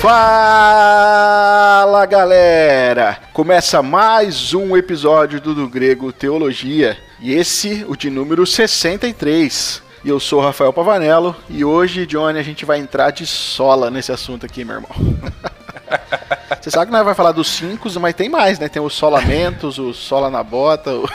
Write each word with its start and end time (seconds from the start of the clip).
Fala 0.00 2.04
galera! 2.06 3.18
Começa 3.32 3.82
mais 3.82 4.52
um 4.52 4.76
episódio 4.76 5.40
do 5.40 5.54
Do 5.54 5.68
Grego 5.68 6.12
Teologia 6.12 6.98
e 7.20 7.32
esse 7.32 7.84
o 7.88 7.96
de 7.96 8.10
número 8.10 8.46
63. 8.46 9.91
E 10.04 10.08
eu 10.08 10.18
sou 10.18 10.40
o 10.40 10.42
Rafael 10.42 10.72
Pavanello 10.72 11.36
e 11.48 11.64
hoje, 11.64 12.04
Johnny, 12.06 12.36
a 12.36 12.42
gente 12.42 12.64
vai 12.64 12.78
entrar 12.78 13.12
de 13.12 13.24
sola 13.24 13.88
nesse 13.88 14.10
assunto 14.10 14.44
aqui, 14.44 14.64
meu 14.64 14.74
irmão. 14.76 14.90
Você 16.60 16.72
sabe 16.72 16.86
que 16.86 16.92
nós 16.92 17.04
vai 17.04 17.14
falar 17.14 17.30
dos 17.30 17.46
cinco, 17.48 17.88
mas 18.00 18.14
tem 18.14 18.28
mais, 18.28 18.58
né? 18.58 18.68
Tem 18.68 18.82
os 18.82 18.94
solamentos, 18.94 19.78
o 19.78 19.94
sola 19.94 20.28
na 20.28 20.42
bota. 20.42 20.92
O... 20.92 21.08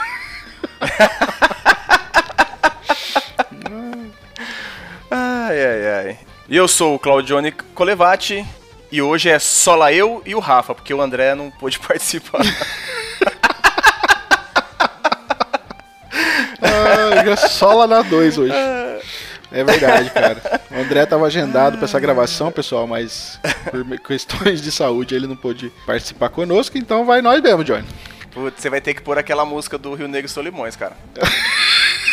ai, 5.10 5.66
ai, 5.66 6.06
ai. 6.06 6.18
E 6.48 6.56
eu 6.56 6.66
sou 6.66 6.94
o 6.94 6.98
Claudione 6.98 7.52
Colevati 7.52 8.42
e 8.90 9.02
hoje 9.02 9.28
é 9.28 9.38
só 9.38 9.90
eu 9.90 10.22
e 10.24 10.34
o 10.34 10.38
Rafa, 10.38 10.74
porque 10.74 10.94
o 10.94 11.02
André 11.02 11.34
não 11.34 11.50
pôde 11.50 11.78
participar. 11.86 12.40
Ah, 16.62 17.24
já 17.24 17.36
sola 17.36 17.86
na 17.86 18.02
2 18.02 18.38
hoje. 18.38 18.54
É 19.50 19.64
verdade, 19.64 20.10
cara. 20.10 20.60
O 20.70 20.80
André 20.80 21.02
estava 21.02 21.26
agendado 21.26 21.78
para 21.78 21.86
essa 21.86 21.98
gravação, 21.98 22.52
pessoal, 22.52 22.86
mas 22.86 23.40
por 23.70 23.98
questões 24.00 24.60
de 24.60 24.70
saúde 24.70 25.14
ele 25.14 25.26
não 25.26 25.36
pôde 25.36 25.72
participar 25.86 26.28
conosco, 26.28 26.76
então 26.76 27.06
vai 27.06 27.22
nós 27.22 27.40
mesmo, 27.40 27.64
Johnny. 27.64 27.86
Putz, 28.30 28.60
você 28.60 28.68
vai 28.68 28.80
ter 28.80 28.94
que 28.94 29.00
pôr 29.00 29.18
aquela 29.18 29.44
música 29.44 29.78
do 29.78 29.94
Rio 29.94 30.06
Negro 30.06 30.28
Solimões, 30.28 30.76
cara. 30.76 30.96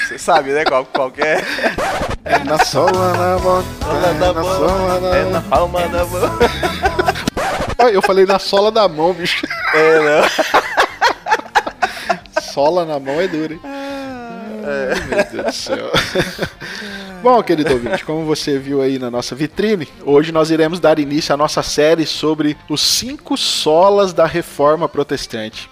Você 0.07 0.17
sabe, 0.17 0.51
né? 0.51 0.63
Qual, 0.63 0.85
qual 0.85 1.11
que 1.11 1.21
é? 1.21 1.43
É 2.23 2.39
na 2.43 2.63
sola 2.63 3.13
na 3.13 3.39
mão. 3.39 3.63
É 3.81 4.13
na, 4.19 4.33
na 4.33 4.43
sola 4.43 4.99
na 4.99 5.17
É 5.17 5.23
na 5.25 5.41
palma 5.41 5.87
da 5.87 6.05
mão. 6.05 6.39
Eu 7.91 8.01
falei 8.01 8.25
na 8.25 8.39
sola 8.39 8.71
da 8.71 8.87
mão, 8.87 9.13
bicho. 9.13 9.45
É, 9.73 9.99
não. 9.99 10.23
Sola 12.41 12.85
na 12.85 12.99
mão 12.99 13.19
é 13.19 13.27
duro, 13.27 13.53
hein? 13.53 13.59
É. 14.65 14.95
Meu 15.07 15.31
Deus 15.31 15.45
do 15.45 15.51
céu. 15.51 15.91
Bom, 17.21 17.41
querido 17.41 17.73
ouvinte, 17.73 18.05
como 18.05 18.25
você 18.25 18.59
viu 18.59 18.81
aí 18.81 18.99
na 18.99 19.09
nossa 19.09 19.33
vitrine, 19.33 19.87
hoje 20.03 20.31
nós 20.31 20.51
iremos 20.51 20.79
dar 20.79 20.99
início 20.99 21.33
à 21.33 21.37
nossa 21.37 21.63
série 21.63 22.05
sobre 22.05 22.55
os 22.69 22.81
cinco 22.81 23.35
solas 23.35 24.13
da 24.13 24.25
reforma 24.25 24.87
protestante. 24.87 25.69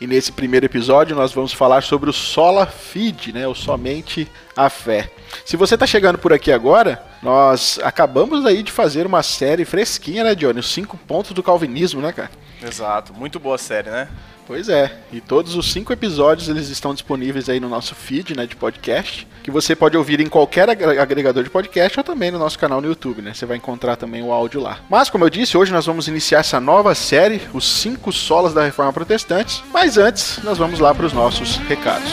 E 0.00 0.06
nesse 0.06 0.30
primeiro 0.30 0.64
episódio 0.64 1.16
nós 1.16 1.32
vamos 1.32 1.52
falar 1.52 1.82
sobre 1.82 2.08
o 2.08 2.12
sola 2.12 2.66
fide, 2.66 3.32
né, 3.32 3.48
o 3.48 3.54
somente 3.54 4.28
a 4.56 4.70
fé. 4.70 5.10
Se 5.44 5.56
você 5.56 5.74
está 5.74 5.86
chegando 5.86 6.18
por 6.18 6.32
aqui 6.32 6.52
agora, 6.52 7.02
nós 7.22 7.80
acabamos 7.82 8.46
aí 8.46 8.62
de 8.62 8.70
fazer 8.70 9.06
uma 9.06 9.22
série 9.22 9.64
fresquinha, 9.64 10.22
né, 10.22 10.34
Johnny? 10.34 10.60
Os 10.60 10.72
cinco 10.72 10.96
pontos 10.96 11.32
do 11.32 11.42
calvinismo, 11.42 12.00
né, 12.00 12.12
cara? 12.12 12.30
Exato, 12.62 13.12
muito 13.14 13.38
boa 13.38 13.58
série, 13.58 13.90
né? 13.90 14.08
Pois 14.48 14.70
é, 14.70 14.90
e 15.12 15.20
todos 15.20 15.54
os 15.54 15.70
cinco 15.70 15.92
episódios 15.92 16.48
eles 16.48 16.70
estão 16.70 16.94
disponíveis 16.94 17.50
aí 17.50 17.60
no 17.60 17.68
nosso 17.68 17.94
feed, 17.94 18.34
né, 18.34 18.46
de 18.46 18.56
podcast, 18.56 19.28
que 19.44 19.50
você 19.50 19.76
pode 19.76 19.94
ouvir 19.94 20.20
em 20.20 20.26
qualquer 20.26 20.70
agregador 20.70 21.44
de 21.44 21.50
podcast 21.50 22.00
ou 22.00 22.02
também 22.02 22.30
no 22.30 22.38
nosso 22.38 22.58
canal 22.58 22.80
no 22.80 22.88
YouTube, 22.88 23.20
né? 23.20 23.34
Você 23.34 23.44
vai 23.44 23.58
encontrar 23.58 23.96
também 23.96 24.22
o 24.22 24.32
áudio 24.32 24.62
lá. 24.62 24.78
Mas 24.88 25.10
como 25.10 25.24
eu 25.24 25.30
disse, 25.30 25.56
hoje 25.58 25.70
nós 25.70 25.84
vamos 25.84 26.08
iniciar 26.08 26.38
essa 26.40 26.58
nova 26.58 26.94
série, 26.94 27.42
os 27.52 27.68
cinco 27.68 28.10
solas 28.10 28.54
da 28.54 28.64
Reforma 28.64 28.92
Protestante. 28.92 29.62
Mas 29.70 29.98
antes, 29.98 30.38
nós 30.42 30.56
vamos 30.56 30.80
lá 30.80 30.94
para 30.94 31.04
os 31.04 31.12
nossos 31.12 31.56
recados. 31.56 32.10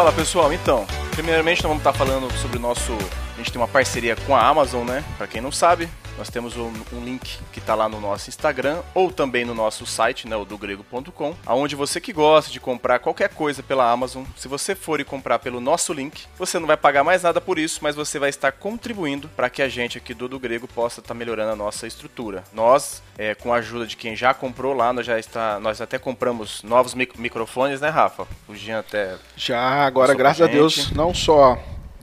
Fala 0.00 0.12
pessoal, 0.12 0.50
então, 0.50 0.86
primeiramente 1.10 1.62
nós 1.62 1.68
vamos 1.68 1.80
estar 1.80 1.92
falando 1.92 2.32
sobre 2.38 2.56
o 2.56 2.60
nosso. 2.60 2.90
A 3.34 3.36
gente 3.36 3.52
tem 3.52 3.60
uma 3.60 3.68
parceria 3.68 4.16
com 4.16 4.34
a 4.34 4.40
Amazon, 4.40 4.86
né? 4.86 5.04
Para 5.18 5.26
quem 5.26 5.42
não 5.42 5.52
sabe, 5.52 5.90
nós 6.20 6.28
temos 6.28 6.54
um, 6.54 6.70
um 6.92 7.02
link 7.02 7.38
que 7.50 7.60
está 7.60 7.74
lá 7.74 7.88
no 7.88 7.98
nosso 7.98 8.28
Instagram 8.28 8.82
ou 8.94 9.10
também 9.10 9.42
no 9.42 9.54
nosso 9.54 9.86
site, 9.86 10.28
né, 10.28 10.36
o 10.36 10.44
dogrego.com, 10.44 11.34
aonde 11.46 11.74
você 11.74 11.98
que 11.98 12.12
gosta 12.12 12.52
de 12.52 12.60
comprar 12.60 12.98
qualquer 12.98 13.30
coisa 13.30 13.62
pela 13.62 13.90
Amazon, 13.90 14.24
se 14.36 14.46
você 14.46 14.74
for 14.74 15.00
e 15.00 15.04
comprar 15.04 15.38
pelo 15.38 15.62
nosso 15.62 15.94
link, 15.94 16.26
você 16.38 16.58
não 16.58 16.66
vai 16.66 16.76
pagar 16.76 17.02
mais 17.02 17.22
nada 17.22 17.40
por 17.40 17.58
isso, 17.58 17.80
mas 17.80 17.96
você 17.96 18.18
vai 18.18 18.28
estar 18.28 18.52
contribuindo 18.52 19.30
para 19.34 19.48
que 19.48 19.62
a 19.62 19.68
gente 19.68 19.96
aqui 19.96 20.12
do 20.12 20.28
Do 20.28 20.38
Grego 20.38 20.68
possa 20.68 21.00
estar 21.00 21.08
tá 21.08 21.18
melhorando 21.18 21.52
a 21.52 21.56
nossa 21.56 21.86
estrutura. 21.86 22.44
Nós, 22.52 23.02
é, 23.16 23.34
com 23.34 23.54
a 23.54 23.56
ajuda 23.56 23.86
de 23.86 23.96
quem 23.96 24.14
já 24.14 24.34
comprou 24.34 24.74
lá, 24.74 24.92
nós 24.92 25.06
já 25.06 25.18
está, 25.18 25.58
nós 25.58 25.80
até 25.80 25.98
compramos 25.98 26.62
novos 26.62 26.92
mic 26.92 27.18
microfones, 27.18 27.80
né, 27.80 27.88
Rafa? 27.88 28.28
O 28.46 28.54
Jean 28.54 28.80
até 28.80 29.16
já 29.34 29.86
agora, 29.86 30.12
graças 30.12 30.42
a 30.42 30.46
Deus, 30.46 30.90
não 30.90 31.14
só 31.14 31.58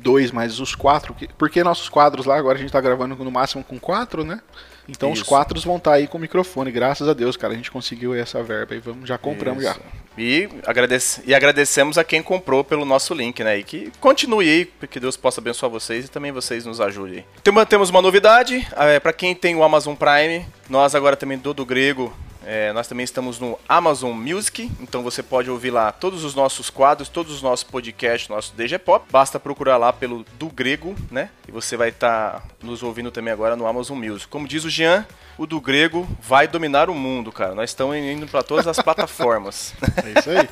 dois, 0.07 0.31
mas 0.31 0.61
os 0.61 0.73
quatro, 0.73 1.13
porque 1.37 1.61
nossos 1.61 1.89
quadros 1.89 2.25
lá 2.25 2.37
agora 2.37 2.57
a 2.57 2.61
gente 2.61 2.71
tá 2.71 2.79
gravando 2.79 3.13
no 3.13 3.29
máximo 3.29 3.61
com 3.61 3.77
quatro, 3.77 4.23
né? 4.23 4.39
Então 4.87 5.11
Isso. 5.11 5.21
os 5.21 5.27
quatro 5.27 5.59
vão 5.59 5.75
estar 5.75 5.91
tá 5.91 5.97
aí 5.97 6.07
com 6.07 6.17
o 6.17 6.21
microfone, 6.21 6.71
graças 6.71 7.09
a 7.09 7.13
Deus, 7.13 7.35
cara, 7.35 7.51
a 7.51 7.57
gente 7.57 7.69
conseguiu 7.69 8.15
essa 8.15 8.41
verba 8.41 8.73
e 8.73 8.79
vamos, 8.79 9.05
já 9.05 9.17
compramos 9.17 9.61
Isso. 9.61 9.73
já. 9.73 9.81
E, 10.17 10.47
agradece, 10.65 11.21
e 11.27 11.35
agradecemos 11.35 11.97
a 11.97 12.05
quem 12.05 12.23
comprou 12.23 12.63
pelo 12.63 12.85
nosso 12.85 13.13
link, 13.13 13.43
né? 13.43 13.57
E 13.59 13.63
que 13.63 13.91
continue 13.99 14.49
aí, 14.49 14.65
que 14.89 14.97
Deus 14.97 15.17
possa 15.17 15.41
abençoar 15.41 15.69
vocês 15.69 16.05
e 16.05 16.07
também 16.07 16.31
vocês 16.31 16.65
nos 16.65 16.79
ajudem. 16.79 17.25
Tem, 17.43 17.53
temos 17.65 17.89
uma 17.89 18.01
novidade, 18.01 18.65
é, 18.77 18.97
para 18.97 19.11
quem 19.11 19.35
tem 19.35 19.55
o 19.55 19.63
Amazon 19.63 19.93
Prime, 19.93 20.45
nós 20.69 20.95
agora 20.95 21.17
também 21.17 21.37
do 21.37 21.53
do 21.53 21.65
Grego 21.65 22.13
é, 22.49 22.71
nós 22.71 22.87
também 22.87 23.03
estamos 23.03 23.39
no 23.39 23.59
Amazon 23.67 24.15
Music, 24.15 24.71
então 24.79 25.03
você 25.03 25.21
pode 25.21 25.49
ouvir 25.49 25.69
lá 25.69 25.91
todos 25.91 26.23
os 26.23 26.33
nossos 26.33 26.69
quadros, 26.69 27.09
todos 27.09 27.33
os 27.33 27.41
nossos 27.41 27.65
podcasts, 27.65 28.29
nosso 28.29 28.55
DG 28.55 28.79
Pop. 28.79 29.05
Basta 29.11 29.37
procurar 29.37 29.75
lá 29.75 29.91
pelo 29.91 30.25
do 30.39 30.47
Grego, 30.47 30.95
né? 31.11 31.29
E 31.45 31.51
você 31.51 31.75
vai 31.75 31.89
estar 31.89 32.39
tá 32.39 32.43
nos 32.63 32.81
ouvindo 32.81 33.11
também 33.11 33.33
agora 33.33 33.57
no 33.57 33.67
Amazon 33.67 33.97
Music. 33.97 34.29
Como 34.29 34.47
diz 34.47 34.63
o 34.63 34.69
Jean, 34.69 35.05
o 35.37 35.45
do 35.45 35.59
Grego 35.59 36.07
vai 36.21 36.47
dominar 36.47 36.89
o 36.89 36.95
mundo, 36.95 37.33
cara. 37.33 37.53
Nós 37.53 37.71
estamos 37.71 37.97
indo 37.97 38.25
para 38.27 38.41
todas 38.41 38.65
as 38.65 38.79
plataformas. 38.79 39.73
É 40.05 40.19
isso 40.19 40.29
aí. 40.29 40.49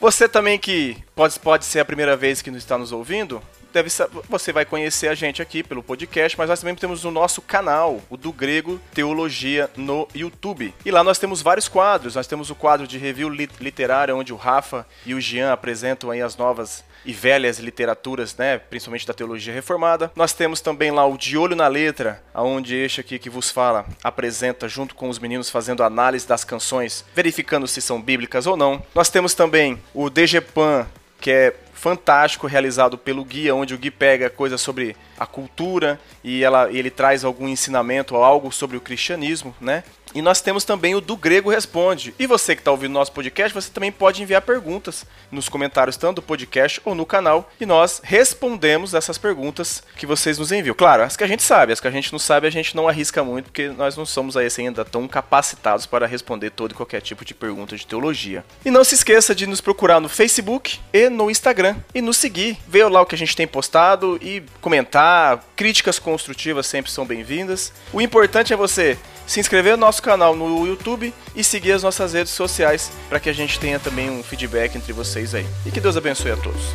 Você 0.00 0.28
também 0.28 0.58
que 0.58 0.96
pode, 1.14 1.38
pode 1.38 1.64
ser 1.64 1.78
a 1.78 1.84
primeira 1.84 2.16
vez 2.16 2.42
que 2.42 2.50
está 2.50 2.76
nos 2.76 2.90
ouvindo, 2.90 3.40
deve 3.72 3.90
você 4.28 4.52
vai 4.52 4.64
conhecer 4.64 5.08
a 5.08 5.14
gente 5.14 5.40
aqui 5.42 5.62
pelo 5.62 5.82
podcast, 5.82 6.36
mas 6.38 6.48
nós 6.48 6.60
também 6.60 6.74
temos 6.74 7.04
o 7.04 7.10
nosso 7.10 7.42
canal, 7.42 8.00
o 8.08 8.16
do 8.16 8.32
Grego 8.32 8.80
Teologia 8.92 9.70
no 9.76 10.08
YouTube. 10.14 10.74
E 10.84 10.90
lá 10.90 11.02
nós 11.02 11.18
temos 11.18 11.42
vários 11.42 11.68
quadros. 11.68 12.14
Nós 12.14 12.26
temos 12.26 12.50
o 12.50 12.54
quadro 12.54 12.86
de 12.86 12.98
review 12.98 13.28
literária, 13.28 14.14
onde 14.14 14.32
o 14.32 14.36
Rafa 14.36 14.86
e 15.04 15.14
o 15.14 15.20
Jean 15.20 15.52
apresentam 15.52 16.10
aí 16.10 16.20
as 16.20 16.36
novas 16.36 16.84
e 17.04 17.12
velhas 17.12 17.58
literaturas, 17.58 18.36
né, 18.36 18.58
principalmente 18.58 19.06
da 19.06 19.14
teologia 19.14 19.54
reformada. 19.54 20.12
Nós 20.14 20.32
temos 20.32 20.60
também 20.60 20.90
lá 20.90 21.06
o 21.06 21.16
De 21.16 21.36
Olho 21.36 21.56
na 21.56 21.66
Letra, 21.66 22.22
aonde 22.34 22.76
este 22.76 23.00
aqui 23.00 23.18
que 23.18 23.30
vos 23.30 23.50
fala 23.50 23.86
apresenta 24.02 24.68
junto 24.68 24.94
com 24.94 25.08
os 25.08 25.18
meninos 25.18 25.50
fazendo 25.50 25.82
análise 25.82 26.26
das 26.26 26.44
canções, 26.44 27.04
verificando 27.14 27.66
se 27.66 27.80
são 27.80 28.00
bíblicas 28.00 28.46
ou 28.46 28.56
não. 28.56 28.82
Nós 28.94 29.08
temos 29.08 29.34
também 29.34 29.80
o 29.94 30.10
DGPAN, 30.10 30.86
que 31.20 31.30
é 31.30 31.54
fantástico 31.80 32.46
realizado 32.46 32.98
pelo 32.98 33.24
guia, 33.24 33.54
onde 33.54 33.74
o 33.74 33.78
Gui 33.78 33.90
pega 33.90 34.28
coisas 34.28 34.60
sobre 34.60 34.94
a 35.18 35.24
cultura 35.24 35.98
e 36.22 36.44
ela, 36.44 36.70
ele 36.70 36.90
traz 36.90 37.24
algum 37.24 37.48
ensinamento 37.48 38.14
ou 38.14 38.22
algo 38.22 38.52
sobre 38.52 38.76
o 38.76 38.82
cristianismo, 38.82 39.54
né? 39.58 39.82
E 40.14 40.20
nós 40.22 40.40
temos 40.40 40.64
também 40.64 40.94
o 40.94 41.00
do 41.00 41.16
Grego 41.16 41.50
Responde. 41.50 42.14
E 42.18 42.26
você 42.26 42.54
que 42.54 42.60
está 42.60 42.70
ouvindo 42.70 42.92
nosso 42.92 43.12
podcast, 43.12 43.54
você 43.54 43.70
também 43.70 43.92
pode 43.92 44.22
enviar 44.22 44.42
perguntas 44.42 45.06
nos 45.30 45.48
comentários, 45.48 45.96
tanto 45.96 46.16
do 46.16 46.22
podcast 46.22 46.80
ou 46.84 46.94
no 46.94 47.06
canal, 47.06 47.50
e 47.60 47.66
nós 47.66 48.00
respondemos 48.02 48.94
essas 48.94 49.18
perguntas 49.18 49.82
que 49.96 50.06
vocês 50.06 50.38
nos 50.38 50.50
enviam. 50.50 50.74
Claro, 50.74 51.02
as 51.02 51.16
que 51.16 51.24
a 51.24 51.26
gente 51.26 51.42
sabe, 51.42 51.72
as 51.72 51.80
que 51.80 51.86
a 51.86 51.90
gente 51.90 52.12
não 52.12 52.18
sabe, 52.18 52.46
a 52.46 52.50
gente 52.50 52.74
não 52.74 52.88
arrisca 52.88 53.22
muito, 53.22 53.46
porque 53.46 53.68
nós 53.68 53.96
não 53.96 54.04
somos 54.04 54.36
aí 54.36 54.46
assim, 54.46 54.66
ainda 54.66 54.84
tão 54.84 55.06
capacitados 55.06 55.86
para 55.86 56.06
responder 56.06 56.50
todo 56.50 56.72
e 56.72 56.74
qualquer 56.74 57.00
tipo 57.00 57.24
de 57.24 57.32
pergunta 57.32 57.76
de 57.76 57.86
teologia. 57.86 58.44
E 58.64 58.70
não 58.70 58.82
se 58.82 58.94
esqueça 58.94 59.34
de 59.34 59.46
nos 59.46 59.60
procurar 59.60 60.00
no 60.00 60.08
Facebook 60.08 60.78
e 60.92 61.08
no 61.08 61.30
Instagram 61.30 61.76
e 61.94 62.02
nos 62.02 62.16
seguir, 62.16 62.58
ver 62.66 62.88
lá 62.88 63.00
o 63.00 63.06
que 63.06 63.14
a 63.14 63.18
gente 63.18 63.36
tem 63.36 63.46
postado 63.46 64.18
e 64.20 64.42
comentar. 64.60 65.44
Críticas 65.54 65.98
construtivas 65.98 66.66
sempre 66.66 66.90
são 66.90 67.06
bem-vindas. 67.06 67.72
O 67.92 68.00
importante 68.00 68.52
é 68.52 68.56
você 68.56 68.98
se 69.26 69.38
inscrever 69.38 69.76
no 69.76 69.86
nosso 69.86 69.99
nosso 70.00 70.02
canal 70.02 70.34
no 70.34 70.66
YouTube 70.66 71.12
e 71.36 71.44
seguir 71.44 71.72
as 71.72 71.82
nossas 71.82 72.14
redes 72.14 72.32
sociais 72.32 72.90
para 73.08 73.20
que 73.20 73.28
a 73.28 73.32
gente 73.32 73.60
tenha 73.60 73.78
também 73.78 74.10
um 74.10 74.22
feedback 74.22 74.74
entre 74.76 74.92
vocês 74.92 75.34
aí. 75.34 75.46
E 75.66 75.70
que 75.70 75.80
Deus 75.80 75.96
abençoe 75.96 76.32
a 76.32 76.36
todos. 76.36 76.72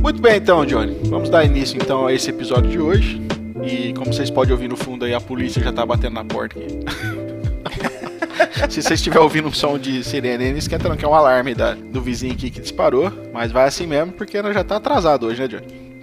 Muito 0.00 0.22
bem 0.22 0.36
então, 0.36 0.64
Johnny. 0.64 0.98
Vamos 1.04 1.28
dar 1.28 1.44
início 1.44 1.76
então 1.76 2.06
a 2.06 2.12
esse 2.12 2.30
episódio 2.30 2.70
de 2.70 2.78
hoje. 2.80 3.20
E 3.62 3.92
como 3.92 4.12
vocês 4.12 4.30
podem 4.30 4.52
ouvir 4.52 4.68
no 4.68 4.76
fundo 4.76 5.04
aí, 5.04 5.12
a 5.12 5.20
polícia 5.20 5.62
já 5.62 5.72
tá 5.72 5.84
batendo 5.84 6.14
na 6.14 6.24
porta 6.24 6.58
aqui. 6.58 6.78
Se 8.70 8.82
você 8.82 8.94
estiver 8.94 9.20
ouvindo 9.20 9.48
um 9.48 9.52
som 9.52 9.78
de 9.78 10.02
sirene, 10.04 10.50
não 10.50 10.58
esquenta 10.58 10.88
não, 10.88 10.96
que 10.96 11.04
é 11.04 11.08
um 11.08 11.14
alarme 11.14 11.54
da, 11.54 11.74
do 11.74 12.00
vizinho 12.00 12.32
aqui 12.34 12.50
que 12.50 12.60
disparou. 12.60 13.12
Mas 13.32 13.50
vai 13.52 13.66
assim 13.66 13.86
mesmo, 13.86 14.12
porque 14.12 14.36
já 14.52 14.64
tá 14.64 14.76
atrasado 14.76 15.26
hoje, 15.26 15.40
né, 15.40 15.48
Johnny? 15.48 15.98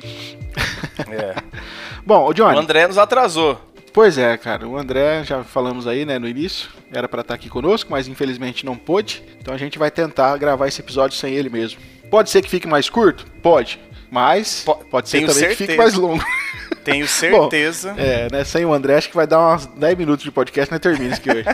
É. 1.10 1.36
Bom, 2.06 2.28
o 2.28 2.34
Johnny. 2.34 2.56
O 2.56 2.60
André 2.60 2.88
nos 2.88 2.98
atrasou. 2.98 3.60
Pois 3.92 4.18
é, 4.18 4.38
cara. 4.38 4.68
O 4.68 4.78
André, 4.78 5.24
já 5.24 5.44
falamos 5.44 5.88
aí, 5.88 6.06
né, 6.06 6.20
no 6.20 6.28
início, 6.28 6.70
era 6.92 7.08
para 7.08 7.22
estar 7.22 7.34
aqui 7.34 7.50
conosco, 7.50 7.90
mas 7.92 8.08
infelizmente 8.08 8.66
não 8.66 8.76
pôde. 8.76 9.24
Então 9.42 9.54
a 9.54 9.58
gente 9.58 9.80
vai 9.80 9.90
tentar 9.90 10.38
gravar 10.38 10.68
esse 10.68 10.82
episódio 10.82 11.18
sem 11.18 11.34
ele 11.34 11.50
mesmo. 11.50 11.80
Pode 12.12 12.30
ser 12.30 12.42
que 12.42 12.50
fique 12.50 12.68
mais 12.68 12.90
curto? 12.90 13.26
Pode. 13.42 13.80
Mas 14.12 14.64
Po- 14.66 14.76
pode 14.92 15.10
ser 15.10 15.20
também 15.22 15.34
que 15.34 15.40
certeza. 15.40 15.58
fique 15.58 15.78
mais 15.78 15.94
longo. 15.96 16.24
Tenho 16.84 17.08
certeza. 17.08 17.94
Bom, 17.94 18.00
é, 18.00 18.28
né, 18.32 18.44
sem 18.44 18.64
o 18.66 18.72
André, 18.74 18.98
acho 18.98 19.10
que 19.10 19.16
vai 19.16 19.26
dar 19.26 19.56
uns 19.56 19.66
10 19.66 19.98
minutos 19.98 20.24
de 20.24 20.32
podcast, 20.32 20.72
né, 20.72 20.78
termina 20.78 21.14
isso 21.14 21.22
aqui 21.22 21.32
hoje. 21.32 21.46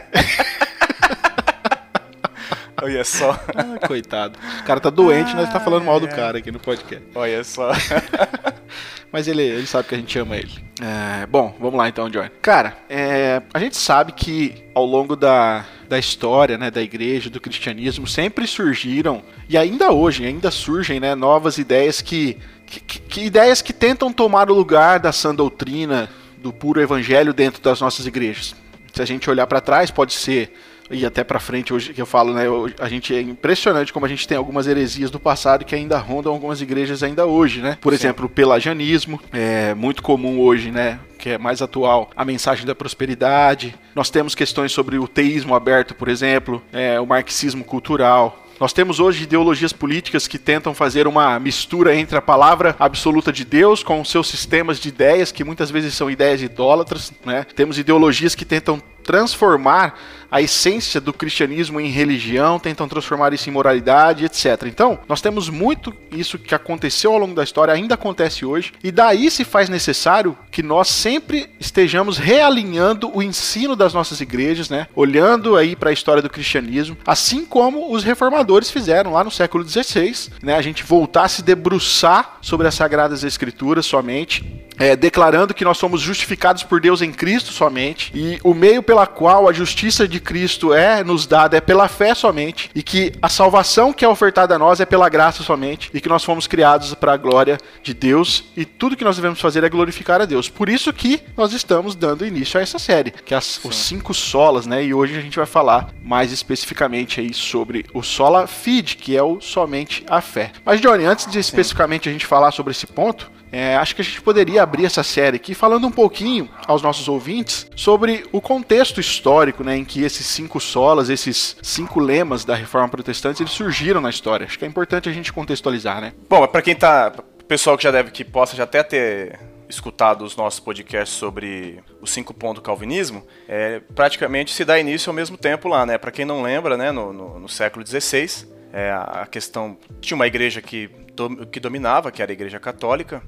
Olha 2.82 3.04
só. 3.04 3.32
Ah, 3.56 3.88
coitado. 3.88 4.40
O 4.60 4.64
cara 4.64 4.80
tá 4.80 4.90
doente, 4.90 5.36
nós 5.36 5.52
tá 5.52 5.60
falando 5.60 5.86
mal 5.86 6.00
do 6.00 6.08
cara 6.08 6.40
aqui 6.40 6.52
no 6.52 6.60
podcast. 6.60 7.06
Olha 7.16 7.44
só. 7.44 7.72
Mas 9.12 9.28
ele, 9.28 9.42
ele 9.42 9.68
sabe 9.68 9.88
que 9.90 9.96
a 9.96 9.98
gente 9.98 10.18
ama 10.18 10.38
ele. 10.38 10.52
É, 10.82 11.26
bom, 11.28 11.56
vamos 11.60 11.78
lá 11.78 11.90
então, 11.90 12.10
John. 12.10 12.28
Cara, 12.42 12.78
é, 12.90 13.42
a 13.54 13.60
gente 13.60 13.76
sabe 13.76 14.14
que 14.14 14.64
ao 14.74 14.86
longo 14.86 15.16
da, 15.18 15.66
da 15.90 16.00
história, 16.00 16.58
né, 16.58 16.72
da 16.72 16.82
igreja, 16.82 17.30
do 17.30 17.40
cristianismo, 17.42 18.08
sempre 18.08 18.48
surgiram, 18.48 19.22
e 19.50 19.58
ainda 19.58 19.92
hoje, 19.92 20.26
ainda 20.26 20.50
surgem, 20.50 21.00
né, 21.00 21.14
novas 21.14 21.58
ideias 21.58 22.02
que, 22.02 22.38
que, 22.66 22.80
que- 22.80 23.00
que 23.00 23.22
ideias 23.26 23.62
que 23.62 23.74
tentam 23.74 24.14
tomar 24.14 24.50
o 24.50 24.54
lugar 24.54 25.00
da 25.00 25.12
sã 25.12 25.36
doutrina, 25.36 26.10
do 26.38 26.54
puro 26.54 26.82
evangelho 26.82 27.34
dentro 27.34 27.62
das 27.62 27.82
nossas 27.82 28.08
igrejas. 28.08 28.56
Se 28.94 29.02
a 29.02 29.06
gente 29.06 29.30
olhar 29.30 29.46
para 29.46 29.60
trás, 29.62 29.92
pode 29.92 30.14
ser 30.14 30.54
e 30.92 31.06
até 31.06 31.24
pra 31.24 31.40
frente 31.40 31.74
hoje 31.74 31.94
que 31.94 32.02
eu 32.02 32.06
falo, 32.06 32.34
né, 32.34 32.44
a 32.80 32.90
gente 32.90 33.16
é 33.16 33.22
impressionante 33.22 33.92
como 33.92 34.06
a 34.06 34.10
gente 34.10 34.28
tem 34.28 34.38
algumas 34.38 34.68
heresias 34.68 35.10
do 35.10 35.20
passado 35.20 35.66
que 35.66 35.76
ainda 35.76 35.98
rondam 35.98 36.32
algumas 36.32 36.62
igrejas 36.62 37.04
ainda 37.04 37.26
hoje, 37.26 37.62
né? 37.62 37.78
Por 37.82 37.94
Sim. 37.94 38.00
exemplo, 38.00 38.26
o 38.26 38.30
pelagianismo, 38.30 39.20
é 39.32 39.74
muito 39.74 40.04
comum 40.04 40.40
hoje, 40.40 40.72
né? 40.72 41.00
Que 41.18 41.32
é 41.32 41.38
mais 41.38 41.62
atual, 41.62 42.10
a 42.16 42.26
mensagem 42.26 42.66
da 42.66 42.76
prosperidade. 42.76 43.76
Nós 43.96 44.10
temos 44.10 44.36
questões 44.36 44.72
sobre 44.72 44.98
o 44.98 45.08
teísmo 45.08 45.56
aberto, 45.56 45.94
por 45.94 46.08
exemplo, 46.08 46.62
é, 46.74 47.00
o 47.00 47.06
marxismo 47.06 47.64
cultural. 47.64 48.42
Nós 48.62 48.74
temos 48.74 49.00
hoje 49.00 49.24
ideologias 49.24 49.74
políticas 49.74 50.28
que 50.28 50.38
tentam 50.38 50.72
fazer 50.76 51.08
uma 51.08 51.40
mistura 51.40 51.96
entre 51.96 52.16
a 52.16 52.22
palavra 52.22 52.76
absoluta 52.78 53.34
de 53.34 53.44
Deus 53.44 53.82
com 53.82 54.00
os 54.00 54.12
seus 54.12 54.28
sistemas 54.28 54.80
de 54.80 54.90
ideias, 54.90 55.32
que 55.32 55.44
muitas 55.44 55.72
vezes 55.72 55.96
são 55.96 56.12
ideias 56.12 56.44
idólatras. 56.44 57.12
Né? 57.26 57.44
Temos 57.56 57.80
ideologias 57.80 58.36
que 58.36 58.46
tentam 58.46 58.80
transformar 59.02 60.00
a 60.32 60.42
essência 60.42 61.02
do 61.02 61.12
cristianismo 61.12 61.80
em 61.80 61.90
religião, 61.90 62.58
tentam 62.58 62.88
transformar 62.88 63.34
isso 63.34 63.50
em 63.50 63.52
moralidade, 63.52 64.24
etc. 64.24 64.64
Então, 64.66 64.98
nós 65.08 65.20
temos 65.20 65.50
muito 65.50 65.94
isso 66.12 66.40
que 66.40 66.56
aconteceu 66.56 67.12
ao 67.12 67.20
longo 67.20 67.36
da 67.36 67.44
história, 67.44 67.74
ainda 67.74 67.96
acontece 67.96 68.46
hoje, 68.46 68.72
e 68.82 68.92
daí 68.92 69.30
se 69.30 69.44
faz 69.44 69.68
necessário 69.68 70.38
que 70.50 70.64
nós 70.64 70.88
sempre 70.88 71.50
estejamos 71.60 72.18
realinhando 72.18 73.12
o 73.14 73.22
ensino 73.22 73.76
das 73.76 73.94
nossas 73.94 74.22
igrejas, 74.22 74.70
né? 74.70 74.88
Olhando 74.96 75.58
aí 75.58 75.76
para 75.76 75.90
a 75.90 75.94
história 75.94 76.22
do 76.22 76.30
cristianismo, 76.30 76.98
assim 77.06 77.46
como 77.46 77.92
os 77.92 78.04
reformadores 78.04 78.72
fizeram 78.72 79.12
lá 79.12 79.24
no 79.24 79.32
século 79.32 79.68
XVI, 79.68 80.32
né? 80.42 80.56
A 80.56 80.62
gente 80.62 80.84
voltar 80.84 81.24
a 81.24 81.30
se 81.30 81.44
debruçar 81.44 82.38
sobre 82.42 82.68
as 82.68 82.76
sagradas 82.76 83.24
escrituras 83.24 83.86
somente, 83.86 84.46
é, 84.78 84.96
declarando 84.96 85.54
que 85.54 85.66
nós 85.66 85.78
somos 85.78 86.00
justificados 86.00 86.64
por 86.64 86.80
Deus 86.80 87.02
em 87.02 87.12
Cristo 87.12 87.52
somente, 87.52 88.12
e 88.16 88.40
o 88.44 88.54
meio 88.54 88.82
pela 88.82 89.06
qual 89.06 89.50
a 89.50 89.54
justiça 89.54 90.08
de 90.08 90.21
Cristo 90.22 90.74
é 90.74 91.04
nos 91.04 91.26
dada 91.26 91.58
é 91.58 91.62
pela 91.62 91.88
fé 91.88 92.14
somente, 92.16 92.70
e 92.74 92.82
que 92.82 93.12
a 93.22 93.28
salvação 93.28 93.92
que 93.92 94.06
é 94.06 94.08
ofertada 94.08 94.56
a 94.56 94.60
nós 94.60 94.80
é 94.80 94.86
pela 94.86 95.10
graça 95.10 95.44
somente, 95.44 95.90
e 95.94 96.00
que 96.00 96.08
nós 96.08 96.24
fomos 96.24 96.48
criados 96.48 96.94
para 96.94 97.14
a 97.14 97.18
glória 97.18 97.58
de 97.84 97.94
Deus, 97.94 98.46
e 98.56 98.64
tudo 98.64 98.96
que 98.96 99.04
nós 99.04 99.16
devemos 99.16 99.42
fazer 99.42 99.64
é 99.64 99.70
glorificar 99.70 100.22
a 100.22 100.26
Deus. 100.26 100.48
Por 100.48 100.70
isso 100.70 100.94
que 100.94 101.22
nós 101.36 101.54
estamos 101.54 101.96
dando 101.96 102.26
início 102.26 102.60
a 102.60 102.64
essa 102.64 102.80
série, 102.80 103.12
que 103.12 103.34
é 103.34 103.38
as, 103.38 103.60
os 103.64 103.76
cinco 103.76 104.14
solas, 104.14 104.66
né? 104.66 104.84
E 104.84 104.94
hoje 104.94 105.18
a 105.18 105.22
gente 105.22 105.38
vai 105.38 105.46
falar 105.46 105.90
mais 106.04 106.32
especificamente 106.32 107.20
aí 107.20 107.34
sobre 107.34 107.86
o 107.94 108.04
sola 108.04 108.48
fide, 108.48 108.96
que 108.96 109.18
é 109.18 109.24
o 109.24 109.42
somente 109.42 110.04
a 110.08 110.22
fé. 110.22 110.52
Mas 110.64 110.80
Johnny, 110.80 111.06
antes 111.06 111.26
de 111.30 111.40
especificamente 111.40 112.08
a 112.08 112.12
gente 112.12 112.26
falar 112.26 112.52
sobre 112.52 112.72
esse 112.72 112.88
ponto, 112.88 113.32
é, 113.52 113.76
acho 113.76 113.96
que 113.96 114.02
a 114.02 114.06
gente 114.06 114.22
poderia 114.22 114.64
abrir 114.64 114.86
essa 114.86 115.04
série 115.04 115.36
aqui 115.36 115.54
falando 115.54 115.86
um 115.86 115.92
pouquinho 115.92 116.50
aos 116.66 116.82
nossos 116.82 117.08
ouvintes 117.08 117.68
sobre 117.76 118.24
o 118.32 118.40
contexto 118.40 119.00
histórico 119.00 119.64
né, 119.64 119.76
em 119.76 119.84
que 119.84 120.04
esses 120.04 120.26
cinco 120.26 120.60
solas, 120.60 121.10
esses 121.10 121.58
cinco 121.62 122.00
lemas 122.00 122.46
da 122.46 122.56
reforma 122.56 122.88
protestante, 122.88 123.44
eles 123.44 123.52
surgiram 123.52 124.00
na 124.00 124.10
história. 124.10 124.46
Acho 124.46 124.58
que 124.58 124.66
é 124.66 124.68
importante 124.68 125.10
a 125.10 125.12
gente 125.12 125.34
contextualizar, 125.34 126.00
né? 126.00 126.14
Bom, 126.30 126.48
pra 126.48 126.62
quem 126.62 126.76
tá. 126.76 127.12
Pessoal 127.48 127.76
que 127.76 127.84
já 127.84 127.92
deve 127.92 128.12
que 128.12 128.24
possa 128.24 128.56
já 128.56 128.64
até 128.64 128.82
ter 128.82 129.38
escutado 129.68 130.24
os 130.24 130.36
nossos 130.38 130.60
podcasts 130.60 131.18
sobre 131.18 131.80
os 132.02 132.12
cinco 132.12 132.34
pontos 132.34 132.62
do 132.62 132.66
calvinismo, 132.66 133.26
é, 133.48 133.82
praticamente 133.94 134.54
se 134.54 134.64
dá 134.64 134.80
início 134.80 135.10
ao 135.10 135.14
mesmo 135.14 135.38
tempo 135.38 135.68
lá, 135.68 135.86
né? 135.86 135.98
Pra 135.98 136.12
quem 136.12 136.24
não 136.24 136.42
lembra, 136.42 136.78
né, 136.78 136.92
no, 136.92 137.12
no, 137.12 137.40
no 137.40 137.50
século 137.50 137.86
XVI, 137.86 138.48
é, 138.72 138.92
a 138.92 139.28
questão. 139.30 139.78
Tinha 140.00 140.16
uma 140.16 140.28
igreja 140.28 140.62
que, 140.62 140.90
dom- 141.30 141.46
que 141.46 141.60
dominava, 141.60 142.12
que 142.12 142.22
era 142.22 142.32
a 142.32 142.34
igreja 142.34 142.60
católica. 142.60 143.22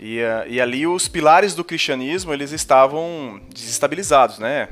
E, 0.00 0.20
ah, 0.22 0.44
e 0.48 0.60
ali 0.60 0.86
os 0.86 1.08
pilares 1.08 1.54
do 1.54 1.64
cristianismo 1.64 2.32
eles 2.32 2.52
estavam 2.52 3.40
desestabilizados, 3.52 4.38
né? 4.38 4.68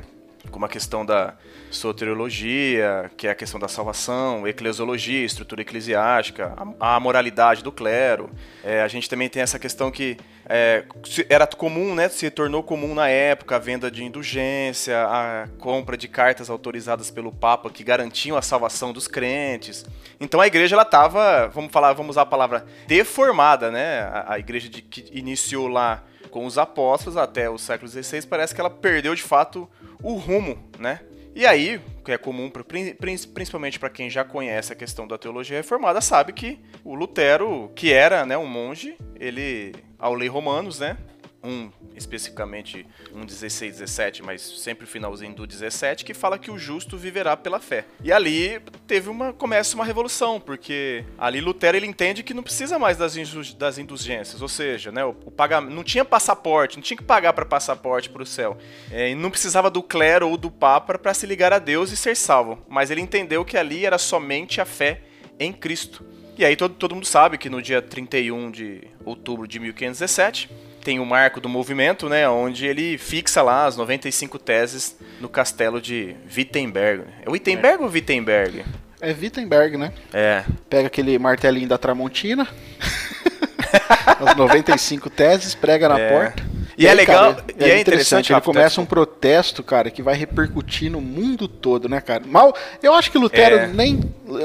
Como 0.50 0.64
a 0.64 0.68
questão 0.68 1.04
da 1.04 1.34
soteriologia, 1.70 3.10
que 3.16 3.26
é 3.26 3.30
a 3.30 3.34
questão 3.34 3.58
da 3.60 3.68
salvação, 3.68 4.46
eclesiologia, 4.46 5.24
estrutura 5.24 5.62
eclesiástica, 5.62 6.54
a, 6.80 6.96
a 6.96 7.00
moralidade 7.00 7.62
do 7.62 7.72
clero. 7.72 8.30
É, 8.64 8.82
a 8.82 8.88
gente 8.88 9.08
também 9.08 9.28
tem 9.28 9.42
essa 9.42 9.58
questão 9.58 9.90
que 9.90 10.16
é, 10.48 10.84
era 11.28 11.46
comum, 11.46 11.94
né? 11.94 12.08
Se 12.08 12.30
tornou 12.30 12.62
comum 12.62 12.94
na 12.94 13.08
época 13.08 13.56
a 13.56 13.58
venda 13.58 13.90
de 13.90 14.04
indulgência, 14.04 15.04
a 15.04 15.48
compra 15.58 15.96
de 15.96 16.06
cartas 16.06 16.48
autorizadas 16.48 17.10
pelo 17.10 17.32
Papa 17.32 17.68
que 17.68 17.82
garantiam 17.82 18.36
a 18.36 18.42
salvação 18.42 18.92
dos 18.92 19.08
crentes. 19.08 19.84
Então 20.20 20.40
a 20.40 20.46
igreja 20.46 20.76
ela 20.76 20.82
estava, 20.82 21.48
vamos 21.48 21.72
falar, 21.72 21.92
vamos 21.92 22.10
usar 22.10 22.22
a 22.22 22.26
palavra 22.26 22.64
deformada, 22.86 23.70
né? 23.70 24.02
A, 24.02 24.34
a 24.34 24.38
igreja 24.38 24.68
de, 24.68 24.82
que 24.82 25.10
iniciou 25.12 25.66
lá 25.66 26.04
com 26.36 26.44
os 26.44 26.58
apóstolos 26.58 27.16
até 27.16 27.48
o 27.48 27.56
século 27.56 27.90
XVI, 27.90 28.26
parece 28.26 28.54
que 28.54 28.60
ela 28.60 28.68
perdeu 28.68 29.14
de 29.14 29.22
fato 29.22 29.66
o 30.02 30.16
rumo, 30.16 30.58
né? 30.78 31.00
E 31.34 31.46
aí, 31.46 31.80
o 31.98 32.02
que 32.04 32.12
é 32.12 32.18
comum, 32.18 32.50
prin- 32.50 32.94
principalmente 33.32 33.78
para 33.78 33.88
quem 33.88 34.10
já 34.10 34.22
conhece 34.22 34.70
a 34.70 34.76
questão 34.76 35.08
da 35.08 35.16
teologia 35.16 35.56
reformada, 35.56 35.98
sabe 36.02 36.34
que 36.34 36.60
o 36.84 36.94
Lutero, 36.94 37.72
que 37.74 37.90
era 37.90 38.26
né, 38.26 38.36
um 38.36 38.44
monge, 38.46 38.98
ele, 39.18 39.74
ao 39.98 40.12
ler 40.12 40.28
Romanos, 40.28 40.78
né? 40.78 40.98
Um, 41.46 41.70
especificamente, 41.94 42.84
um 43.14 43.24
16, 43.24 43.78
17, 43.78 44.20
mas 44.20 44.42
sempre 44.42 44.84
o 44.84 44.88
finalzinho 44.88 45.32
do 45.32 45.46
17, 45.46 46.04
que 46.04 46.12
fala 46.12 46.40
que 46.40 46.50
o 46.50 46.58
justo 46.58 46.96
viverá 46.98 47.36
pela 47.36 47.60
fé. 47.60 47.84
E 48.02 48.10
ali 48.10 48.60
teve 48.84 49.08
uma, 49.08 49.32
começa 49.32 49.76
uma 49.76 49.84
revolução, 49.84 50.40
porque 50.40 51.04
ali 51.16 51.40
Lutero 51.40 51.76
ele 51.76 51.86
entende 51.86 52.24
que 52.24 52.34
não 52.34 52.42
precisa 52.42 52.80
mais 52.80 52.96
das, 52.96 53.14
das 53.54 53.78
indulgências, 53.78 54.42
ou 54.42 54.48
seja, 54.48 54.90
né, 54.90 55.04
o, 55.04 55.10
o 55.24 55.30
pagamento, 55.30 55.72
não 55.72 55.84
tinha 55.84 56.04
passaporte, 56.04 56.76
não 56.76 56.82
tinha 56.82 56.96
que 56.96 57.04
pagar 57.04 57.32
para 57.32 57.44
passaporte 57.44 58.10
para 58.10 58.22
o 58.22 58.26
céu. 58.26 58.58
É, 58.90 59.10
e 59.10 59.14
não 59.14 59.30
precisava 59.30 59.70
do 59.70 59.84
clero 59.84 60.28
ou 60.28 60.36
do 60.36 60.50
papa 60.50 60.98
para 60.98 61.14
se 61.14 61.26
ligar 61.26 61.52
a 61.52 61.60
Deus 61.60 61.92
e 61.92 61.96
ser 61.96 62.16
salvo. 62.16 62.58
Mas 62.68 62.90
ele 62.90 63.00
entendeu 63.00 63.44
que 63.44 63.56
ali 63.56 63.86
era 63.86 63.98
somente 63.98 64.60
a 64.60 64.64
fé 64.64 65.02
em 65.38 65.52
Cristo. 65.52 66.04
E 66.36 66.44
aí 66.44 66.54
todo, 66.54 66.74
todo 66.74 66.94
mundo 66.94 67.06
sabe 67.06 67.38
que 67.38 67.48
no 67.48 67.62
dia 67.62 67.80
31 67.80 68.50
de 68.50 68.82
outubro 69.04 69.46
de 69.46 69.58
1517 69.58 70.50
tem 70.86 71.00
o 71.00 71.04
marco 71.04 71.40
do 71.40 71.48
movimento, 71.48 72.08
né, 72.08 72.28
onde 72.28 72.64
ele 72.64 72.96
fixa 72.96 73.42
lá 73.42 73.66
as 73.66 73.76
95 73.76 74.38
teses 74.38 74.96
no 75.20 75.28
castelo 75.28 75.80
de 75.80 76.14
Wittenberg. 76.36 77.02
É 77.26 77.28
Wittenberg 77.28 77.82
ou 77.82 77.90
Wittenberg? 77.90 78.64
É 79.00 79.10
Wittenberg, 79.10 79.76
né? 79.76 79.92
É. 80.14 80.44
Pega 80.70 80.86
aquele 80.86 81.18
martelinho 81.18 81.66
da 81.66 81.76
Tramontina, 81.76 82.46
as 84.24 84.36
95 84.36 85.10
teses, 85.10 85.56
prega 85.56 85.88
na 85.88 85.98
É. 85.98 86.08
porta. 86.08 86.44
E 86.78 86.86
é 86.86 86.94
legal- 86.94 87.36
e 87.58 87.64
é 87.64 87.80
interessante, 87.80 88.26
Ele 88.30 88.34
Rafa, 88.34 88.44
começa 88.44 88.76
tá- 88.76 88.82
um 88.82 88.86
protesto, 88.86 89.64
cara, 89.64 89.90
que 89.90 90.02
vai 90.02 90.14
repercutir 90.14 90.88
no 90.88 91.00
mundo 91.00 91.48
todo, 91.48 91.88
né, 91.88 92.00
cara? 92.00 92.22
Mal, 92.24 92.54
eu 92.80 92.94
acho 92.94 93.10
que 93.10 93.18
Lutero 93.18 93.56
É. 93.56 93.66
nem. 93.66 93.98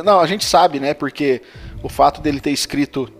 Não, 0.03 0.19
a 0.19 0.25
gente 0.25 0.43
sabe, 0.45 0.79
né? 0.79 0.95
Porque 0.95 1.41
o 1.83 1.89
fato 1.89 2.19
dele 2.19 2.39
ter 2.39 2.51
escrito 2.51 3.12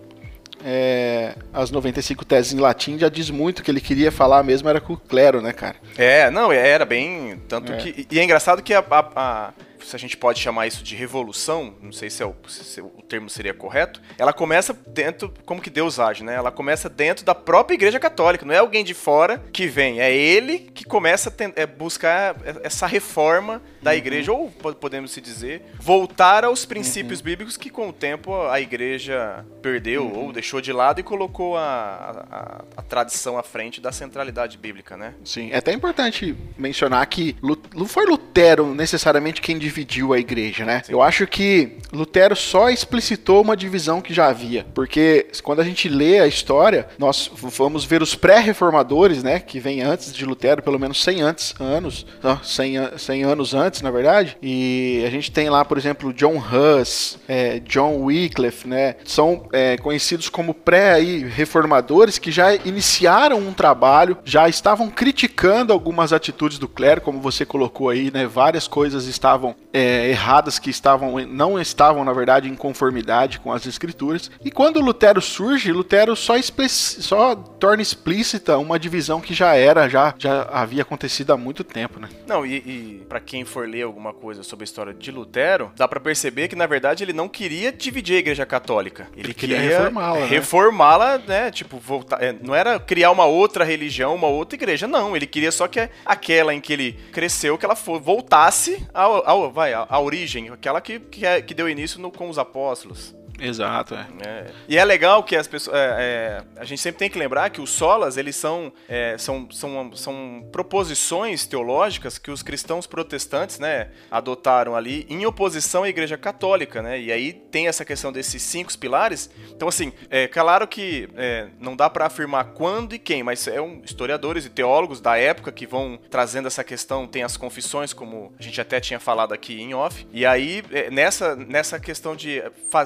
é, 0.64 1.34
as 1.52 1.70
95 1.70 2.24
teses 2.24 2.52
em 2.52 2.58
latim 2.58 2.98
já 2.98 3.08
diz 3.08 3.30
muito 3.30 3.62
que 3.62 3.70
ele 3.70 3.80
queria 3.80 4.10
falar 4.12 4.42
mesmo 4.42 4.68
era 4.68 4.80
com 4.80 4.92
o 4.94 4.96
clero, 4.96 5.40
né, 5.40 5.52
cara? 5.52 5.76
É, 5.96 6.30
não, 6.30 6.52
era 6.52 6.84
bem. 6.84 7.40
Tanto 7.48 7.72
É. 7.72 7.76
que. 7.76 8.06
E 8.10 8.18
é 8.18 8.24
engraçado 8.24 8.62
que 8.62 8.72
a. 8.74 8.80
a- 8.90 9.10
a- 9.16 9.52
se 9.84 9.96
a 9.96 9.98
gente 9.98 10.16
pode 10.16 10.38
chamar 10.38 10.68
isso 10.68 10.80
de 10.84 10.94
revolução, 10.94 11.74
não 11.82 11.90
sei 11.90 12.08
se, 12.08 12.22
é 12.22 12.26
o, 12.26 12.36
se 12.46 12.80
o 12.80 13.02
termo 13.08 13.28
seria 13.28 13.52
correto, 13.52 14.00
ela 14.16 14.32
começa 14.32 14.72
dentro, 14.86 15.34
como 15.44 15.60
que 15.60 15.68
Deus 15.68 15.98
age, 15.98 16.22
né? 16.22 16.36
Ela 16.36 16.52
começa 16.52 16.88
dentro 16.88 17.24
da 17.24 17.34
própria 17.34 17.74
Igreja 17.74 17.98
Católica, 17.98 18.46
não 18.46 18.54
é 18.54 18.58
alguém 18.58 18.84
de 18.84 18.94
fora 18.94 19.42
que 19.52 19.66
vem, 19.66 20.00
é 20.00 20.14
ele 20.14 20.60
que 20.72 20.84
começa 20.84 21.30
a 21.36 21.60
é, 21.60 21.66
buscar 21.66 22.36
essa 22.62 22.86
reforma 22.86 23.60
da 23.82 23.90
uhum. 23.90 23.96
igreja, 23.96 24.32
ou 24.32 24.50
podemos 24.80 25.10
se 25.10 25.20
dizer, 25.20 25.62
voltar 25.78 26.44
aos 26.44 26.64
princípios 26.64 27.18
uhum. 27.20 27.24
bíblicos 27.24 27.56
que 27.56 27.68
com 27.68 27.88
o 27.88 27.92
tempo 27.92 28.34
a 28.46 28.60
igreja 28.60 29.44
perdeu 29.60 30.04
uhum. 30.04 30.26
ou 30.26 30.32
deixou 30.32 30.60
de 30.60 30.72
lado 30.72 31.00
e 31.00 31.02
colocou 31.02 31.56
a, 31.56 32.26
a, 32.30 32.64
a, 32.76 32.82
tradição 32.82 33.38
à 33.38 33.42
frente 33.42 33.80
da 33.80 33.92
centralidade 33.92 34.56
bíblica, 34.58 34.96
né? 34.96 35.14
Sim, 35.24 35.50
é 35.50 35.58
até 35.58 35.72
importante 35.72 36.36
mencionar 36.56 37.04
que 37.06 37.36
não 37.74 37.86
foi 37.86 38.06
Lutero 38.06 38.74
necessariamente 38.74 39.40
quem 39.40 39.58
dividiu 39.58 40.12
a 40.12 40.18
igreja, 40.18 40.64
né? 40.64 40.82
Sim. 40.84 40.92
Eu 40.92 41.02
acho 41.02 41.26
que 41.26 41.78
Lutero 41.92 42.36
só 42.36 42.70
explicitou 42.70 43.42
uma 43.42 43.56
divisão 43.56 44.00
que 44.00 44.14
já 44.14 44.28
havia, 44.28 44.66
porque 44.74 45.26
quando 45.42 45.60
a 45.60 45.64
gente 45.64 45.88
lê 45.88 46.20
a 46.20 46.26
história, 46.26 46.88
nós 46.98 47.30
vamos 47.34 47.84
ver 47.84 48.02
os 48.02 48.14
pré-reformadores, 48.14 49.22
né, 49.22 49.38
que 49.40 49.58
vem 49.58 49.82
antes 49.82 50.12
de 50.12 50.24
Lutero, 50.24 50.62
pelo 50.62 50.78
menos 50.78 51.02
100 51.02 51.22
antes, 51.22 51.54
anos, 51.60 52.06
100, 52.42 52.98
100 52.98 53.24
anos 53.24 53.54
antes, 53.54 53.71
na 53.80 53.90
verdade, 53.90 54.36
e 54.42 55.02
a 55.06 55.10
gente 55.10 55.30
tem 55.30 55.48
lá, 55.48 55.64
por 55.64 55.78
exemplo, 55.78 56.12
John 56.12 56.36
Huss, 56.36 57.18
é, 57.28 57.60
John 57.60 58.02
Wycliffe, 58.02 58.68
né, 58.68 58.96
são 59.04 59.46
é, 59.52 59.76
conhecidos 59.78 60.28
como 60.28 60.52
pré-reformadores 60.52 62.18
que 62.18 62.30
já 62.30 62.54
iniciaram 62.54 63.38
um 63.38 63.52
trabalho, 63.52 64.18
já 64.24 64.48
estavam 64.48 64.90
criticando 64.90 65.72
algumas 65.72 66.12
atitudes 66.12 66.58
do 66.58 66.68
clero, 66.68 67.00
como 67.00 67.20
você 67.20 67.46
colocou 67.46 67.88
aí, 67.88 68.10
né, 68.10 68.26
várias 68.26 68.66
coisas 68.66 69.06
estavam 69.06 69.54
é, 69.72 70.10
erradas 70.10 70.58
que 70.58 70.70
estavam, 70.70 71.18
não 71.26 71.58
estavam, 71.58 72.04
na 72.04 72.12
verdade, 72.12 72.48
em 72.48 72.54
conformidade 72.54 73.38
com 73.38 73.52
as 73.52 73.66
escrituras, 73.66 74.30
e 74.44 74.50
quando 74.50 74.80
Lutero 74.80 75.20
surge, 75.20 75.72
Lutero 75.72 76.16
só, 76.16 76.34
só 76.68 77.34
torna 77.34 77.82
explícita 77.82 78.58
uma 78.58 78.78
divisão 78.78 79.20
que 79.20 79.34
já 79.34 79.54
era, 79.54 79.88
já, 79.88 80.14
já 80.18 80.48
havia 80.52 80.82
acontecido 80.82 81.32
há 81.32 81.36
muito 81.36 81.62
tempo, 81.62 82.00
né? 82.00 82.08
Não, 82.26 82.44
e, 82.44 82.56
e 82.56 83.06
para 83.08 83.20
quem 83.20 83.44
for 83.44 83.61
ler 83.66 83.82
alguma 83.82 84.12
coisa 84.12 84.42
sobre 84.42 84.64
a 84.64 84.66
história 84.66 84.94
de 84.94 85.10
Lutero, 85.10 85.72
dá 85.76 85.86
para 85.86 86.00
perceber 86.00 86.48
que 86.48 86.56
na 86.56 86.66
verdade 86.66 87.04
ele 87.04 87.12
não 87.12 87.28
queria 87.28 87.72
dividir 87.72 88.16
a 88.16 88.18
Igreja 88.18 88.46
Católica. 88.46 89.08
Ele, 89.12 89.26
ele 89.26 89.34
queria 89.34 89.60
reformá-la, 89.60 90.20
né? 90.20 90.26
reformá-la, 90.26 91.18
né? 91.18 91.50
Tipo, 91.50 91.78
voltar, 91.78 92.22
é, 92.22 92.32
não 92.32 92.54
era 92.54 92.78
criar 92.78 93.10
uma 93.10 93.24
outra 93.24 93.64
religião, 93.64 94.14
uma 94.14 94.28
outra 94.28 94.56
igreja, 94.56 94.86
não. 94.86 95.16
Ele 95.16 95.26
queria 95.26 95.52
só 95.52 95.68
que 95.68 95.88
aquela 96.04 96.54
em 96.54 96.60
que 96.60 96.72
ele 96.72 96.92
cresceu, 97.12 97.58
que 97.58 97.64
ela 97.64 97.76
for, 97.76 98.00
voltasse 98.00 98.86
ao, 98.92 99.28
ao, 99.28 99.52
vai, 99.52 99.72
à 99.72 99.98
origem, 99.98 100.50
aquela 100.50 100.80
que, 100.80 100.98
que, 100.98 101.26
é, 101.26 101.40
que 101.40 101.54
deu 101.54 101.68
início 101.68 102.00
no, 102.00 102.10
com 102.10 102.28
os 102.28 102.38
apóstolos. 102.38 103.14
Exato, 103.40 103.94
é. 103.94 104.06
é. 104.26 104.46
E 104.68 104.78
é 104.78 104.84
legal 104.84 105.22
que 105.22 105.34
as 105.34 105.46
pessoas. 105.46 105.76
É, 105.76 105.96
é, 105.98 106.60
a 106.60 106.64
gente 106.64 106.80
sempre 106.80 106.98
tem 106.98 107.10
que 107.10 107.18
lembrar 107.18 107.50
que 107.50 107.60
os 107.60 107.70
solas, 107.70 108.16
eles 108.16 108.36
são, 108.36 108.72
é, 108.88 109.16
são, 109.18 109.50
são, 109.50 109.94
são 109.96 110.48
proposições 110.52 111.46
teológicas 111.46 112.18
que 112.18 112.30
os 112.30 112.42
cristãos 112.42 112.86
protestantes, 112.86 113.58
né, 113.58 113.88
adotaram 114.10 114.76
ali 114.76 115.06
em 115.08 115.24
oposição 115.26 115.82
à 115.82 115.88
Igreja 115.88 116.16
Católica, 116.16 116.82
né? 116.82 117.00
E 117.00 117.10
aí 117.10 117.32
tem 117.32 117.68
essa 117.68 117.84
questão 117.84 118.12
desses 118.12 118.42
cinco 118.42 118.76
pilares. 118.78 119.30
Então, 119.50 119.68
assim, 119.68 119.92
é 120.10 120.28
claro 120.28 120.66
que 120.66 121.08
é, 121.16 121.48
não 121.58 121.74
dá 121.74 121.90
para 121.90 122.06
afirmar 122.06 122.52
quando 122.52 122.94
e 122.94 122.98
quem, 122.98 123.22
mas 123.22 123.46
é 123.46 123.60
um, 123.60 123.82
historiadores 123.84 124.46
e 124.46 124.50
teólogos 124.50 125.00
da 125.00 125.16
época 125.16 125.52
que 125.52 125.66
vão 125.66 125.98
trazendo 126.10 126.46
essa 126.46 126.62
questão, 126.62 127.06
tem 127.06 127.22
as 127.22 127.36
confissões, 127.36 127.92
como 127.92 128.32
a 128.38 128.42
gente 128.42 128.60
até 128.60 128.80
tinha 128.80 129.00
falado 129.00 129.32
aqui 129.32 129.60
em 129.60 129.74
off. 129.74 130.06
E 130.12 130.24
aí, 130.24 130.62
é, 130.70 130.90
nessa, 130.90 131.34
nessa 131.34 131.78
questão 131.80 132.14
de 132.14 132.42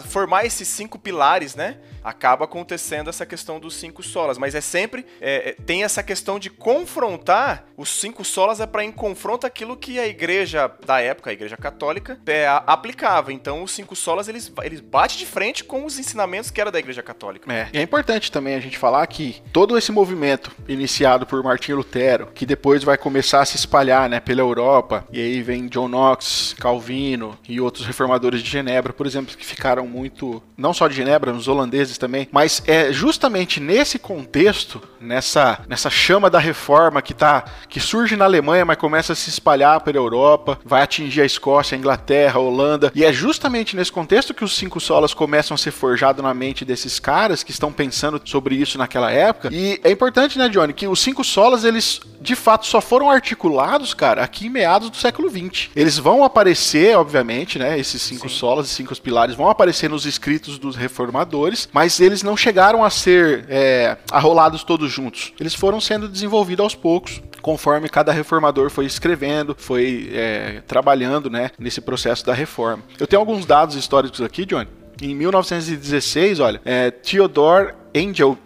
formar 0.09 0.36
esses 0.45 0.69
cinco 0.69 0.99
pilares, 0.99 1.55
né? 1.55 1.79
Acaba 2.03 2.45
acontecendo 2.45 3.11
essa 3.11 3.27
questão 3.27 3.59
dos 3.59 3.75
cinco 3.75 4.03
solas. 4.03 4.39
Mas 4.39 4.55
é 4.55 4.61
sempre. 4.61 5.07
É, 5.21 5.51
é 5.51 5.53
tem 5.53 5.85
essa 5.85 6.03
questão 6.03 6.39
de 6.39 6.51
confrontar 6.51 7.67
os 7.77 7.91
cinco 7.91 8.25
solas 8.25 8.61
é 8.61 8.67
para 8.67 8.85
em 8.85 8.91
confronto 8.91 9.47
aquilo 9.47 9.77
que 9.77 9.99
a 9.99 10.07
igreja 10.07 10.71
da 10.85 11.01
época, 11.01 11.31
a 11.31 11.33
igreja 11.33 11.57
católica, 11.57 12.19
é, 12.27 12.47
aplicava. 12.67 13.33
Então 13.33 13.63
os 13.63 13.71
cinco 13.71 13.95
solas 13.95 14.29
eles, 14.29 14.53
eles 14.63 14.81
batem 14.81 15.19
de 15.19 15.27
frente 15.27 15.63
com 15.63 15.85
os 15.85 15.99
ensinamentos 15.99 16.51
que 16.51 16.61
era 16.61 16.71
da 16.71 16.79
igreja 16.79 17.03
católica. 17.03 17.53
É, 17.53 17.69
e 17.73 17.79
é 17.79 17.83
importante 17.83 18.33
também 18.33 18.55
a 18.55 18.61
gente 18.61 18.79
falar 18.79 19.07
que 19.07 19.43
todo 19.53 19.77
esse 19.77 19.93
movimento 19.93 20.51
iniciado 20.69 21.27
por 21.27 21.43
Martinho 21.43 21.79
Lutero, 21.79 22.29
que 22.35 22.47
depois 22.47 22.83
vai 22.83 22.97
começar 22.97 23.41
a 23.41 23.45
se 23.45 23.57
espalhar 23.57 24.09
né, 24.09 24.21
pela 24.21 24.41
Europa, 24.41 25.07
e 25.13 25.21
aí 25.21 25.43
vem 25.43 25.67
John 25.67 25.89
Knox, 25.89 26.55
Calvino 26.59 27.39
e 27.49 27.61
outros 27.61 27.87
reformadores 27.87 28.43
de 28.43 28.51
Genebra, 28.51 28.93
por 28.93 29.07
exemplo, 29.07 29.37
que 29.37 29.45
ficaram 29.45 29.87
muito 29.87 30.26
não 30.57 30.73
só 30.73 30.89
de 30.89 30.95
Genebra, 30.95 31.33
nos 31.33 31.49
holandeses 31.49 31.99
também, 31.99 32.29
mas 32.33 32.63
é 32.67 32.93
justamente 32.93 33.61
nesse 33.61 33.99
contexto, 33.99 34.81
nessa, 35.01 35.61
nessa 35.69 35.91
chama 35.91 36.31
da 36.31 36.39
reforma 36.39 37.03
que 37.03 37.15
tá 37.15 37.45
que 37.69 37.81
surge 37.81 38.17
na 38.17 38.25
Alemanha, 38.25 38.65
mas 38.65 38.77
começa 38.77 39.13
a 39.13 39.17
se 39.17 39.29
espalhar 39.29 39.81
pela 39.81 39.99
Europa, 39.99 40.59
vai 40.65 40.83
atingir 40.83 41.21
a 41.23 41.27
Escócia, 41.27 41.77
a 41.77 41.79
Inglaterra, 41.79 42.39
a 42.39 42.43
Holanda, 42.43 42.91
e 42.95 43.05
é 43.05 43.13
justamente 43.13 43.77
nesse 43.77 43.93
contexto 43.93 44.35
que 44.35 44.45
os 44.45 44.57
cinco 44.57 44.81
solas 44.81 45.13
começam 45.13 45.55
a 45.55 45.59
ser 45.59 45.71
forjados 45.71 46.23
na 46.23 46.33
mente 46.33 46.65
desses 46.65 46.99
caras 46.99 47.43
que 47.43 47.51
estão 47.51 47.73
pensando 47.73 48.21
sobre 48.25 48.55
isso 48.55 48.79
naquela 48.79 49.11
época. 49.11 49.51
E 49.53 49.81
é 49.85 49.91
importante, 49.91 50.39
né, 50.39 50.49
Johnny, 50.49 50.73
que 50.73 50.89
os 50.89 51.01
cinco 51.01 51.23
solas 51.23 51.65
eles 51.65 52.01
de 52.21 52.35
fato 52.35 52.67
só 52.67 52.81
foram 52.81 53.11
articulados, 53.11 53.95
cara, 53.95 54.23
aqui 54.23 54.47
em 54.47 54.51
meados 54.51 54.91
do 54.91 54.97
século 54.97 55.31
XX. 55.31 55.71
Eles 55.77 55.99
vão 55.99 56.25
aparecer, 56.25 56.97
obviamente, 56.97 57.59
né, 57.59 57.79
esses 57.79 58.03
cinco 58.03 58.29
Sim. 58.29 58.35
solas 58.35 58.67
e 58.67 58.71
cinco 58.71 58.97
pilares 59.01 59.37
vão 59.37 59.49
aparecer 59.49 59.89
nos 59.89 60.07
escritos 60.17 60.59
dos 60.59 60.75
reformadores, 60.75 61.69
mas 61.73 62.01
eles 62.01 62.23
não 62.23 62.37
chegaram 62.37 62.83
a 62.83 62.91
ser 62.91 63.45
é, 63.49 63.97
arrolados 64.11 64.65
todos 64.65 64.91
juntos. 64.91 65.33
Eles 65.39 65.55
foram 65.55 65.81
sendo 65.81 66.09
desenvolvidos 66.09 66.65
aos 66.65 66.75
poucos, 66.75 67.23
conforme 67.43 67.89
cada 67.89 68.13
reformador 68.13 68.71
foi 68.71 68.87
escrevendo, 68.87 69.55
foi 69.57 70.11
é, 70.13 70.63
trabalhando 70.67 71.31
né, 71.31 71.51
nesse 71.59 71.81
processo 71.81 72.25
da 72.25 72.35
reforma. 72.35 72.83
Eu 72.99 73.07
tenho 73.07 73.21
alguns 73.21 73.45
dados 73.47 73.77
históricos 73.77 74.21
aqui, 74.21 74.45
Johnny. 74.45 74.69
Em 75.01 75.15
1916, 75.15 76.41
olha, 76.41 76.61
é, 76.65 76.91
Theodore 76.91 77.75
Angel, 77.95 78.37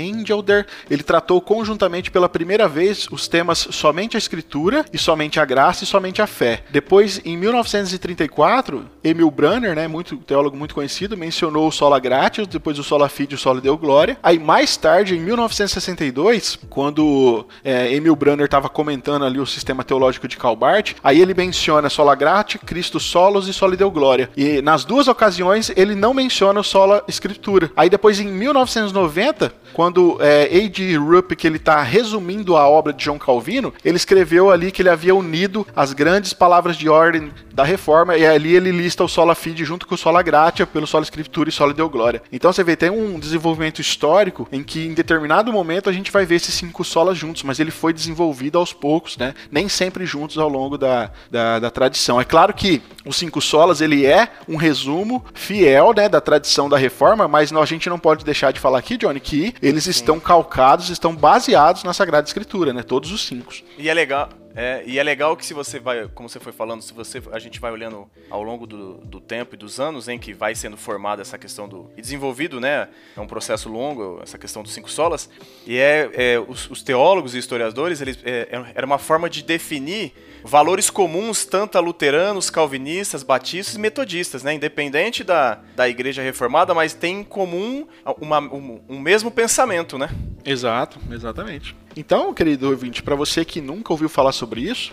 Engelder, 0.00 0.66
ele 0.90 1.02
tratou 1.02 1.40
conjuntamente 1.40 2.10
pela 2.10 2.28
primeira 2.28 2.68
vez 2.68 3.06
os 3.10 3.28
temas 3.28 3.68
somente 3.70 4.16
a 4.16 4.18
escritura 4.18 4.84
e 4.92 4.98
somente 4.98 5.40
a 5.40 5.44
graça 5.44 5.84
e 5.84 5.86
somente 5.86 6.22
a 6.22 6.26
fé. 6.26 6.64
Depois, 6.70 7.20
em 7.24 7.36
1934, 7.36 8.84
Emil 9.02 9.30
Brunner, 9.30 9.74
né, 9.74 9.88
muito 9.88 10.16
teólogo 10.18 10.56
muito 10.56 10.74
conhecido, 10.74 11.16
mencionou 11.16 11.68
o 11.68 11.72
sola 11.72 11.98
gratias, 11.98 12.46
depois 12.46 12.78
o 12.78 12.84
sola 12.84 13.08
fide 13.08 13.34
e 13.34 13.36
o 13.36 13.38
sola 13.38 13.60
deu 13.60 13.76
glória. 13.76 14.18
Aí 14.22 14.38
mais 14.38 14.76
tarde, 14.76 15.16
em 15.16 15.20
1962, 15.20 16.58
quando 16.68 17.46
é, 17.64 17.92
Emil 17.92 18.16
Brunner 18.16 18.44
estava 18.44 18.68
comentando 18.68 19.24
ali 19.24 19.38
o 19.38 19.46
sistema 19.46 19.84
teológico 19.84 20.28
de 20.28 20.36
Calbart, 20.36 20.94
aí 21.02 21.20
ele 21.20 21.34
menciona 21.34 21.88
sola 21.88 22.14
gratia, 22.14 22.60
Cristo 22.64 23.00
solos 23.00 23.48
e 23.48 23.52
sola 23.52 23.76
deu 23.76 23.90
glória. 23.90 24.30
E 24.36 24.60
nas 24.62 24.84
duas 24.84 25.08
ocasiões 25.08 25.70
ele 25.76 25.94
não 25.94 26.14
menciona 26.14 26.60
o 26.60 26.64
sola 26.64 27.02
escritura. 27.08 27.70
Aí 27.76 27.88
depois 27.88 28.20
em 28.20 28.26
1990 28.26 29.52
quando 29.72 30.18
é, 30.20 30.44
A.G. 30.44 30.96
Rupp, 30.96 31.36
que 31.36 31.46
ele 31.46 31.56
está 31.56 31.82
resumindo 31.82 32.56
a 32.56 32.68
obra 32.68 32.92
de 32.92 33.04
João 33.04 33.18
Calvino, 33.18 33.72
ele 33.84 33.96
escreveu 33.96 34.50
ali 34.50 34.70
que 34.70 34.82
ele 34.82 34.88
havia 34.88 35.14
unido 35.14 35.66
as 35.74 35.92
grandes 35.92 36.32
palavras 36.32 36.76
de 36.76 36.88
ordem 36.88 37.30
da 37.52 37.64
reforma, 37.64 38.16
e 38.16 38.26
ali 38.26 38.54
ele 38.54 38.70
lista 38.70 39.04
o 39.04 39.08
sola 39.08 39.34
fide 39.34 39.64
junto 39.64 39.86
com 39.86 39.94
o 39.94 39.98
sola 39.98 40.22
gratia, 40.22 40.66
pelo 40.66 40.86
sola 40.86 41.02
escritura 41.02 41.48
e 41.48 41.52
sola 41.52 41.74
deu 41.74 41.88
glória. 41.88 42.22
Então 42.32 42.52
você 42.52 42.64
vê, 42.64 42.76
tem 42.76 42.90
um 42.90 43.18
desenvolvimento 43.18 43.80
histórico 43.80 44.48
em 44.50 44.62
que 44.62 44.86
em 44.86 44.94
determinado 44.94 45.52
momento 45.52 45.90
a 45.90 45.92
gente 45.92 46.10
vai 46.10 46.24
ver 46.24 46.36
esses 46.36 46.54
cinco 46.54 46.84
solas 46.84 47.18
juntos, 47.18 47.42
mas 47.42 47.60
ele 47.60 47.70
foi 47.70 47.92
desenvolvido 47.92 48.58
aos 48.58 48.72
poucos, 48.72 49.16
né? 49.16 49.34
Nem 49.50 49.68
sempre 49.68 50.06
juntos 50.06 50.38
ao 50.38 50.48
longo 50.48 50.78
da, 50.78 51.10
da, 51.30 51.58
da 51.58 51.70
tradição. 51.70 52.20
É 52.20 52.24
claro 52.24 52.54
que 52.54 52.82
os 53.04 53.16
cinco 53.16 53.40
solas, 53.40 53.80
ele 53.80 54.06
é 54.06 54.28
um 54.48 54.56
resumo 54.56 55.24
fiel, 55.34 55.92
né, 55.94 56.08
da 56.08 56.20
tradição 56.20 56.68
da 56.68 56.76
reforma, 56.76 57.26
mas 57.26 57.52
a 57.52 57.64
gente 57.64 57.88
não 57.88 57.98
pode 57.98 58.24
deixar 58.24 58.52
de 58.52 58.60
falar 58.60 58.78
aqui, 58.78 58.96
Johnny, 58.96 59.20
que 59.20 59.54
eles 59.62 59.84
Sim. 59.84 59.90
estão 59.90 60.20
calcados, 60.20 60.90
estão 60.90 61.14
baseados 61.14 61.84
na 61.84 61.92
Sagrada 61.92 62.26
Escritura, 62.26 62.72
né? 62.72 62.82
Todos 62.82 63.10
os 63.12 63.26
cinco. 63.26 63.52
E 63.78 63.88
é 63.88 63.94
legal, 63.94 64.28
é, 64.54 64.82
e 64.84 64.98
é 64.98 65.02
legal 65.02 65.36
que 65.36 65.46
se 65.46 65.54
você 65.54 65.78
vai, 65.78 66.08
como 66.08 66.28
você 66.28 66.40
foi 66.40 66.52
falando, 66.52 66.82
se 66.82 66.92
você 66.92 67.22
a 67.32 67.38
gente 67.38 67.60
vai 67.60 67.70
olhando 67.70 68.08
ao 68.28 68.42
longo 68.42 68.66
do, 68.66 68.94
do 68.98 69.20
tempo 69.20 69.54
e 69.54 69.58
dos 69.58 69.78
anos 69.78 70.08
em 70.08 70.18
que 70.18 70.32
vai 70.32 70.54
sendo 70.54 70.76
formada 70.76 71.22
essa 71.22 71.38
questão 71.38 71.68
do 71.68 71.90
e 71.96 72.00
desenvolvido, 72.00 72.60
né? 72.60 72.88
É 73.16 73.20
um 73.20 73.26
processo 73.26 73.68
longo 73.68 74.20
essa 74.22 74.38
questão 74.38 74.62
dos 74.62 74.72
cinco 74.72 74.90
solas 74.90 75.30
e 75.66 75.78
é, 75.78 76.10
é 76.14 76.40
os, 76.40 76.68
os, 76.70 76.82
teólogos 76.82 77.34
e 77.34 77.38
historiadores 77.38 78.00
eles 78.00 78.18
é, 78.24 78.48
é 78.50 78.72
era 78.74 78.86
uma 78.86 78.98
forma 78.98 79.30
de 79.30 79.42
definir 79.42 80.12
valores 80.44 80.90
comuns 80.90 81.44
tanto 81.44 81.76
a 81.76 81.80
luteranos, 81.80 82.50
calvinistas, 82.50 83.22
batistas 83.22 83.76
e 83.76 83.78
metodistas, 83.78 84.42
né? 84.42 84.54
Independente 84.54 85.22
da, 85.22 85.60
da 85.76 85.88
igreja 85.88 86.22
reformada, 86.22 86.74
mas 86.74 86.94
tem 86.94 87.20
em 87.20 87.24
comum 87.24 87.86
uma, 88.20 88.40
um, 88.40 88.80
um 88.88 88.98
mesmo 88.98 89.30
pensamento, 89.30 89.98
né? 89.98 90.08
Exato, 90.44 90.98
exatamente. 91.10 91.76
Então, 91.96 92.32
querido 92.32 92.70
ouvinte, 92.70 93.02
para 93.02 93.14
você 93.14 93.44
que 93.44 93.60
nunca 93.60 93.92
ouviu 93.92 94.08
falar 94.08 94.32
sobre 94.40 94.60
isso, 94.72 94.92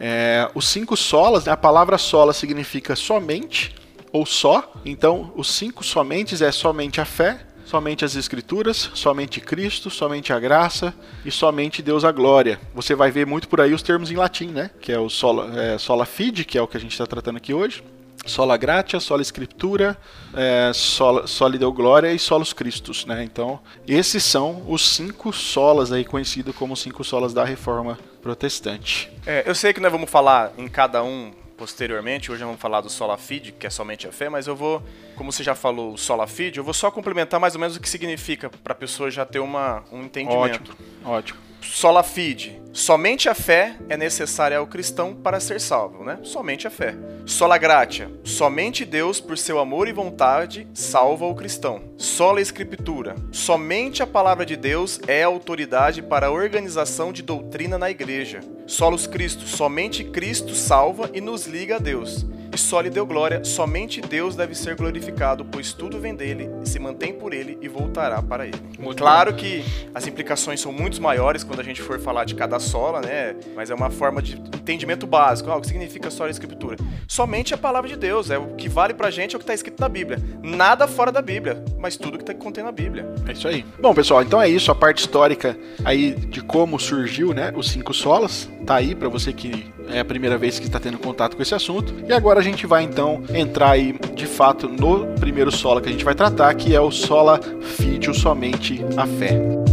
É, 0.00 0.48
os 0.54 0.68
cinco 0.68 0.96
solas, 0.96 1.44
né, 1.46 1.52
a 1.52 1.56
palavra 1.56 1.98
sola 1.98 2.32
significa 2.32 2.94
somente 2.94 3.74
ou 4.12 4.24
só. 4.24 4.72
Então, 4.84 5.32
os 5.34 5.48
cinco 5.50 5.82
somentes 5.82 6.40
é 6.40 6.52
somente 6.52 7.00
a 7.00 7.04
fé, 7.04 7.40
somente 7.64 8.04
as 8.04 8.14
Escrituras, 8.14 8.90
somente 8.94 9.40
Cristo, 9.40 9.90
somente 9.90 10.32
a 10.32 10.38
graça 10.38 10.94
e 11.24 11.30
somente 11.30 11.82
Deus 11.82 12.04
a 12.04 12.12
glória. 12.12 12.60
Você 12.74 12.94
vai 12.94 13.10
ver 13.10 13.26
muito 13.26 13.48
por 13.48 13.60
aí 13.60 13.74
os 13.74 13.82
termos 13.82 14.08
em 14.10 14.16
latim, 14.16 14.50
né? 14.52 14.70
Que 14.80 14.92
é 14.92 14.98
o 15.00 15.08
sola, 15.08 15.50
é, 15.60 15.78
sola 15.78 16.06
fide, 16.06 16.44
que 16.44 16.56
é 16.56 16.62
o 16.62 16.68
que 16.68 16.76
a 16.76 16.80
gente 16.80 16.92
está 16.92 17.06
tratando 17.06 17.36
aqui 17.36 17.52
hoje. 17.52 17.82
Sola 18.28 18.56
gratia, 18.56 19.00
sola 19.00 19.22
escritura, 19.22 19.96
é, 20.34 20.70
sola, 20.74 21.26
soli 21.26 21.58
deu 21.58 21.72
glória 21.72 22.12
e 22.12 22.18
solos 22.18 22.52
Christus, 22.52 23.06
né? 23.06 23.24
Então, 23.24 23.58
esses 23.86 24.22
são 24.22 24.62
os 24.68 24.86
cinco 24.86 25.32
solas 25.32 25.90
aí 25.90 26.04
conhecidos 26.04 26.54
como 26.54 26.76
cinco 26.76 27.02
solas 27.02 27.32
da 27.32 27.44
Reforma 27.44 27.98
Protestante. 28.22 29.10
É, 29.26 29.42
eu 29.46 29.54
sei 29.54 29.72
que 29.72 29.80
nós 29.80 29.90
vamos 29.90 30.10
falar 30.10 30.52
em 30.58 30.68
cada 30.68 31.02
um 31.02 31.32
posteriormente. 31.56 32.30
Hoje 32.30 32.44
vamos 32.44 32.60
falar 32.60 32.80
do 32.80 32.88
sola 32.88 33.18
fide, 33.18 33.50
que 33.52 33.66
é 33.66 33.70
somente 33.70 34.06
a 34.06 34.12
fé, 34.12 34.28
mas 34.28 34.46
eu 34.46 34.54
vou, 34.54 34.82
como 35.16 35.32
você 35.32 35.42
já 35.42 35.54
falou, 35.54 35.94
o 35.94 35.98
sola 35.98 36.26
fide, 36.26 36.58
eu 36.58 36.64
vou 36.64 36.72
só 36.72 36.90
complementar 36.90 37.40
mais 37.40 37.54
ou 37.54 37.60
menos 37.60 37.76
o 37.76 37.80
que 37.80 37.88
significa 37.88 38.48
para 38.48 38.72
a 38.72 38.76
pessoa 38.76 39.10
já 39.10 39.26
ter 39.26 39.40
uma, 39.40 39.82
um 39.90 40.04
entendimento. 40.04 40.70
Ótimo, 40.70 40.76
ótimo. 41.04 41.47
Sola 41.60 42.02
fide, 42.02 42.60
somente 42.72 43.28
a 43.28 43.34
fé 43.34 43.76
é 43.88 43.96
necessária 43.96 44.58
ao 44.58 44.66
cristão 44.66 45.14
para 45.14 45.40
ser 45.40 45.60
salvo, 45.60 46.04
né? 46.04 46.18
Somente 46.22 46.66
a 46.66 46.70
fé. 46.70 46.94
Sola 47.26 47.58
gratia, 47.58 48.10
somente 48.24 48.84
Deus, 48.84 49.20
por 49.20 49.36
seu 49.36 49.58
amor 49.58 49.86
e 49.86 49.92
vontade, 49.92 50.66
salva 50.72 51.26
o 51.26 51.34
cristão. 51.34 51.82
Sola 51.96 52.40
escritura, 52.40 53.14
somente 53.30 54.02
a 54.02 54.06
palavra 54.06 54.46
de 54.46 54.56
Deus 54.56 55.00
é 55.06 55.22
autoridade 55.22 56.02
para 56.02 56.28
a 56.28 56.32
organização 56.32 57.12
de 57.12 57.22
doutrina 57.22 57.76
na 57.76 57.90
igreja. 57.90 58.40
Solos 58.66 59.06
Cristo, 59.06 59.46
somente 59.46 60.04
Cristo 60.04 60.54
salva 60.54 61.10
e 61.12 61.20
nos 61.20 61.46
liga 61.46 61.76
a 61.76 61.78
Deus. 61.78 62.24
E 62.52 62.58
só 62.58 62.80
lhe 62.80 62.90
deu 62.90 63.06
glória, 63.06 63.44
somente 63.44 64.00
Deus 64.00 64.34
deve 64.34 64.54
ser 64.54 64.74
glorificado, 64.74 65.44
pois 65.44 65.72
tudo 65.72 65.98
vem 65.98 66.14
dele, 66.14 66.48
se 66.64 66.78
mantém 66.78 67.12
por 67.12 67.32
ele 67.32 67.58
e 67.60 67.68
voltará 67.68 68.22
para 68.22 68.46
ele. 68.46 68.58
Muito 68.78 68.98
claro 68.98 69.34
que 69.34 69.64
as 69.94 70.06
implicações 70.06 70.60
são 70.60 70.72
muito 70.72 71.00
maiores 71.00 71.44
quando 71.44 71.60
a 71.60 71.64
gente 71.64 71.82
for 71.82 71.98
falar 72.00 72.24
de 72.24 72.34
cada 72.34 72.58
sola, 72.58 73.00
né? 73.00 73.36
Mas 73.54 73.70
é 73.70 73.74
uma 73.74 73.90
forma 73.90 74.22
de 74.22 74.36
entendimento 74.36 75.06
básico. 75.06 75.50
Ah, 75.50 75.56
o 75.56 75.60
que 75.60 75.68
significa 75.68 76.10
sola 76.10 76.30
escritura? 76.30 76.76
Somente 77.06 77.54
a 77.54 77.58
palavra 77.58 77.88
de 77.88 77.96
Deus, 77.96 78.30
é 78.30 78.38
o 78.38 78.54
que 78.54 78.68
vale 78.68 78.94
pra 78.94 79.10
gente 79.10 79.34
é 79.34 79.36
o 79.36 79.38
que 79.38 79.44
está 79.44 79.54
escrito 79.54 79.80
na 79.80 79.88
Bíblia. 79.88 80.18
Nada 80.42 80.86
fora 80.86 81.12
da 81.12 81.22
Bíblia, 81.22 81.62
mas 81.78 81.96
tudo 81.96 82.18
que 82.18 82.24
tá, 82.24 82.34
contém 82.34 82.64
na 82.64 82.72
Bíblia. 82.72 83.06
É 83.26 83.32
isso 83.32 83.48
aí. 83.48 83.64
Bom, 83.80 83.94
pessoal, 83.94 84.22
então 84.22 84.40
é 84.40 84.48
isso. 84.48 84.70
A 84.70 84.74
parte 84.74 85.00
histórica 85.00 85.58
aí 85.84 86.12
de 86.12 86.42
como 86.42 86.78
surgiu, 86.78 87.32
né? 87.32 87.52
Os 87.54 87.70
cinco 87.70 87.92
solas. 87.92 88.48
Tá 88.66 88.76
aí 88.76 88.94
para 88.94 89.08
você 89.08 89.32
que 89.32 89.72
é 89.92 90.00
a 90.00 90.04
primeira 90.04 90.38
vez 90.38 90.58
que 90.58 90.66
está 90.66 90.78
tendo 90.80 90.98
contato 90.98 91.36
com 91.36 91.42
esse 91.42 91.54
assunto. 91.54 91.94
E 92.06 92.12
agora 92.12 92.40
a 92.40 92.42
gente 92.42 92.66
vai 92.66 92.82
então 92.82 93.22
entrar 93.32 93.70
aí 93.70 93.94
de 94.14 94.26
fato 94.26 94.68
no 94.68 95.06
primeiro 95.18 95.50
sola 95.50 95.80
que 95.80 95.88
a 95.88 95.92
gente 95.92 96.04
vai 96.04 96.14
tratar, 96.14 96.52
que 96.54 96.74
é 96.74 96.80
o 96.80 96.90
sola 96.90 97.40
fide, 97.60 98.12
somente 98.14 98.84
a 98.96 99.06
fé. 99.06 99.67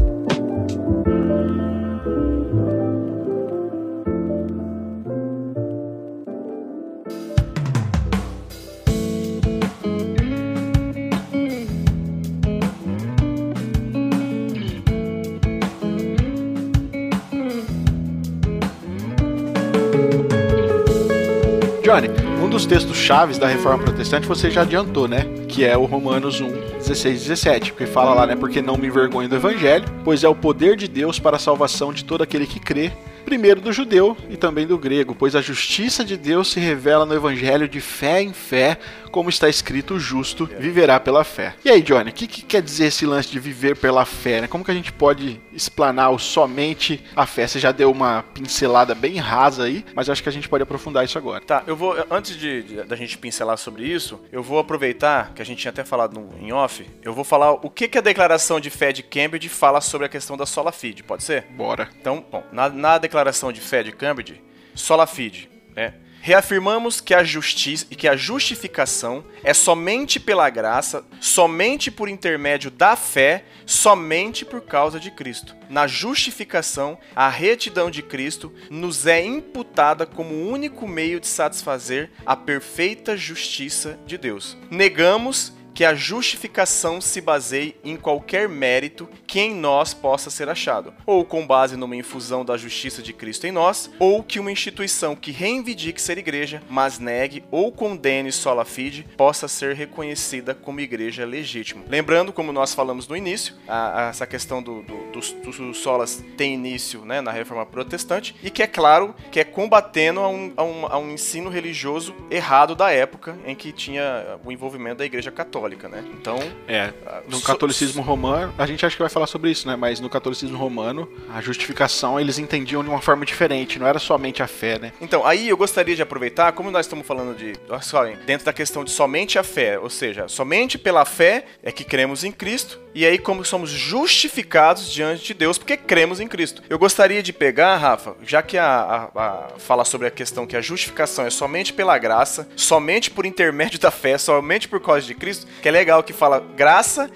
Johnny, 21.95 22.09
um 22.43 22.49
dos 22.49 22.65
textos 22.65 22.97
chaves 22.97 23.37
da 23.37 23.47
Reforma 23.47 23.85
Protestante 23.85 24.27
você 24.27 24.51
já 24.51 24.63
adiantou, 24.63 25.07
né? 25.07 25.25
Que 25.47 25.63
é 25.63 25.77
o 25.77 25.85
Romanos 25.85 26.41
1, 26.41 26.77
16, 26.77 27.21
17, 27.21 27.71
que 27.71 27.85
fala 27.85 28.13
lá, 28.13 28.27
né? 28.27 28.35
Porque 28.35 28.61
não 28.61 28.75
me 28.75 28.87
envergonho 28.87 29.29
do 29.29 29.35
Evangelho, 29.35 29.85
pois 30.03 30.21
é 30.21 30.27
o 30.27 30.35
poder 30.35 30.75
de 30.75 30.89
Deus 30.89 31.19
para 31.19 31.37
a 31.37 31.39
salvação 31.39 31.93
de 31.93 32.03
todo 32.03 32.21
aquele 32.21 32.45
que 32.45 32.59
crê, 32.59 32.91
primeiro 33.25 33.59
do 33.59 33.73
judeu 33.73 34.15
e 34.29 34.37
também 34.37 34.67
do 34.67 34.77
grego, 34.77 35.15
pois 35.15 35.35
a 35.35 35.41
justiça 35.41 36.05
de 36.05 36.15
Deus 36.15 36.51
se 36.51 36.59
revela 36.59 37.05
no 37.05 37.15
Evangelho 37.15 37.67
de 37.67 37.81
fé 37.81 38.21
em 38.21 38.31
fé, 38.31 38.77
como 39.11 39.29
está 39.29 39.47
escrito, 39.47 39.95
o 39.95 39.99
justo 39.99 40.45
viverá 40.59 40.99
pela 40.99 41.23
fé. 41.23 41.55
E 41.63 41.69
aí, 41.69 41.81
Johnny, 41.81 42.09
o 42.09 42.13
que, 42.13 42.27
que, 42.27 42.41
quer 42.41 42.61
dizer 42.61 42.87
esse 42.87 43.05
lance 43.05 43.29
de 43.29 43.39
viver 43.39 43.77
pela 43.77 44.03
fé? 44.03 44.41
Né? 44.41 44.47
Como 44.47 44.63
que 44.63 44.71
a 44.71 44.73
gente 44.73 44.91
pode 44.91 45.41
explanar 45.53 46.11
o 46.11 46.19
somente 46.19 47.01
a 47.15 47.25
fé? 47.25 47.47
Você 47.47 47.57
já 47.57 47.71
deu 47.71 47.89
uma 47.89 48.23
pincelada 48.33 48.93
bem 48.93 49.15
rasa 49.15 49.63
aí, 49.63 49.85
mas 49.95 50.09
acho 50.09 50.21
que 50.21 50.27
a 50.27 50.31
gente 50.31 50.49
pode 50.49 50.63
aprofundar 50.63 51.05
isso 51.05 51.17
agora. 51.17 51.41
Tá, 51.45 51.63
eu 51.65 51.77
vou, 51.77 51.95
antes 52.11 52.35
de, 52.37 52.63
de, 52.63 52.83
da 52.83 52.95
gente 52.97 53.17
pincelar 53.17 53.57
sobre 53.57 53.85
isso, 53.85 54.19
eu 54.33 54.43
vou 54.43 54.59
aproveitar, 54.59 55.31
que 55.33 55.41
a 55.41 55.45
gente 55.45 55.59
tinha 55.59 55.71
até 55.71 55.85
falado 55.85 56.19
no, 56.19 56.37
em 56.37 56.51
off, 56.51 56.85
eu 57.01 57.13
vou 57.13 57.23
falar 57.23 57.53
o 57.53 57.69
que, 57.69 57.87
que 57.87 57.97
a 57.97 58.01
declaração 58.01 58.59
de 58.59 58.69
fé 58.69 58.91
de 58.91 59.01
Cambridge 59.01 59.47
fala 59.47 59.79
sobre 59.79 60.07
a 60.07 60.09
questão 60.09 60.35
da 60.35 60.45
sola 60.45 60.73
fide, 60.73 61.03
pode 61.03 61.23
ser? 61.23 61.45
Bora. 61.51 61.87
Então, 62.01 62.23
bom, 62.29 62.43
na, 62.51 62.67
na 62.67 62.97
declaração 62.97 63.14
de 63.53 63.61
fé 63.61 63.83
de 63.83 63.91
Cambridge, 63.91 64.41
sola 64.73 65.07
fide, 65.07 65.49
né? 65.75 65.93
Reafirmamos 66.25 66.99
que 66.99 67.13
a 67.13 67.23
justiça 67.23 67.85
e 67.91 67.95
que 67.95 68.07
a 68.07 68.15
justificação 68.15 69.23
é 69.43 69.53
somente 69.53 70.19
pela 70.19 70.49
graça, 70.49 71.05
somente 71.21 71.91
por 71.91 72.09
intermédio 72.09 72.71
da 72.71 72.95
fé, 72.95 73.45
somente 73.63 74.43
por 74.43 74.61
causa 74.61 74.99
de 74.99 75.11
Cristo. 75.11 75.55
Na 75.69 75.85
justificação, 75.85 76.97
a 77.15 77.29
retidão 77.29 77.91
de 77.91 78.01
Cristo 78.01 78.51
nos 78.71 79.05
é 79.05 79.23
imputada 79.23 80.07
como 80.07 80.49
único 80.49 80.87
meio 80.87 81.19
de 81.19 81.27
satisfazer 81.27 82.09
a 82.25 82.35
perfeita 82.35 83.15
justiça 83.15 83.99
de 84.07 84.17
Deus. 84.17 84.57
Negamos 84.71 85.53
que 85.75 85.83
a 85.83 85.93
justificação 85.93 87.01
se 87.01 87.19
baseie 87.19 87.75
em 87.83 87.97
qualquer 87.97 88.47
mérito 88.47 89.09
que 89.27 89.41
em 89.41 89.53
nós 89.53 89.93
possa 89.93 90.29
ser 90.29 90.47
achado, 90.47 90.93
ou 91.05 91.25
com 91.25 91.45
base 91.45 91.75
numa 91.75 91.97
infusão 91.97 92.45
da 92.45 92.55
justiça 92.55 93.03
de 93.03 93.11
Cristo 93.11 93.45
em 93.45 93.51
nós, 93.51 93.91
ou 93.99 94.23
que 94.23 94.39
uma 94.39 94.51
instituição 94.51 95.17
que 95.17 95.31
reivindique 95.31 96.01
ser 96.01 96.17
igreja, 96.17 96.63
mas 96.69 96.97
negue 96.97 97.43
ou 97.51 97.73
condene 97.73 98.31
sola 98.31 98.63
fide, 98.63 99.05
possa 99.17 99.49
ser 99.49 99.75
reconhecida 99.75 100.55
como 100.55 100.79
igreja 100.79 101.25
legítima. 101.25 101.83
Lembrando, 101.89 102.31
como 102.31 102.53
nós 102.53 102.73
falamos 102.73 103.05
no 103.09 103.17
início, 103.17 103.53
a, 103.67 104.05
a 104.05 104.09
essa 104.09 104.25
questão 104.25 104.63
do, 104.63 104.81
do, 104.81 105.11
dos, 105.11 105.33
dos 105.33 105.77
solas 105.79 106.23
tem 106.37 106.53
início 106.53 107.03
né, 107.03 107.19
na 107.19 107.31
reforma 107.31 107.65
protestante, 107.65 108.33
e 108.41 108.49
que 108.49 108.63
é 108.63 108.67
claro 108.67 109.13
que 109.29 109.41
é 109.41 109.43
combatendo 109.43 110.21
a 110.21 110.29
um, 110.29 110.53
a 110.55 110.63
um, 110.63 110.85
a 110.85 110.97
um 110.97 111.11
ensino 111.11 111.49
religioso 111.49 112.15
errado 112.31 112.75
da 112.75 112.91
época 112.91 113.37
em 113.45 113.53
que 113.53 113.73
tinha 113.73 114.39
o 114.45 114.53
envolvimento 114.53 114.99
da 114.99 115.05
igreja 115.05 115.31
católica 115.31 115.64
católica, 115.65 115.89
né? 115.89 116.03
Então. 116.13 116.39
É. 116.67 116.93
No 117.27 117.41
catolicismo 117.41 118.01
romano, 118.01 118.53
a 118.57 118.65
gente 118.65 118.85
acha 118.85 118.95
que 118.95 119.01
vai 119.01 119.09
falar 119.09 119.27
sobre 119.27 119.49
isso, 119.51 119.67
né? 119.67 119.75
Mas 119.75 119.99
no 119.99 120.09
catolicismo 120.09 120.57
romano, 120.57 121.09
a 121.33 121.41
justificação 121.41 122.19
eles 122.19 122.37
entendiam 122.37 122.83
de 122.83 122.89
uma 122.89 123.01
forma 123.01 123.25
diferente, 123.25 123.79
não 123.79 123.87
era 123.87 123.99
somente 123.99 124.43
a 124.43 124.47
fé, 124.47 124.77
né? 124.77 124.93
Então, 125.01 125.25
aí 125.25 125.49
eu 125.49 125.57
gostaria 125.57 125.95
de 125.95 126.01
aproveitar, 126.01 126.51
como 126.53 126.69
nós 126.69 126.85
estamos 126.85 127.05
falando 127.05 127.35
de. 127.35 127.53
Sorry, 127.81 128.15
dentro 128.25 128.45
da 128.45 128.53
questão 128.53 128.83
de 128.83 128.91
somente 128.91 129.39
a 129.39 129.43
fé, 129.43 129.79
ou 129.79 129.89
seja, 129.89 130.27
somente 130.27 130.77
pela 130.77 131.05
fé 131.05 131.45
é 131.63 131.71
que 131.71 131.83
cremos 131.83 132.23
em 132.23 132.31
Cristo, 132.31 132.79
e 132.95 133.05
aí 133.05 133.19
como 133.19 133.43
somos 133.43 133.69
justificados 133.69 134.89
diante 134.89 135.25
de 135.25 135.33
Deus 135.33 135.57
porque 135.57 135.75
cremos 135.75 136.21
em 136.21 136.27
Cristo. 136.27 136.63
Eu 136.69 136.79
gostaria 136.79 137.21
de 137.21 137.33
pegar, 137.33 137.75
Rafa, 137.75 138.15
já 138.23 138.41
que 138.41 138.57
a, 138.57 138.65
a, 139.13 139.21
a 139.21 139.49
fala 139.59 139.83
sobre 139.83 140.07
a 140.07 140.11
questão 140.11 140.47
que 140.47 140.55
a 140.55 140.61
justificação 140.61 141.25
é 141.25 141.29
somente 141.29 141.73
pela 141.73 141.97
graça, 141.97 142.47
somente 142.55 143.11
por 143.11 143.25
intermédio 143.25 143.77
da 143.77 143.91
fé, 143.91 144.17
somente 144.17 144.69
por 144.69 144.79
causa 144.79 145.05
de 145.05 145.13
Cristo, 145.13 145.45
que 145.61 145.67
é 145.67 145.71
legal 145.71 146.01
que 146.01 146.13
fala 146.13 146.39
graça, 146.55 147.11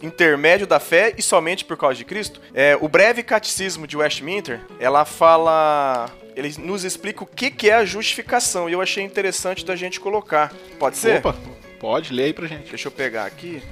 intermédio 0.00 0.68
da 0.68 0.78
fé 0.78 1.12
e 1.18 1.22
somente 1.22 1.64
por 1.64 1.76
causa 1.76 1.96
de 1.96 2.04
Cristo. 2.04 2.40
É, 2.54 2.78
o 2.80 2.88
breve 2.88 3.24
catecismo 3.24 3.88
de 3.88 3.96
Westminster, 3.96 4.60
ela 4.78 5.04
fala 5.04 6.10
ele 6.36 6.52
nos 6.58 6.84
explica 6.84 7.22
o 7.22 7.26
que, 7.26 7.50
que 7.50 7.70
é 7.70 7.74
a 7.74 7.84
justificação 7.84 8.68
e 8.68 8.72
eu 8.72 8.80
achei 8.80 9.02
interessante 9.02 9.64
da 9.64 9.74
gente 9.74 9.98
colocar. 9.98 10.52
Pode 10.78 10.96
ser? 10.96 11.18
Opa, 11.18 11.36
pode, 11.80 12.12
lê 12.12 12.24
aí 12.24 12.32
pra 12.32 12.46
gente. 12.46 12.68
Deixa 12.68 12.88
eu 12.88 12.92
pegar 12.92 13.24
aqui. 13.24 13.62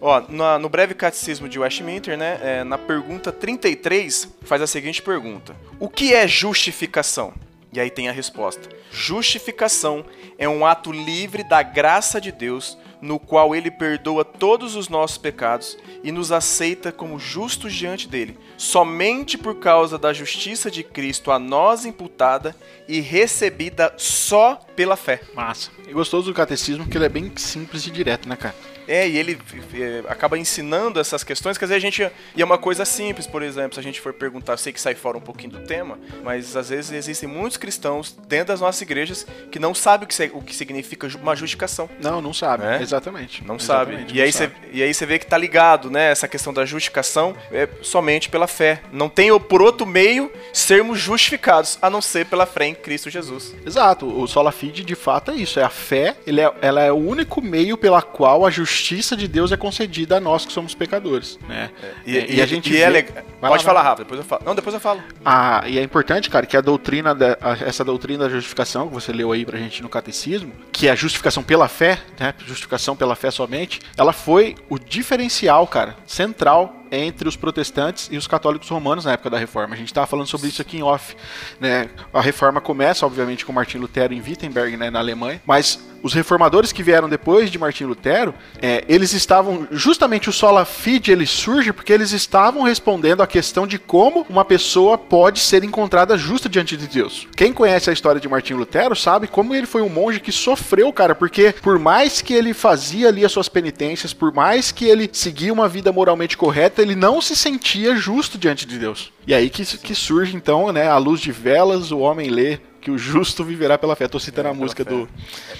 Ó, 0.00 0.22
no, 0.58 0.68
breve 0.68 0.94
catecismo 0.94 1.48
de 1.48 1.58
Westminster, 1.58 2.16
né, 2.16 2.38
é, 2.42 2.64
na 2.64 2.78
pergunta 2.78 3.32
33, 3.32 4.28
faz 4.42 4.62
a 4.62 4.66
seguinte 4.66 5.02
pergunta: 5.02 5.56
O 5.78 5.88
que 5.88 6.14
é 6.14 6.26
justificação? 6.26 7.32
E 7.72 7.80
aí 7.80 7.90
tem 7.90 8.08
a 8.08 8.12
resposta: 8.12 8.68
Justificação 8.90 10.04
é 10.38 10.48
um 10.48 10.64
ato 10.64 10.92
livre 10.92 11.42
da 11.42 11.62
graça 11.62 12.20
de 12.20 12.30
Deus, 12.30 12.78
no 13.00 13.18
qual 13.18 13.54
ele 13.54 13.70
perdoa 13.70 14.24
todos 14.24 14.74
os 14.74 14.88
nossos 14.88 15.18
pecados 15.18 15.76
e 16.02 16.10
nos 16.10 16.32
aceita 16.32 16.90
como 16.90 17.18
justos 17.18 17.72
diante 17.74 18.08
dele, 18.08 18.38
somente 18.56 19.36
por 19.36 19.56
causa 19.56 19.98
da 19.98 20.12
justiça 20.12 20.70
de 20.70 20.82
Cristo 20.82 21.30
a 21.30 21.38
nós 21.38 21.84
imputada 21.84 22.56
e 22.86 23.00
recebida 23.00 23.92
só 23.96 24.58
pela 24.74 24.96
fé. 24.96 25.20
Massa. 25.34 25.70
E 25.88 25.92
gostoso 25.92 26.30
do 26.30 26.34
catecismo 26.34 26.88
que 26.88 26.96
ele 26.96 27.06
é 27.06 27.08
bem 27.08 27.32
simples 27.36 27.86
e 27.86 27.90
direto, 27.90 28.28
né, 28.28 28.36
cara? 28.36 28.54
É, 28.88 29.06
e 29.06 29.18
ele 29.18 29.38
é, 29.74 30.02
acaba 30.08 30.38
ensinando 30.38 30.98
essas 30.98 31.22
questões, 31.22 31.58
quer 31.58 31.66
dizer, 31.66 31.74
a 31.74 31.78
gente. 31.78 32.10
E 32.34 32.40
é 32.40 32.44
uma 32.44 32.56
coisa 32.56 32.86
simples, 32.86 33.26
por 33.26 33.42
exemplo, 33.42 33.74
se 33.74 33.80
a 33.80 33.82
gente 33.82 34.00
for 34.00 34.14
perguntar, 34.14 34.54
eu 34.54 34.58
sei 34.58 34.72
que 34.72 34.80
sai 34.80 34.94
fora 34.94 35.18
um 35.18 35.20
pouquinho 35.20 35.52
do 35.52 35.60
tema, 35.60 35.98
mas 36.24 36.56
às 36.56 36.70
vezes 36.70 36.90
existem 36.92 37.28
muitos 37.28 37.58
cristãos 37.58 38.16
dentro 38.26 38.48
das 38.48 38.62
nossas 38.62 38.80
igrejas 38.80 39.26
que 39.52 39.58
não 39.58 39.74
sabem 39.74 40.06
o 40.06 40.08
que, 40.08 40.30
o 40.32 40.40
que 40.40 40.56
significa 40.56 41.06
uma 41.20 41.36
justificação. 41.36 41.88
Não, 42.00 42.22
não 42.22 42.32
sabe, 42.32 42.64
é? 42.64 42.80
exatamente. 42.80 43.44
Não 43.44 43.58
sabe. 43.58 44.06
E, 44.10 44.22
aí 44.22 44.32
Você, 44.32 44.50
e 44.72 44.82
aí 44.82 44.94
você 44.94 45.04
vê 45.04 45.18
que 45.18 45.26
tá 45.26 45.36
ligado, 45.36 45.90
né? 45.90 46.10
Essa 46.10 46.26
questão 46.26 46.54
da 46.54 46.64
justificação 46.64 47.36
é 47.52 47.68
somente 47.82 48.30
pela 48.30 48.46
fé. 48.46 48.80
Não 48.90 49.10
tem 49.10 49.38
por 49.38 49.60
outro 49.60 49.86
meio 49.86 50.32
sermos 50.50 50.98
justificados, 50.98 51.78
a 51.82 51.90
não 51.90 52.00
ser 52.00 52.24
pela 52.24 52.46
fé 52.46 52.64
em 52.64 52.74
Cristo 52.74 53.10
Jesus. 53.10 53.54
Exato. 53.66 54.06
O 54.06 54.26
sola 54.26 54.50
fide 54.50 54.82
de 54.82 54.94
fato 54.94 55.30
é 55.30 55.34
isso. 55.34 55.60
É 55.60 55.62
a 55.62 55.68
fé, 55.68 56.16
ele 56.26 56.40
é, 56.40 56.50
ela 56.62 56.80
é 56.82 56.90
o 56.90 56.96
único 56.96 57.42
meio 57.42 57.76
pela 57.76 58.00
qual 58.00 58.46
a 58.46 58.50
justiça 58.50 58.77
de 58.82 59.28
Deus 59.28 59.52
é 59.52 59.56
concedida 59.56 60.16
a 60.16 60.20
nós 60.20 60.44
que 60.44 60.52
somos 60.52 60.74
pecadores, 60.74 61.38
né? 61.48 61.70
É. 61.82 61.92
E, 62.06 62.16
e, 62.16 62.36
e, 62.36 62.42
a 62.42 62.46
gente 62.46 62.72
e 62.72 62.80
é 62.80 62.90
vê... 62.90 62.98
é 62.98 63.02
Pode 63.40 63.52
lá, 63.52 63.58
falar 63.58 63.82
rápido, 63.82 64.04
depois 64.04 64.20
eu 64.20 64.24
falo. 64.26 64.42
Não, 64.44 64.54
depois 64.54 64.74
eu 64.74 64.80
falo. 64.80 65.02
Ah, 65.24 65.62
e 65.66 65.78
é 65.78 65.82
importante, 65.82 66.28
cara, 66.28 66.44
que 66.46 66.56
a 66.56 66.60
doutrina 66.60 67.14
da, 67.14 67.36
essa 67.64 67.84
doutrina 67.84 68.24
da 68.24 68.30
justificação 68.30 68.88
que 68.88 68.94
você 68.94 69.12
leu 69.12 69.30
aí 69.32 69.44
pra 69.44 69.58
gente 69.58 69.82
no 69.82 69.88
catecismo, 69.88 70.52
que 70.72 70.88
é 70.88 70.90
a 70.90 70.94
justificação 70.94 71.42
pela 71.42 71.68
fé, 71.68 71.98
né? 72.18 72.34
Justificação 72.46 72.96
pela 72.96 73.14
fé 73.14 73.30
somente, 73.30 73.80
ela 73.96 74.12
foi 74.12 74.56
o 74.68 74.78
diferencial, 74.78 75.66
cara, 75.66 75.96
central 76.06 76.77
entre 76.90 77.28
os 77.28 77.36
protestantes 77.36 78.08
e 78.10 78.16
os 78.16 78.26
católicos 78.26 78.68
romanos 78.68 79.04
na 79.04 79.12
época 79.12 79.30
da 79.30 79.38
Reforma. 79.38 79.74
A 79.74 79.78
gente 79.78 79.88
estava 79.88 80.06
falando 80.06 80.26
sobre 80.26 80.48
isso 80.48 80.62
aqui 80.62 80.78
em 80.78 80.82
off. 80.82 81.16
Né? 81.60 81.88
A 82.12 82.20
Reforma 82.20 82.60
começa, 82.60 83.04
obviamente, 83.06 83.44
com 83.44 83.52
Martin 83.52 83.78
Lutero 83.78 84.14
em 84.14 84.20
Wittenberg, 84.20 84.76
né, 84.76 84.90
na 84.90 84.98
Alemanha, 84.98 85.40
mas 85.46 85.78
os 86.02 86.14
reformadores 86.14 86.72
que 86.72 86.82
vieram 86.82 87.08
depois 87.08 87.50
de 87.50 87.58
Martin 87.58 87.84
Lutero, 87.84 88.34
é, 88.60 88.84
eles 88.88 89.12
estavam 89.12 89.66
justamente 89.70 90.28
o 90.28 90.32
sola 90.32 90.64
fide 90.64 91.10
ele 91.10 91.26
surge 91.26 91.72
porque 91.72 91.92
eles 91.92 92.12
estavam 92.12 92.62
respondendo 92.62 93.22
à 93.22 93.26
questão 93.26 93.66
de 93.66 93.78
como 93.78 94.24
uma 94.28 94.44
pessoa 94.44 94.96
pode 94.96 95.40
ser 95.40 95.64
encontrada 95.64 96.16
justa 96.16 96.48
diante 96.48 96.76
de 96.76 96.86
Deus. 96.86 97.26
Quem 97.36 97.52
conhece 97.52 97.90
a 97.90 97.92
história 97.92 98.20
de 98.20 98.28
Martin 98.28 98.54
Lutero 98.54 98.94
sabe 98.94 99.26
como 99.26 99.54
ele 99.54 99.66
foi 99.66 99.82
um 99.82 99.88
monge 99.88 100.20
que 100.20 100.32
sofreu, 100.32 100.92
cara, 100.92 101.14
porque 101.14 101.54
por 101.62 101.78
mais 101.78 102.22
que 102.22 102.34
ele 102.34 102.54
fazia 102.54 103.08
ali 103.08 103.24
as 103.24 103.32
suas 103.32 103.48
penitências, 103.48 104.12
por 104.12 104.32
mais 104.32 104.70
que 104.70 104.84
ele 104.84 105.08
seguia 105.12 105.52
uma 105.52 105.68
vida 105.68 105.92
moralmente 105.92 106.36
correta, 106.36 106.77
ele 106.82 106.94
não 106.94 107.20
se 107.20 107.36
sentia 107.36 107.96
justo 107.96 108.38
diante 108.38 108.66
de 108.66 108.78
Deus. 108.78 109.12
E 109.26 109.34
aí 109.34 109.50
que, 109.50 109.64
que 109.64 109.94
surge 109.94 110.36
então, 110.36 110.72
né, 110.72 110.88
a 110.88 110.96
luz 110.96 111.20
de 111.20 111.32
velas, 111.32 111.90
o 111.90 111.98
homem 111.98 112.28
lê 112.30 112.58
que 112.80 112.90
o 112.90 112.98
justo 112.98 113.44
viverá 113.44 113.76
pela 113.76 113.96
fé. 113.96 114.08
Tô 114.08 114.18
citando 114.18 114.48
é, 114.48 114.50
a 114.50 114.54
música 114.54 114.84
do, 114.84 115.08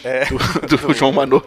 é. 0.05 0.25
do, 0.27 0.77
do, 0.77 0.95
João 0.95 1.13
Manô. 1.13 1.43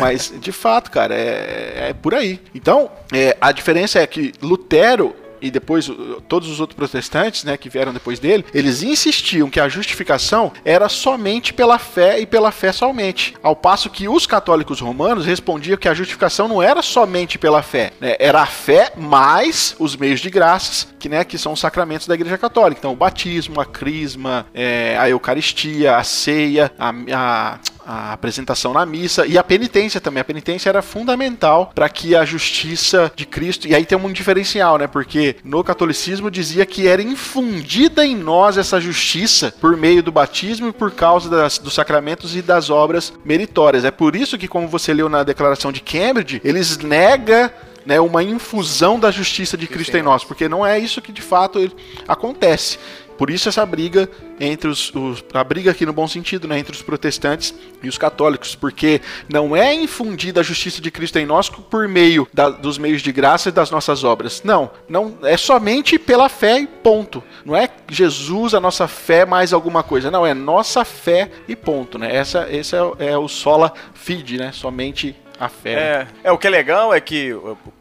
Mas, 0.00 0.32
de 0.40 0.52
fato, 0.52 0.90
cara, 0.90 1.14
é, 1.14 1.88
é 1.90 1.92
por 1.92 2.14
aí. 2.14 2.40
Então, 2.54 2.90
é, 3.12 3.36
a 3.40 3.52
diferença 3.52 3.98
é 3.98 4.06
que 4.06 4.32
Lutero 4.40 5.14
e 5.40 5.50
depois 5.50 5.90
todos 6.28 6.48
os 6.48 6.60
outros 6.60 6.76
protestantes, 6.76 7.44
né, 7.44 7.56
que 7.56 7.68
vieram 7.68 7.92
depois 7.92 8.18
dele, 8.18 8.44
eles 8.52 8.82
insistiam 8.82 9.50
que 9.50 9.60
a 9.60 9.68
justificação 9.68 10.52
era 10.64 10.88
somente 10.88 11.52
pela 11.52 11.78
fé 11.78 12.20
e 12.20 12.26
pela 12.26 12.50
fé 12.50 12.72
somente. 12.72 13.34
Ao 13.42 13.56
passo 13.56 13.90
que 13.90 14.08
os 14.08 14.26
católicos 14.26 14.80
romanos 14.80 15.26
respondiam 15.26 15.76
que 15.76 15.88
a 15.88 15.94
justificação 15.94 16.48
não 16.48 16.62
era 16.62 16.82
somente 16.82 17.38
pela 17.38 17.62
fé, 17.62 17.92
né, 18.00 18.16
era 18.18 18.42
a 18.42 18.46
fé 18.46 18.92
mais 18.96 19.74
os 19.78 19.96
meios 19.96 20.20
de 20.20 20.30
graças, 20.30 20.88
que, 20.98 21.08
né, 21.08 21.24
que 21.24 21.38
são 21.38 21.52
os 21.52 21.60
sacramentos 21.60 22.06
da 22.06 22.14
Igreja 22.14 22.38
Católica. 22.38 22.80
Então, 22.80 22.92
o 22.92 22.96
batismo, 22.96 23.60
a 23.60 23.64
crisma, 23.64 24.46
é, 24.52 24.96
a 24.98 25.08
Eucaristia, 25.08 25.96
a 25.96 26.04
ceia, 26.04 26.72
a, 26.78 26.92
a 27.12 27.58
a 27.88 28.12
apresentação 28.12 28.74
na 28.74 28.84
missa 28.84 29.26
e 29.26 29.38
a 29.38 29.42
penitência 29.42 29.98
também. 29.98 30.20
A 30.20 30.24
penitência 30.24 30.68
era 30.68 30.82
fundamental 30.82 31.72
para 31.74 31.88
que 31.88 32.14
a 32.14 32.22
justiça 32.22 33.10
de 33.16 33.24
Cristo. 33.24 33.66
E 33.66 33.74
aí 33.74 33.86
tem 33.86 33.96
um 33.96 34.12
diferencial, 34.12 34.76
né? 34.76 34.86
Porque 34.86 35.36
no 35.42 35.64
catolicismo 35.64 36.30
dizia 36.30 36.66
que 36.66 36.86
era 36.86 37.00
infundida 37.00 38.04
em 38.04 38.14
nós 38.14 38.58
essa 38.58 38.78
justiça 38.78 39.54
por 39.58 39.74
meio 39.74 40.02
do 40.02 40.12
batismo 40.12 40.68
e 40.68 40.72
por 40.72 40.90
causa 40.90 41.30
das, 41.30 41.56
dos 41.56 41.72
sacramentos 41.72 42.36
e 42.36 42.42
das 42.42 42.68
obras 42.68 43.10
meritórias. 43.24 43.86
É 43.86 43.90
por 43.90 44.14
isso 44.14 44.36
que, 44.36 44.46
como 44.46 44.68
você 44.68 44.92
leu 44.92 45.08
na 45.08 45.22
declaração 45.22 45.72
de 45.72 45.80
Cambridge, 45.80 46.42
eles 46.44 46.76
negam 46.76 47.50
né, 47.86 47.98
uma 47.98 48.22
infusão 48.22 49.00
da 49.00 49.10
justiça 49.10 49.56
de 49.56 49.66
Cristo 49.66 49.96
em 49.96 50.02
nós, 50.02 50.22
porque 50.22 50.46
não 50.46 50.66
é 50.66 50.78
isso 50.78 51.00
que 51.00 51.10
de 51.10 51.22
fato 51.22 51.58
acontece. 52.06 52.78
Por 53.18 53.30
isso 53.30 53.48
essa 53.48 53.66
briga 53.66 54.08
entre 54.38 54.68
os, 54.68 54.94
os, 54.94 55.24
a 55.34 55.42
briga 55.42 55.72
aqui 55.72 55.84
no 55.84 55.92
bom 55.92 56.06
sentido, 56.06 56.46
né, 56.46 56.58
entre 56.58 56.72
os 56.72 56.80
protestantes 56.80 57.52
e 57.82 57.88
os 57.88 57.98
católicos, 57.98 58.54
porque 58.54 59.00
não 59.28 59.56
é 59.56 59.74
infundida 59.74 60.40
a 60.40 60.44
justiça 60.44 60.80
de 60.80 60.90
Cristo 60.90 61.18
em 61.18 61.26
nós 61.26 61.50
por 61.50 61.88
meio 61.88 62.28
da, 62.32 62.48
dos 62.48 62.78
meios 62.78 63.02
de 63.02 63.10
graça 63.10 63.48
e 63.48 63.52
das 63.52 63.72
nossas 63.72 64.04
obras. 64.04 64.42
Não, 64.44 64.70
não 64.88 65.18
é 65.24 65.36
somente 65.36 65.98
pela 65.98 66.28
fé 66.28 66.60
e 66.60 66.66
ponto. 66.66 67.22
Não 67.44 67.56
é 67.56 67.68
Jesus 67.90 68.54
a 68.54 68.60
nossa 68.60 68.86
fé 68.86 69.26
mais 69.26 69.52
alguma 69.52 69.82
coisa. 69.82 70.10
Não 70.10 70.24
é 70.24 70.32
nossa 70.32 70.84
fé 70.84 71.28
e 71.48 71.56
ponto, 71.56 71.98
né? 71.98 72.14
Essa, 72.14 72.48
esse 72.50 72.76
é, 72.76 73.10
é 73.10 73.18
o 73.18 73.26
sola 73.26 73.72
fide, 73.94 74.38
né? 74.38 74.52
Somente 74.52 75.16
a 75.40 75.48
fé. 75.48 75.72
É, 75.72 76.06
é 76.24 76.32
o 76.32 76.38
que 76.38 76.46
é 76.46 76.50
legal 76.50 76.94
é 76.94 77.00
que 77.00 77.34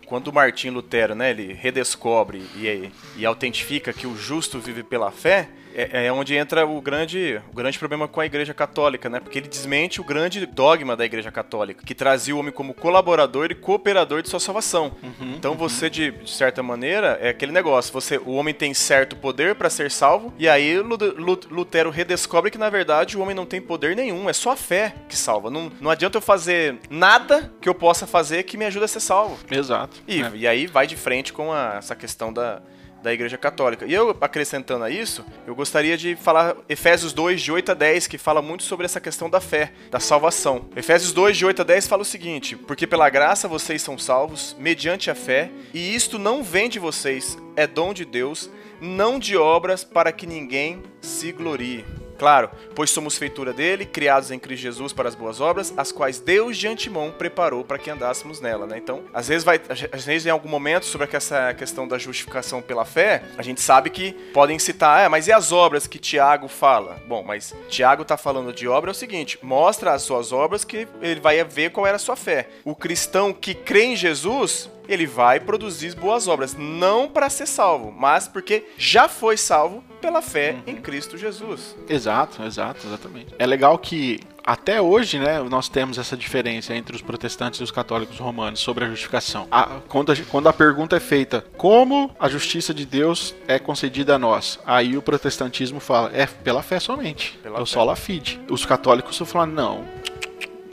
quando 0.08 0.32
Martim 0.32 0.70
Lutero, 0.70 1.14
né, 1.14 1.32
ele 1.32 1.54
redescobre 1.54 2.40
e, 2.56 2.90
e 3.18 3.26
autentifica 3.26 3.92
que 3.92 4.08
o 4.08 4.16
justo 4.16 4.58
vive 4.58 4.82
pela 4.82 5.12
fé, 5.12 5.50
é, 5.78 6.08
é, 6.08 6.12
onde 6.12 6.36
entra 6.36 6.66
o 6.66 6.82
grande, 6.82 7.40
o 7.52 7.56
grande 7.56 7.78
problema 7.78 8.08
com 8.08 8.20
a 8.20 8.26
Igreja 8.26 8.52
Católica, 8.52 9.08
né? 9.08 9.20
Porque 9.20 9.38
ele 9.38 9.48
desmente 9.48 10.02
o 10.02 10.04
grande 10.04 10.44
dogma 10.48 10.98
da 10.98 11.06
Igreja 11.06 11.32
Católica, 11.32 11.86
que 11.86 11.94
trazia 11.94 12.36
o 12.36 12.40
homem 12.40 12.52
como 12.52 12.74
colaborador 12.74 13.52
e 13.52 13.56
cooperador 13.56 14.24
de 14.24 14.30
sua 14.30 14.40
salvação. 14.40 14.96
Uhum, 15.04 15.36
então 15.38 15.52
uhum. 15.52 15.58
você, 15.58 15.88
de, 15.88 16.10
de, 16.10 16.32
certa 16.32 16.64
maneira, 16.64 17.20
é 17.22 17.30
aquele 17.30 17.52
negócio: 17.52 17.94
você, 17.94 18.18
o 18.18 18.32
homem 18.32 18.56
tem 18.56 18.74
certo 18.74 19.16
poder 19.16 19.54
para 19.54 19.70
ser 19.70 19.92
salvo, 19.92 20.34
e 20.40 20.50
aí 20.50 20.80
Lutero 20.80 21.92
redescobre 21.92 22.50
que 22.50 22.58
na 22.58 22.72
verdade 22.72 23.16
o 23.16 23.22
homem 23.22 23.36
não 23.36 23.46
tem 23.46 23.62
poder 23.62 23.96
nenhum, 23.96 24.28
é 24.28 24.34
só 24.34 24.54
a 24.54 24.56
fé 24.56 24.96
que 25.08 25.16
salva. 25.16 25.52
Não, 25.52 25.72
não 25.80 25.92
adianta 25.92 26.18
eu 26.18 26.22
fazer 26.22 26.80
nada 26.90 27.54
que 27.62 27.70
eu 27.70 27.76
possa 27.76 28.08
fazer 28.08 28.42
que 28.44 28.58
me 28.58 28.66
ajude 28.66 28.86
a 28.86 28.88
ser 28.88 29.00
salvo. 29.00 29.38
Exato. 29.52 30.02
E, 30.08 30.24
é. 30.24 30.32
e 30.34 30.48
aí 30.48 30.66
vai 30.66 30.88
de 30.88 30.96
frente 30.96 31.32
com 31.32 31.54
a, 31.54 31.76
essa 31.78 31.96
questão 31.96 32.34
da 32.34 32.64
da 33.02 33.14
Igreja 33.14 33.38
Católica. 33.38 33.86
E 33.86 33.94
eu, 33.94 34.16
acrescentando 34.22 34.84
a 34.84 34.90
isso, 34.90 35.26
eu 35.46 35.56
gostaria 35.56 35.98
de 35.98 36.16
falar 36.16 36.56
Efésios 36.68 37.14
2, 37.14 37.42
de 37.42 37.52
8 37.52 37.72
a 37.72 37.76
10, 37.76 38.08
que 38.08 38.18
fala 38.18 38.42
muito 38.42 38.64
sobre 38.64 38.86
essa 38.86 39.00
questão 39.00 39.30
da 39.30 39.40
fé, 39.40 39.72
da 39.90 40.00
salvação. 40.00 40.70
Efésios 40.76 41.12
2, 41.12 41.38
de 41.38 41.46
8 41.46 41.62
a 41.62 41.66
10 41.66 41.88
fala 41.88 42.02
o 42.02 42.06
seguinte: 42.06 42.56
Porque 42.56 42.88
pela 42.88 43.10
graça 43.10 43.48
vocês 43.48 43.82
são 43.82 43.98
salvos, 43.98 44.56
mediante 44.60 45.10
a 45.10 45.16
fé, 45.16 45.52
e 45.74 45.96
isto 45.96 46.18
não 46.18 46.44
vem 46.44 46.70
de 46.70 46.80
vocês, 46.80 47.38
é 47.56 47.68
dom 47.68 47.94
de 47.94 48.06
Deus, 48.06 48.50
não 48.82 49.20
de 49.20 49.38
obras 49.38 49.84
para 49.84 50.12
que 50.12 50.28
ninguém 50.28 50.82
se 51.02 51.32
glorie. 51.32 52.07
Claro, 52.18 52.50
pois 52.76 52.90
somos 52.90 53.18
feitura 53.18 53.54
dele, 53.54 53.86
criados 53.86 54.32
em 54.32 54.40
Cristo 54.40 54.64
Jesus 54.64 54.94
para 54.94 55.08
as 55.08 55.16
boas 55.16 55.40
obras, 55.40 55.74
as 55.78 55.92
quais 55.92 56.20
Deus 56.20 56.58
de 56.58 56.68
antemão 56.68 57.12
preparou 57.12 57.64
para 57.64 57.78
que 57.78 57.90
andássemos 57.90 58.42
nela, 58.42 58.66
né? 58.66 58.78
Então, 58.78 59.04
às 59.14 59.28
vezes 59.28 59.44
vai, 59.44 59.62
às 59.92 60.06
vezes 60.06 60.26
em 60.26 60.30
algum 60.30 60.50
momento 60.50 60.86
sobre 60.86 61.08
essa 61.12 61.54
questão 61.54 61.88
da 61.88 61.98
justificação 61.98 62.62
pela 62.62 62.86
fé, 62.86 63.24
a 63.38 63.42
gente 63.42 63.62
sabe 63.62 63.90
que 63.90 64.14
podem 64.34 64.60
citar, 64.60 65.06
ah, 65.06 65.10
mas 65.10 65.28
e 65.28 65.32
as 65.32 65.52
obras 65.52 65.88
que 65.88 66.00
Tiago 66.00 66.48
fala? 66.48 67.02
Bom, 67.08 67.24
mas 67.24 67.56
Tiago 67.70 68.02
está 68.02 68.18
falando 68.18 68.54
de 68.54 68.68
obra 68.68 68.92
é 68.92 68.94
o 68.94 68.96
seguinte: 68.96 69.40
mostra 69.42 69.94
as 69.94 70.02
suas 70.02 70.32
obras 70.32 70.64
que 70.64 70.88
ele 71.02 71.20
vai 71.20 71.44
ver 71.44 71.72
qual 71.72 71.86
era 71.86 71.96
a 71.96 72.00
sua 72.00 72.16
fé. 72.16 72.50
O 72.64 72.76
cristão 72.76 73.32
que 73.34 73.54
crê 73.54 73.86
em 73.86 73.96
Jesus, 73.96 74.70
ele 74.88 75.06
vai 75.06 75.40
produzir 75.40 75.96
boas 75.96 76.28
obras, 76.28 76.56
não 76.58 77.08
para 77.08 77.30
ser 77.30 77.48
salvo, 77.48 77.92
mas 77.92 78.28
porque 78.28 78.66
já 78.78 79.08
foi 79.08 79.38
salvo 79.38 79.84
pela 80.02 80.22
fé 80.22 80.54
uhum. 80.54 80.74
em 80.74 80.76
Cristo 80.76 81.18
Jesus. 81.18 81.76
Exato, 81.90 82.44
exato, 82.44 82.86
exatamente. 82.86 83.34
É 83.38 83.46
legal 83.46 83.78
que 83.78 84.20
até 84.48 84.82
hoje, 84.82 85.20
né, 85.20 85.42
nós 85.42 85.68
temos 85.68 85.98
essa 85.98 86.16
diferença 86.16 86.74
entre 86.74 86.96
os 86.96 87.02
protestantes 87.02 87.60
e 87.60 87.64
os 87.64 87.70
católicos 87.70 88.18
romanos 88.18 88.62
sobre 88.62 88.86
a 88.86 88.88
justificação. 88.88 89.46
A, 89.52 89.82
quando, 89.90 90.12
a, 90.14 90.16
quando 90.32 90.48
a 90.48 90.54
pergunta 90.54 90.96
é 90.96 91.02
feita, 91.02 91.44
como 91.58 92.16
a 92.18 92.30
justiça 92.30 92.74
de 92.74 92.86
Deus 92.86 93.36
é 93.46 93.60
concedida 93.60 94.16
a 94.16 94.18
nós? 94.18 94.58
Aí 94.66 94.96
o 94.96 95.02
protestantismo 95.02 95.82
fala, 95.82 96.12
é 96.14 96.26
pela 96.26 96.64
fé 96.64 96.80
somente. 96.80 97.38
Pela 97.44 97.60
é 97.60 97.62
o 97.62 97.66
sola 97.66 97.94
fide. 97.96 98.40
Os 98.50 98.66
católicos 98.66 99.18
falam, 99.26 99.48
não, 99.48 99.86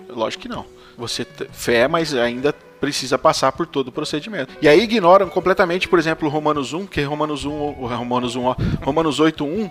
lógico 0.08 0.42
que 0.42 0.48
não. 0.48 0.64
Você 0.96 1.26
fé, 1.50 1.88
mas 1.88 2.14
ainda 2.14 2.54
precisa 2.84 3.18
passar 3.18 3.50
por 3.52 3.66
todo 3.66 3.88
o 3.88 3.92
procedimento. 3.92 4.54
E 4.60 4.68
aí 4.68 4.82
ignoram 4.82 5.30
completamente, 5.30 5.88
por 5.88 5.98
exemplo, 5.98 6.28
Romanos 6.28 6.74
1, 6.74 6.86
que 6.86 7.00
Romanos 7.02 7.46
1, 7.46 7.70
Romanos 7.72 8.36
1, 8.36 8.44
ó, 8.44 8.56
Romanos 8.82 9.18
8:1, 9.18 9.70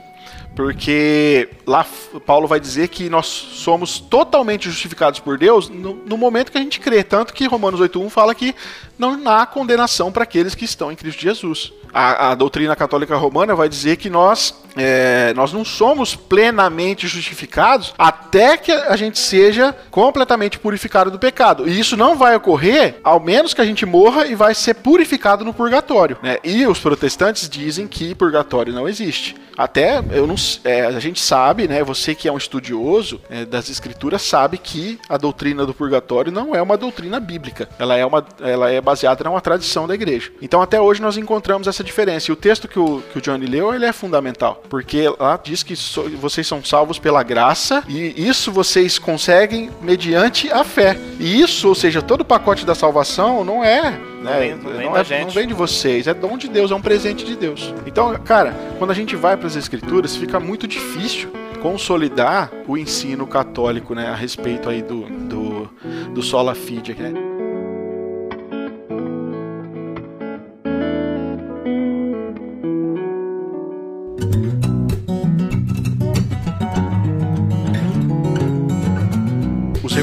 porque 0.56 1.50
lá 1.66 1.86
Paulo 2.26 2.48
vai 2.48 2.60
dizer 2.60 2.88
que 2.90 3.10
nós 3.10 3.26
somos 3.26 4.00
totalmente 4.00 4.70
justificados 4.70 5.20
por 5.20 5.38
Deus 5.38 5.68
no, 5.68 5.96
no 6.06 6.18
momento 6.18 6.52
que 6.52 6.58
a 6.58 6.62
gente 6.62 6.80
crê, 6.80 7.04
tanto 7.04 7.34
que 7.34 7.48
Romanos 7.48 7.80
8:1 7.80 8.10
fala 8.10 8.36
que 8.36 8.56
não 8.98 9.20
há 9.26 9.46
condenação 9.46 10.12
para 10.12 10.24
aqueles 10.24 10.54
que 10.54 10.66
estão 10.66 10.92
em 10.92 10.96
Cristo 10.96 11.22
Jesus. 11.22 11.74
A, 11.92 12.32
a 12.32 12.36
doutrina 12.36 12.76
católica 12.76 13.16
romana 13.16 13.56
vai 13.56 13.70
dizer 13.70 13.98
que 13.98 14.10
nós, 14.10 14.56
é, 14.76 15.34
nós 15.36 15.54
não 15.54 15.64
somos 15.64 16.16
plenamente 16.16 17.08
justificados 17.08 17.94
até 17.98 18.58
que 18.58 18.72
a 18.72 18.96
gente 18.96 19.20
seja 19.20 19.76
completamente 19.92 20.58
purificado 20.58 21.12
do 21.12 21.20
pecado. 21.20 21.68
E 21.68 21.80
isso 21.80 21.96
não 21.96 22.16
vai 22.16 22.36
ocorrer 22.36 22.96
ao 23.04 23.20
menos 23.20 23.54
que 23.54 23.62
a 23.62 23.66
gente 23.66 23.86
morra 23.86 24.26
e 24.26 24.36
vai 24.36 24.56
ser 24.56 24.76
purificado 24.76 25.46
no 25.46 25.54
purgatório. 25.54 26.18
Né? 26.22 26.38
E 26.44 26.66
os 26.66 26.80
protestantes 26.80 27.48
dizem 27.48 27.88
que 27.88 28.16
purgatório 28.16 28.74
não 28.74 28.88
existe. 28.88 29.36
Até 29.56 30.02
eu 30.13 30.28
não, 30.28 30.36
é, 30.63 30.86
a 30.86 30.99
gente 30.99 31.19
sabe, 31.19 31.67
né? 31.67 31.84
Você 31.84 32.15
que 32.15 32.28
é 32.28 32.32
um 32.32 32.38
estudioso 32.38 33.19
é, 33.30 33.45
das 33.45 33.69
escrituras 33.69 34.21
sabe 34.21 34.58
que 34.58 34.99
a 35.10 35.17
doutrina 35.17 35.65
do 35.65 35.73
purgatório 35.73 36.32
não 36.32 36.56
é 36.56 36.62
uma 36.62 36.78
doutrina 36.78 37.19
bíblica. 37.19 37.67
Ela 37.78 37.97
é, 37.97 38.06
uma, 38.06 38.26
ela 38.41 38.69
é 38.69 38.80
baseada 38.80 39.23
numa 39.23 39.41
tradição 39.41 39.88
da 39.88 39.93
igreja. 39.93 40.32
Então 40.41 40.62
até 40.62 40.80
hoje 40.80 41.02
nós 41.02 41.17
encontramos 41.17 41.67
essa 41.67 41.84
diferença. 41.84 42.32
E 42.32 42.34
o 42.34 42.36
texto 42.36 42.67
que 42.67 42.80
o, 42.80 43.02
que 43.12 43.17
o 43.17 43.21
Johnny 43.21 43.45
leu 43.45 43.73
ele 43.73 43.86
é 43.86 43.93
fundamental, 43.93 44.63
porque 44.69 45.08
lá 45.19 45.39
diz 45.41 45.63
que 45.63 45.76
so, 45.76 46.10
vocês 46.17 46.45
são 46.47 46.63
salvos 46.63 46.99
pela 46.99 47.23
graça 47.23 47.84
e 47.88 48.28
isso 48.28 48.52
vocês 48.52 48.99
conseguem 48.99 49.69
mediante 49.82 50.52
a 50.52 50.63
fé. 50.63 50.97
E 51.19 51.41
isso, 51.41 51.67
ou 51.67 51.76
seja, 51.76 52.02
todo 52.02 52.21
o 52.21 52.26
pacote 52.26 52.65
da 52.65 52.76
salvação 52.76 53.43
não 53.43 53.63
é 53.63 53.99
né? 54.24 54.56
não, 54.56 54.72
vem 54.72 54.86
não, 54.86 54.98
é, 54.98 55.22
não, 55.24 55.30
vem, 55.30 55.48
de 55.48 55.54
vocês, 55.54 56.08
é 56.08 56.14
dom 56.14 56.38
de 56.38 56.48
Deus, 56.48 56.72
é 56.72 56.76
um 56.76 56.82
presente 56.82 57.26
de 57.26 57.36
Deus. 57.36 57.74
Então, 57.86 58.14
cara, 58.20 58.54
quando 58.78 58.92
a 58.92 58.94
gente 58.94 59.16
vai 59.16 59.38
para 59.38 59.48
as 59.48 59.56
escrituras, 59.56 60.16
fica 60.16 60.40
muito 60.40 60.68
difícil 60.68 61.30
consolidar 61.62 62.52
o 62.68 62.78
ensino 62.78 63.26
católico, 63.26 63.96
né, 63.96 64.08
a 64.08 64.16
respeito 64.16 64.70
aí 64.70 64.82
do, 64.82 65.04
do, 65.04 65.70
do 66.14 66.22
sola 66.22 66.54
fide, 66.54 66.94
né? 66.94 67.33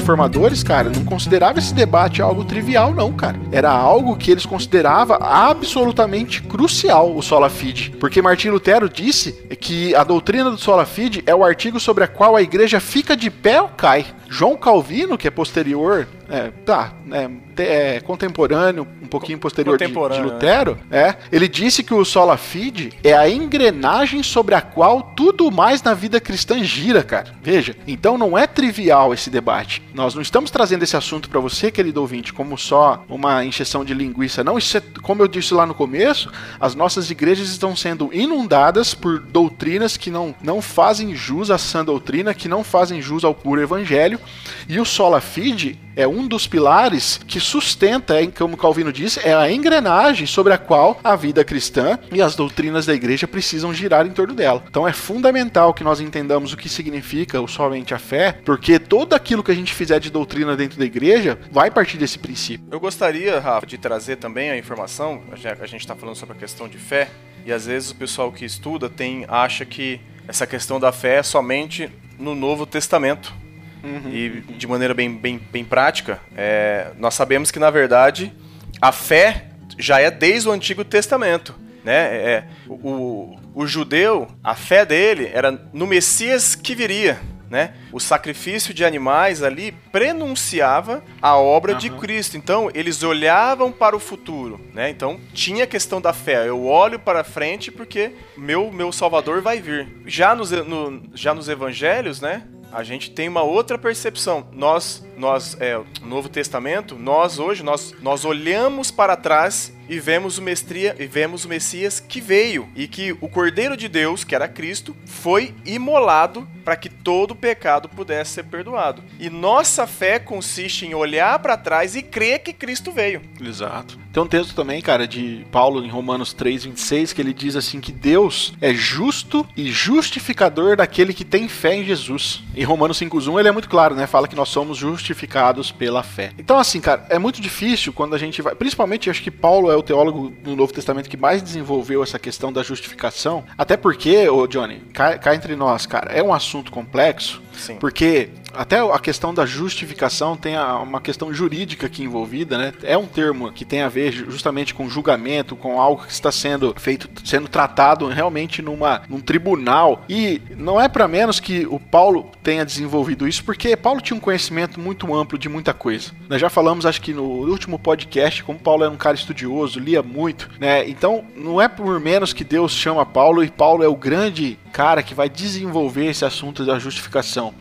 Reformadores, 0.01 0.63
cara, 0.63 0.89
não 0.89 1.05
considerava 1.05 1.59
esse 1.59 1.73
debate 1.73 2.21
algo 2.23 2.43
trivial, 2.43 2.91
não, 2.93 3.13
cara. 3.13 3.39
Era 3.51 3.69
algo 3.69 4.17
que 4.17 4.31
eles 4.31 4.45
consideravam 4.45 5.17
absolutamente 5.21 6.41
crucial, 6.41 7.15
o 7.15 7.21
sola 7.21 7.49
fide. 7.49 7.91
Porque 7.99 8.21
Martim 8.21 8.49
Lutero 8.49 8.89
disse 8.89 9.31
que 9.59 9.93
a 9.95 10.03
doutrina 10.03 10.49
do 10.49 10.57
sola 10.57 10.85
fide 10.85 11.23
é 11.27 11.35
o 11.35 11.43
artigo 11.43 11.79
sobre 11.79 12.03
a 12.03 12.07
qual 12.07 12.35
a 12.35 12.41
igreja 12.41 12.79
fica 12.79 13.15
de 13.15 13.29
pé 13.29 13.61
ou 13.61 13.69
cai. 13.69 14.05
João 14.31 14.55
Calvino, 14.55 15.17
que 15.17 15.27
é 15.27 15.29
posterior, 15.29 16.07
é, 16.29 16.51
tá, 16.65 16.93
é, 17.11 17.95
é, 17.95 17.99
contemporâneo, 17.99 18.87
um 19.03 19.07
pouquinho 19.07 19.37
posterior 19.37 19.77
de, 19.77 19.85
de, 19.85 20.21
Lutero, 20.21 20.79
é, 20.89 21.17
ele 21.29 21.49
disse 21.49 21.83
que 21.83 21.93
o 21.93 22.05
sola 22.05 22.37
fide 22.37 22.93
é 23.03 23.11
a 23.11 23.29
engrenagem 23.29 24.23
sobre 24.23 24.55
a 24.55 24.61
qual 24.61 25.01
tudo 25.01 25.51
mais 25.51 25.83
na 25.83 25.93
vida 25.93 26.17
cristã 26.21 26.63
gira, 26.63 27.03
cara. 27.03 27.35
Veja, 27.43 27.75
então 27.85 28.17
não 28.17 28.37
é 28.37 28.47
trivial 28.47 29.13
esse 29.13 29.29
debate. 29.29 29.83
Nós 29.93 30.15
não 30.15 30.21
estamos 30.21 30.49
trazendo 30.49 30.83
esse 30.83 30.95
assunto 30.95 31.29
para 31.29 31.41
você, 31.41 31.69
querido 31.69 31.99
ouvinte, 31.99 32.31
como 32.31 32.57
só 32.57 33.03
uma 33.09 33.43
encheção 33.43 33.83
de 33.83 33.93
linguiça. 33.93 34.45
Não, 34.45 34.57
isso 34.57 34.77
é, 34.77 34.81
como 35.01 35.21
eu 35.21 35.27
disse 35.27 35.53
lá 35.53 35.65
no 35.65 35.73
começo, 35.73 36.31
as 36.57 36.73
nossas 36.73 37.11
igrejas 37.11 37.49
estão 37.49 37.75
sendo 37.75 38.09
inundadas 38.13 38.93
por 38.93 39.19
doutrinas 39.19 39.97
que 39.97 40.09
não, 40.09 40.33
não 40.41 40.61
fazem 40.61 41.13
jus 41.13 41.51
à 41.51 41.57
sã 41.57 41.83
doutrina, 41.83 42.33
que 42.33 42.47
não 42.47 42.63
fazem 42.63 43.01
jus 43.01 43.25
ao 43.25 43.35
puro 43.35 43.61
evangelho 43.61 44.20
e 44.67 44.79
o 44.79 44.85
sola 44.85 45.19
fide 45.19 45.79
é 45.95 46.07
um 46.07 46.27
dos 46.27 46.47
pilares 46.47 47.19
que 47.27 47.39
sustenta, 47.39 48.15
como 48.37 48.55
Calvino 48.55 48.93
disse, 48.93 49.19
é 49.23 49.33
a 49.33 49.51
engrenagem 49.51 50.25
sobre 50.25 50.53
a 50.53 50.57
qual 50.57 50.99
a 51.03 51.15
vida 51.15 51.43
cristã 51.43 51.99
e 52.11 52.21
as 52.21 52.35
doutrinas 52.35 52.85
da 52.85 52.93
igreja 52.93 53.27
precisam 53.27 53.73
girar 53.73 54.05
em 54.05 54.11
torno 54.11 54.33
dela. 54.33 54.63
Então 54.69 54.87
é 54.87 54.93
fundamental 54.93 55.73
que 55.73 55.83
nós 55.83 55.99
entendamos 55.99 56.53
o 56.53 56.57
que 56.57 56.69
significa 56.69 57.41
o 57.41 57.47
somente 57.47 57.93
a 57.93 57.99
fé, 57.99 58.39
porque 58.45 58.79
todo 58.79 59.13
aquilo 59.13 59.43
que 59.43 59.51
a 59.51 59.55
gente 59.55 59.73
fizer 59.73 59.99
de 59.99 60.09
doutrina 60.09 60.55
dentro 60.55 60.79
da 60.79 60.85
igreja 60.85 61.37
vai 61.51 61.69
partir 61.69 61.97
desse 61.97 62.17
princípio. 62.17 62.65
Eu 62.71 62.79
gostaria, 62.79 63.39
Rafa, 63.39 63.65
de 63.65 63.77
trazer 63.77 64.15
também 64.15 64.49
a 64.49 64.57
informação, 64.57 65.21
a 65.31 65.65
gente 65.65 65.81
está 65.81 65.95
falando 65.95 66.15
sobre 66.15 66.37
a 66.37 66.39
questão 66.39 66.67
de 66.67 66.77
fé, 66.77 67.09
e 67.45 67.51
às 67.51 67.65
vezes 67.65 67.91
o 67.91 67.95
pessoal 67.95 68.31
que 68.31 68.45
estuda 68.45 68.89
tem 68.89 69.25
acha 69.27 69.65
que 69.65 69.99
essa 70.27 70.47
questão 70.47 70.79
da 70.79 70.91
fé 70.91 71.17
é 71.17 71.23
somente 71.23 71.89
no 72.17 72.35
Novo 72.35 72.65
Testamento. 72.65 73.33
Uhum. 73.83 74.11
E 74.11 74.29
de 74.57 74.67
maneira 74.67 74.93
bem, 74.93 75.13
bem, 75.13 75.39
bem 75.51 75.65
prática, 75.65 76.19
é, 76.35 76.91
nós 76.97 77.13
sabemos 77.13 77.51
que, 77.51 77.59
na 77.59 77.69
verdade, 77.69 78.33
a 78.81 78.91
fé 78.91 79.47
já 79.77 79.99
é 79.99 80.11
desde 80.11 80.49
o 80.49 80.51
Antigo 80.51 80.83
Testamento. 80.83 81.55
Né? 81.83 81.93
É, 81.93 82.43
o, 82.67 83.37
o 83.53 83.65
judeu, 83.65 84.27
a 84.43 84.55
fé 84.55 84.85
dele 84.85 85.29
era 85.33 85.51
no 85.73 85.87
Messias 85.87 86.55
que 86.55 86.75
viria. 86.75 87.19
Né? 87.49 87.73
O 87.91 87.99
sacrifício 87.99 88.73
de 88.73 88.85
animais 88.85 89.43
ali 89.43 89.73
prenunciava 89.91 91.03
a 91.21 91.35
obra 91.35 91.73
uhum. 91.73 91.77
de 91.77 91.89
Cristo. 91.89 92.37
Então, 92.37 92.71
eles 92.73 93.03
olhavam 93.03 93.73
para 93.73 93.93
o 93.93 93.99
futuro, 93.99 94.61
né? 94.73 94.89
Então, 94.89 95.19
tinha 95.33 95.65
a 95.65 95.67
questão 95.67 95.99
da 95.99 96.13
fé. 96.13 96.47
Eu 96.47 96.65
olho 96.65 96.97
para 96.97 97.25
frente 97.25 97.69
porque 97.69 98.13
meu 98.37 98.71
meu 98.71 98.89
Salvador 98.93 99.41
vai 99.41 99.59
vir. 99.59 99.85
Já 100.05 100.33
nos, 100.33 100.49
no, 100.49 101.03
já 101.13 101.33
nos 101.33 101.49
evangelhos, 101.49 102.21
né? 102.21 102.43
A 102.71 102.83
gente 102.83 103.11
tem 103.11 103.27
uma 103.27 103.43
outra 103.43 103.77
percepção. 103.77 104.47
Nós, 104.53 105.05
nós, 105.17 105.57
é, 105.59 105.79
Novo 106.03 106.29
Testamento, 106.29 106.95
nós 106.95 107.37
hoje, 107.37 107.63
nós, 107.63 107.93
nós 108.01 108.23
olhamos 108.23 108.89
para 108.89 109.15
trás 109.15 109.73
e 109.91 109.99
vemos 109.99 110.37
o 110.37 110.41
mestria 110.41 110.95
e 110.97 111.05
vemos 111.05 111.43
o 111.43 111.49
Messias 111.49 111.99
que 111.99 112.21
veio 112.21 112.69
e 112.77 112.87
que 112.87 113.11
o 113.19 113.27
Cordeiro 113.27 113.75
de 113.75 113.89
Deus, 113.89 114.23
que 114.23 114.33
era 114.33 114.47
Cristo, 114.47 114.95
foi 115.05 115.53
imolado 115.65 116.47
para 116.63 116.77
que 116.77 116.89
todo 116.89 117.35
pecado 117.35 117.89
pudesse 117.89 118.31
ser 118.31 118.43
perdoado. 118.43 119.03
E 119.19 119.29
nossa 119.29 119.85
fé 119.85 120.17
consiste 120.17 120.85
em 120.85 120.93
olhar 120.93 121.37
para 121.39 121.57
trás 121.57 121.95
e 121.95 122.01
crer 122.01 122.39
que 122.39 122.53
Cristo 122.53 122.91
veio. 122.91 123.21
Exato. 123.41 123.99
Tem 124.13 124.21
um 124.21 124.27
texto 124.27 124.53
também, 124.53 124.81
cara, 124.81 125.07
de 125.07 125.45
Paulo 125.51 125.83
em 125.83 125.89
Romanos 125.89 126.33
3:26 126.33 127.13
que 127.13 127.21
ele 127.21 127.33
diz 127.33 127.55
assim 127.55 127.79
que 127.79 127.91
Deus 127.91 128.53
é 128.59 128.73
justo 128.73 129.47
e 129.55 129.71
justificador 129.71 130.75
daquele 130.75 131.13
que 131.13 131.23
tem 131.23 131.47
fé 131.47 131.75
em 131.75 131.85
Jesus. 131.85 132.43
Em 132.55 132.63
Romanos 132.63 132.97
5:1 132.97 133.39
ele 133.39 133.47
é 133.47 133.51
muito 133.51 133.69
claro, 133.69 133.95
né? 133.95 134.05
Fala 134.05 134.27
que 134.27 134.35
nós 134.35 134.49
somos 134.49 134.77
justificados 134.77 135.71
pela 135.71 136.03
fé. 136.03 136.31
Então 136.37 136.59
assim, 136.59 136.81
cara, 136.81 137.05
é 137.09 137.17
muito 137.17 137.41
difícil 137.41 137.93
quando 137.93 138.13
a 138.13 138.17
gente 138.17 138.41
vai, 138.41 138.53
principalmente 138.53 139.09
acho 139.09 139.23
que 139.23 139.31
Paulo 139.31 139.71
é 139.71 139.75
o 139.77 139.80
teólogo 139.83 140.33
no 140.43 140.55
Novo 140.55 140.73
Testamento 140.73 141.09
que 141.09 141.17
mais 141.17 141.41
desenvolveu 141.41 142.03
essa 142.03 142.19
questão 142.19 142.51
da 142.51 142.63
justificação. 142.63 143.43
Até 143.57 143.77
porque, 143.77 144.27
ô 144.29 144.47
Johnny, 144.47 144.79
cá, 144.93 145.17
cá 145.17 145.35
entre 145.35 145.55
nós, 145.55 145.85
cara, 145.85 146.11
é 146.11 146.21
um 146.21 146.33
assunto 146.33 146.71
complexo. 146.71 147.41
Sim. 147.53 147.75
Porque 147.75 148.29
até 148.53 148.79
a 148.79 148.99
questão 148.99 149.33
da 149.33 149.45
justificação 149.45 150.35
tem 150.35 150.57
uma 150.57 151.01
questão 151.01 151.33
jurídica 151.33 151.87
aqui 151.87 152.03
envolvida, 152.03 152.57
né? 152.57 152.73
É 152.83 152.97
um 152.97 153.05
termo 153.05 153.51
que 153.51 153.65
tem 153.65 153.81
a 153.81 153.89
ver 153.89 154.11
justamente 154.11 154.73
com 154.73 154.89
julgamento, 154.89 155.55
com 155.55 155.79
algo 155.79 156.05
que 156.05 156.11
está 156.11 156.31
sendo 156.31 156.73
feito, 156.77 157.09
sendo 157.23 157.47
tratado 157.47 158.07
realmente 158.07 158.61
numa, 158.61 159.01
num 159.09 159.19
tribunal. 159.19 160.03
E 160.09 160.41
não 160.57 160.79
é 160.79 160.87
para 160.87 161.07
menos 161.07 161.39
que 161.39 161.65
o 161.65 161.79
Paulo 161.79 162.31
tenha 162.43 162.65
desenvolvido 162.65 163.27
isso, 163.27 163.43
porque 163.43 163.75
Paulo 163.75 164.01
tinha 164.01 164.17
um 164.17 164.21
conhecimento 164.21 164.79
muito 164.79 165.13
amplo 165.13 165.37
de 165.37 165.49
muita 165.49 165.73
coisa. 165.73 166.11
Nós 166.29 166.41
já 166.41 166.49
falamos, 166.49 166.85
acho 166.85 167.01
que 167.01 167.13
no 167.13 167.23
último 167.23 167.77
podcast, 167.79 168.43
como 168.43 168.59
Paulo 168.59 168.83
era 168.83 168.91
um 168.91 168.97
cara 168.97 169.15
estudioso, 169.15 169.79
lia 169.79 170.01
muito, 170.01 170.49
né? 170.59 170.87
Então 170.87 171.23
não 171.35 171.61
é 171.61 171.67
por 171.67 171.99
menos 171.99 172.33
que 172.33 172.43
Deus 172.43 172.73
chama 172.73 173.05
Paulo 173.05 173.43
e 173.43 173.49
Paulo 173.49 173.83
é 173.83 173.87
o 173.87 173.95
grande 173.95 174.57
cara 174.71 175.03
que 175.03 175.13
vai 175.13 175.29
desenvolver 175.29 176.05
esse 176.05 176.25
assunto 176.25 176.65
da 176.65 176.79
justificação. 176.79 177.53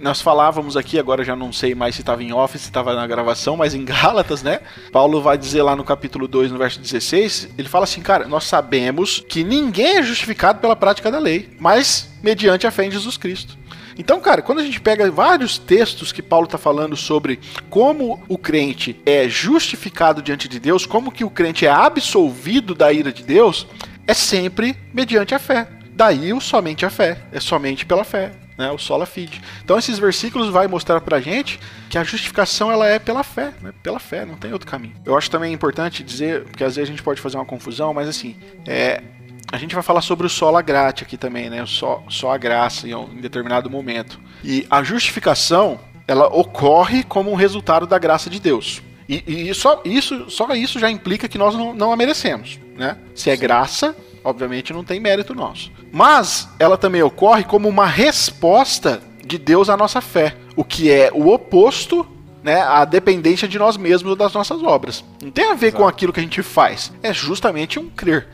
Nós 0.00 0.20
falávamos 0.20 0.76
aqui, 0.76 0.96
agora 0.98 1.24
já 1.24 1.34
não 1.34 1.52
sei 1.52 1.74
mais 1.74 1.96
se 1.96 2.02
estava 2.02 2.22
em 2.22 2.32
office, 2.32 2.62
se 2.62 2.68
estava 2.68 2.94
na 2.94 3.04
gravação, 3.06 3.56
mas 3.56 3.74
em 3.74 3.84
Gálatas, 3.84 4.42
né? 4.42 4.60
Paulo 4.92 5.20
vai 5.20 5.36
dizer 5.36 5.62
lá 5.62 5.74
no 5.74 5.82
capítulo 5.82 6.28
2, 6.28 6.52
no 6.52 6.58
verso 6.58 6.80
16, 6.80 7.50
ele 7.58 7.68
fala 7.68 7.84
assim, 7.84 8.00
cara, 8.00 8.28
nós 8.28 8.44
sabemos 8.44 9.24
que 9.28 9.42
ninguém 9.42 9.98
é 9.98 10.02
justificado 10.02 10.60
pela 10.60 10.76
prática 10.76 11.10
da 11.10 11.18
lei, 11.18 11.50
mas 11.58 12.08
mediante 12.22 12.64
a 12.64 12.70
fé 12.70 12.86
em 12.86 12.92
Jesus 12.92 13.16
Cristo. 13.16 13.58
Então, 13.98 14.20
cara, 14.20 14.40
quando 14.40 14.60
a 14.60 14.64
gente 14.64 14.80
pega 14.80 15.10
vários 15.10 15.58
textos 15.58 16.12
que 16.12 16.22
Paulo 16.22 16.46
está 16.46 16.56
falando 16.56 16.96
sobre 16.96 17.40
como 17.68 18.22
o 18.28 18.38
crente 18.38 18.98
é 19.04 19.28
justificado 19.28 20.22
diante 20.22 20.48
de 20.48 20.60
Deus, 20.60 20.86
como 20.86 21.12
que 21.12 21.24
o 21.24 21.30
crente 21.30 21.66
é 21.66 21.70
absolvido 21.70 22.74
da 22.74 22.92
ira 22.92 23.12
de 23.12 23.24
Deus, 23.24 23.66
é 24.06 24.14
sempre 24.14 24.76
mediante 24.94 25.34
a 25.34 25.38
fé. 25.38 25.68
Daí 25.94 26.32
o 26.32 26.40
somente 26.40 26.86
a 26.86 26.90
fé, 26.90 27.18
é 27.32 27.40
somente 27.40 27.84
pela 27.84 28.04
fé 28.04 28.41
né, 28.62 28.70
o 28.70 28.78
sola 28.78 29.04
fide. 29.04 29.42
Então 29.64 29.78
esses 29.78 29.98
versículos 29.98 30.48
vai 30.48 30.68
mostrar 30.68 31.00
pra 31.00 31.20
gente 31.20 31.58
que 31.90 31.98
a 31.98 32.04
justificação 32.04 32.70
ela 32.70 32.86
é 32.86 32.98
pela 32.98 33.24
fé, 33.24 33.52
né, 33.60 33.72
pela 33.82 33.98
fé, 33.98 34.24
não 34.24 34.36
tem 34.36 34.52
outro 34.52 34.68
caminho. 34.68 34.94
Eu 35.04 35.16
acho 35.18 35.30
também 35.30 35.52
importante 35.52 36.02
dizer, 36.04 36.44
porque 36.44 36.62
às 36.62 36.76
vezes 36.76 36.88
a 36.88 36.92
gente 36.92 37.02
pode 37.02 37.20
fazer 37.20 37.36
uma 37.36 37.44
confusão, 37.44 37.92
mas 37.92 38.08
assim, 38.08 38.36
é, 38.66 39.02
a 39.50 39.58
gente 39.58 39.74
vai 39.74 39.82
falar 39.82 40.00
sobre 40.00 40.26
o 40.26 40.30
sola 40.30 40.62
gratia 40.62 41.04
aqui 41.04 41.16
também, 41.16 41.50
né, 41.50 41.64
só, 41.66 42.04
só 42.08 42.32
a 42.32 42.38
graça 42.38 42.86
em 42.86 42.94
um 42.94 43.20
determinado 43.20 43.68
momento. 43.68 44.20
E 44.44 44.64
a 44.70 44.82
justificação, 44.82 45.80
ela 46.06 46.28
ocorre 46.28 47.02
como 47.02 47.30
um 47.30 47.34
resultado 47.34 47.86
da 47.86 47.98
graça 47.98 48.30
de 48.30 48.40
Deus. 48.40 48.80
E, 49.08 49.50
e 49.50 49.54
só, 49.54 49.82
isso, 49.84 50.30
só 50.30 50.54
isso 50.54 50.78
já 50.78 50.88
implica 50.88 51.28
que 51.28 51.36
nós 51.36 51.54
não, 51.54 51.74
não 51.74 51.92
a 51.92 51.96
merecemos, 51.96 52.58
né? 52.76 52.96
Se 53.14 53.28
é 53.28 53.36
graça, 53.36 53.94
obviamente 54.24 54.72
não 54.72 54.84
tem 54.84 55.00
mérito 55.00 55.34
nosso. 55.34 55.70
Mas 55.92 56.48
ela 56.58 56.76
também 56.76 57.02
ocorre 57.02 57.44
como 57.44 57.68
uma 57.68 57.86
resposta 57.86 59.02
de 59.24 59.38
Deus 59.38 59.68
à 59.68 59.76
nossa 59.76 60.00
fé, 60.00 60.36
o 60.56 60.64
que 60.64 60.90
é 60.90 61.10
o 61.12 61.32
oposto 61.32 62.06
né, 62.42 62.60
a 62.60 62.84
dependência 62.84 63.46
de 63.46 63.58
nós 63.58 63.76
mesmos 63.76 64.16
das 64.16 64.32
nossas 64.32 64.62
obras. 64.62 65.04
Não 65.22 65.30
tem 65.30 65.50
a 65.50 65.54
ver 65.54 65.68
Exato. 65.68 65.82
com 65.82 65.88
aquilo 65.88 66.12
que 66.12 66.20
a 66.20 66.22
gente 66.22 66.42
faz, 66.42 66.92
é 67.02 67.12
justamente 67.12 67.78
um 67.78 67.88
crer. 67.88 68.28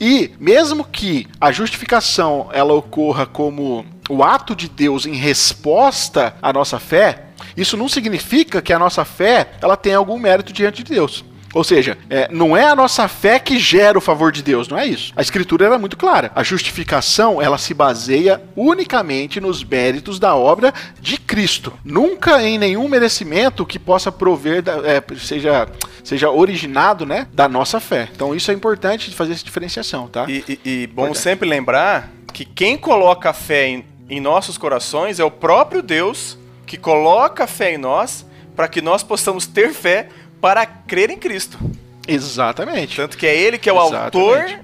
E 0.00 0.32
mesmo 0.38 0.84
que 0.84 1.26
a 1.40 1.50
justificação 1.50 2.48
ela 2.52 2.74
ocorra 2.74 3.26
como 3.26 3.84
o 4.08 4.22
ato 4.22 4.54
de 4.54 4.68
Deus 4.68 5.06
em 5.06 5.14
resposta 5.14 6.36
à 6.40 6.52
nossa 6.52 6.78
fé, 6.78 7.26
isso 7.56 7.76
não 7.76 7.88
significa 7.88 8.62
que 8.62 8.72
a 8.72 8.78
nossa 8.78 9.04
fé 9.04 9.52
ela 9.60 9.76
tenha 9.76 9.98
algum 9.98 10.18
mérito 10.18 10.52
diante 10.52 10.82
de 10.82 10.94
Deus. 10.94 11.24
Ou 11.56 11.64
seja, 11.64 11.96
é, 12.10 12.28
não 12.30 12.54
é 12.54 12.68
a 12.68 12.76
nossa 12.76 13.08
fé 13.08 13.38
que 13.38 13.58
gera 13.58 13.96
o 13.96 14.00
favor 14.00 14.30
de 14.30 14.42
Deus, 14.42 14.68
não 14.68 14.78
é 14.78 14.84
isso. 14.84 15.10
A 15.16 15.22
escritura 15.22 15.64
era 15.64 15.78
muito 15.78 15.96
clara. 15.96 16.30
A 16.34 16.42
justificação, 16.42 17.40
ela 17.40 17.56
se 17.56 17.72
baseia 17.72 18.42
unicamente 18.54 19.40
nos 19.40 19.64
méritos 19.64 20.18
da 20.18 20.36
obra 20.36 20.74
de 21.00 21.16
Cristo. 21.16 21.72
Nunca 21.82 22.42
em 22.42 22.58
nenhum 22.58 22.86
merecimento 22.88 23.64
que 23.64 23.78
possa 23.78 24.12
prover, 24.12 24.60
da, 24.60 24.86
é, 24.86 25.02
seja, 25.16 25.66
seja 26.04 26.30
originado, 26.30 27.06
né, 27.06 27.26
da 27.32 27.48
nossa 27.48 27.80
fé. 27.80 28.10
Então 28.14 28.34
isso 28.34 28.50
é 28.50 28.54
importante 28.54 29.08
de 29.08 29.16
fazer 29.16 29.32
essa 29.32 29.44
diferenciação, 29.44 30.08
tá? 30.08 30.26
E, 30.28 30.44
e, 30.46 30.60
e 30.62 30.86
bom 30.88 31.04
importante. 31.04 31.22
sempre 31.22 31.48
lembrar 31.48 32.10
que 32.34 32.44
quem 32.44 32.76
coloca 32.76 33.30
a 33.30 33.32
fé 33.32 33.66
em, 33.68 33.84
em 34.10 34.20
nossos 34.20 34.58
corações 34.58 35.18
é 35.18 35.24
o 35.24 35.30
próprio 35.30 35.80
Deus 35.80 36.36
que 36.66 36.76
coloca 36.76 37.44
a 37.44 37.46
fé 37.46 37.72
em 37.72 37.78
nós 37.78 38.26
para 38.54 38.68
que 38.68 38.82
nós 38.82 39.02
possamos 39.02 39.46
ter 39.46 39.72
fé 39.72 40.08
para 40.46 40.64
crer 40.64 41.10
em 41.10 41.18
Cristo. 41.18 41.58
Exatamente. 42.06 42.94
Tanto 42.94 43.18
que 43.18 43.26
é 43.26 43.36
ele 43.36 43.58
que 43.58 43.68
é 43.68 43.72
o 43.72 43.84
Exatamente. 43.84 44.04
autor 44.04 44.60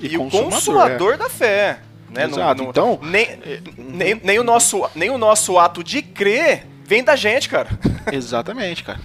e, 0.00 0.06
e 0.06 0.16
o 0.16 0.30
consumador 0.30 1.14
é. 1.14 1.16
da 1.16 1.28
fé. 1.28 1.80
Né? 2.08 2.26
Exato. 2.26 2.58
No, 2.58 2.64
no, 2.66 2.70
então, 2.70 3.00
nem, 3.02 3.40
nem, 3.76 4.20
nem, 4.22 4.38
o 4.38 4.44
nosso, 4.44 4.88
nem 4.94 5.10
o 5.10 5.18
nosso 5.18 5.58
ato 5.58 5.82
de 5.82 6.02
crer 6.02 6.68
vem 6.86 7.02
da 7.02 7.16
gente, 7.16 7.48
cara. 7.48 7.68
Exatamente, 8.12 8.84
cara. 8.84 9.00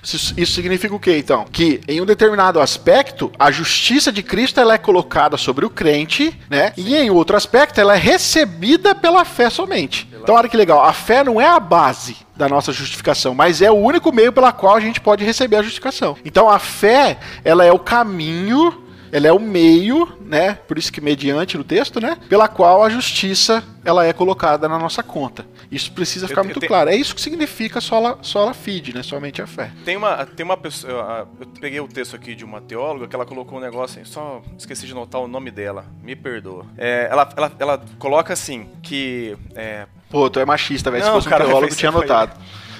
Isso, 0.00 0.34
isso, 0.36 0.52
significa 0.52 0.94
o 0.94 1.00
quê, 1.00 1.18
então? 1.18 1.46
Que 1.50 1.80
em 1.88 2.00
um 2.00 2.06
determinado 2.06 2.60
aspecto, 2.60 3.32
a 3.36 3.50
justiça 3.50 4.12
de 4.12 4.22
Cristo 4.22 4.60
ela 4.60 4.74
é 4.74 4.78
colocada 4.78 5.36
sobre 5.36 5.66
o 5.66 5.70
crente, 5.70 6.38
né? 6.48 6.72
E 6.76 6.94
em 6.94 7.10
outro 7.10 7.36
aspecto, 7.36 7.80
ela 7.80 7.96
é 7.96 7.98
recebida 7.98 8.94
pela 8.94 9.24
fé 9.24 9.50
somente. 9.50 10.08
Então, 10.14 10.36
olha 10.36 10.48
que 10.48 10.56
legal. 10.56 10.84
A 10.84 10.92
fé 10.92 11.24
não 11.24 11.40
é 11.40 11.48
a 11.48 11.58
base 11.58 12.16
da 12.42 12.48
nossa 12.48 12.72
justificação, 12.72 13.34
mas 13.34 13.62
é 13.62 13.70
o 13.70 13.76
único 13.76 14.12
meio 14.12 14.32
pela 14.32 14.50
qual 14.50 14.74
a 14.74 14.80
gente 14.80 15.00
pode 15.00 15.24
receber 15.24 15.56
a 15.56 15.62
justificação. 15.62 16.16
Então, 16.24 16.50
a 16.50 16.58
fé, 16.58 17.18
ela 17.44 17.64
é 17.64 17.70
o 17.70 17.78
caminho 17.78 18.81
ela 19.12 19.26
é 19.28 19.32
o 19.32 19.38
meio, 19.38 20.08
né? 20.22 20.54
Por 20.54 20.78
isso 20.78 20.90
que 20.90 21.00
mediante 21.00 21.58
no 21.58 21.62
texto, 21.62 22.00
né? 22.00 22.16
Pela 22.30 22.48
qual 22.48 22.82
a 22.82 22.88
justiça 22.88 23.62
ela 23.84 24.06
é 24.06 24.12
colocada 24.12 24.66
na 24.66 24.78
nossa 24.78 25.02
conta. 25.02 25.44
Isso 25.70 25.92
precisa 25.92 26.26
ficar 26.26 26.40
eu, 26.40 26.44
muito 26.44 26.64
eu 26.64 26.66
claro. 26.66 26.88
É 26.88 26.96
isso 26.96 27.14
que 27.14 27.20
significa 27.20 27.78
sola, 27.78 28.18
sola 28.22 28.54
fide, 28.54 28.94
né? 28.94 29.02
Somente 29.02 29.42
a 29.42 29.46
fé. 29.46 29.70
Tem 29.84 29.98
uma, 29.98 30.24
tem 30.24 30.44
uma 30.44 30.56
pessoa. 30.56 31.28
Eu 31.38 31.46
peguei 31.60 31.78
o 31.78 31.86
texto 31.86 32.16
aqui 32.16 32.34
de 32.34 32.42
uma 32.42 32.62
teóloga 32.62 33.06
que 33.06 33.14
ela 33.14 33.26
colocou 33.26 33.58
um 33.58 33.60
negócio, 33.60 34.04
só 34.06 34.40
esqueci 34.56 34.86
de 34.86 34.94
notar 34.94 35.20
o 35.20 35.28
nome 35.28 35.50
dela. 35.50 35.84
Me 36.02 36.16
perdoa. 36.16 36.64
É, 36.78 37.08
ela, 37.10 37.28
ela, 37.36 37.52
ela 37.58 37.84
coloca 37.98 38.32
assim 38.32 38.66
que. 38.82 39.36
É... 39.54 39.86
Pô, 40.08 40.30
tu 40.30 40.40
é 40.40 40.46
machista, 40.46 40.90
velho. 40.90 41.04
Se 41.04 41.10
fosse 41.10 41.28
cara, 41.28 41.44
um 41.44 41.48
teólogo, 41.48 41.74
tinha 41.74 41.90
anotado. 41.90 42.32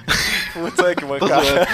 Putz, 0.52 0.78
olha 0.78 0.94
que 0.94 1.04
mancada. 1.06 1.68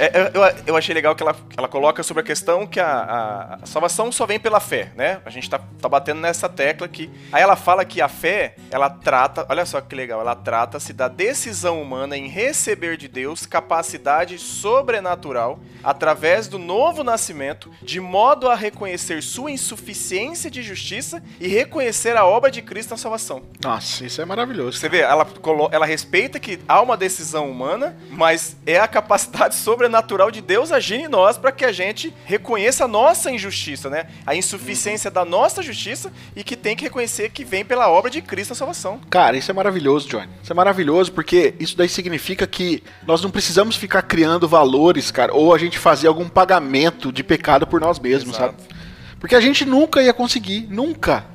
É, 0.00 0.32
eu, 0.32 0.64
eu 0.68 0.76
achei 0.78 0.94
legal 0.94 1.14
que 1.14 1.22
ela, 1.22 1.36
ela 1.54 1.68
coloca 1.68 2.02
sobre 2.02 2.22
a 2.22 2.24
questão 2.24 2.66
que 2.66 2.80
a, 2.80 2.86
a, 2.86 3.54
a, 3.56 3.66
salvação 3.66 4.10
só 4.10 4.24
vem 4.24 4.40
pela 4.40 4.58
fé, 4.58 4.92
né? 4.96 5.20
A 5.26 5.28
gente 5.28 5.50
tá, 5.50 5.60
tá 5.78 5.90
batendo 5.90 6.22
nessa 6.22 6.48
tecla 6.48 6.86
aqui. 6.86 7.10
Aí 7.30 7.42
ela 7.42 7.54
fala 7.54 7.84
que 7.84 8.00
a 8.00 8.08
fé, 8.08 8.54
ela 8.70 8.88
trata, 8.88 9.44
olha 9.46 9.66
só 9.66 9.78
que 9.78 9.94
legal, 9.94 10.18
ela 10.22 10.34
trata-se 10.34 10.94
da 10.94 11.06
decisão 11.06 11.82
humana 11.82 12.16
em 12.16 12.28
receber 12.28 12.96
de 12.96 13.08
Deus 13.08 13.44
capacidade 13.44 14.38
sobrenatural 14.38 15.60
através 15.84 16.48
do 16.48 16.58
novo 16.58 17.04
nascimento, 17.04 17.70
de 17.82 18.00
modo 18.00 18.48
a 18.48 18.54
reconhecer 18.54 19.22
sua 19.22 19.50
insuficiência 19.50 20.50
de 20.50 20.62
justiça 20.62 21.22
e 21.38 21.46
reconhecer 21.46 22.16
a 22.16 22.24
obra 22.24 22.50
de 22.50 22.62
Cristo 22.62 22.92
na 22.92 22.96
salvação. 22.96 23.42
Nossa, 23.62 24.06
isso 24.06 24.22
é 24.22 24.24
maravilhoso. 24.24 24.78
Você 24.78 24.88
vê, 24.88 25.00
ela, 25.00 25.26
ela 25.70 25.84
respeita 25.84 26.40
que 26.40 26.58
há 26.66 26.80
uma 26.80 26.96
decisão 26.96 27.50
humana, 27.50 27.94
mas 28.08 28.56
é 28.64 28.80
a 28.80 28.88
capacidade 28.88 29.56
sobrenatural 29.60 29.89
sobrenatural 29.90 30.30
de 30.30 30.40
Deus 30.40 30.70
agindo 30.70 31.04
em 31.04 31.08
nós 31.08 31.36
para 31.36 31.50
que 31.50 31.64
a 31.64 31.72
gente 31.72 32.14
reconheça 32.24 32.84
a 32.84 32.88
nossa 32.88 33.30
injustiça, 33.30 33.90
né? 33.90 34.06
A 34.24 34.34
insuficiência 34.34 35.10
da 35.10 35.24
nossa 35.24 35.62
justiça 35.62 36.12
e 36.36 36.44
que 36.44 36.56
tem 36.56 36.76
que 36.76 36.84
reconhecer 36.84 37.30
que 37.30 37.44
vem 37.44 37.64
pela 37.64 37.90
obra 37.90 38.10
de 38.10 38.22
Cristo 38.22 38.52
a 38.52 38.56
salvação. 38.56 39.00
Cara, 39.10 39.36
isso 39.36 39.50
é 39.50 39.54
maravilhoso, 39.54 40.08
Johnny. 40.08 40.28
Isso 40.42 40.52
é 40.52 40.54
maravilhoso 40.54 41.12
porque 41.12 41.54
isso 41.58 41.76
daí 41.76 41.88
significa 41.88 42.46
que 42.46 42.82
nós 43.06 43.20
não 43.20 43.30
precisamos 43.30 43.76
ficar 43.76 44.02
criando 44.02 44.48
valores, 44.48 45.10
cara, 45.10 45.34
ou 45.34 45.52
a 45.52 45.58
gente 45.58 45.78
fazer 45.78 46.06
algum 46.06 46.28
pagamento 46.28 47.12
de 47.12 47.24
pecado 47.24 47.66
por 47.66 47.80
nós 47.80 47.98
mesmos, 47.98 48.36
Exato. 48.36 48.62
sabe? 48.62 48.79
Porque 49.20 49.36
a 49.36 49.40
gente 49.40 49.66
nunca 49.66 50.02
ia 50.02 50.14
conseguir, 50.14 50.66
nunca. 50.70 51.26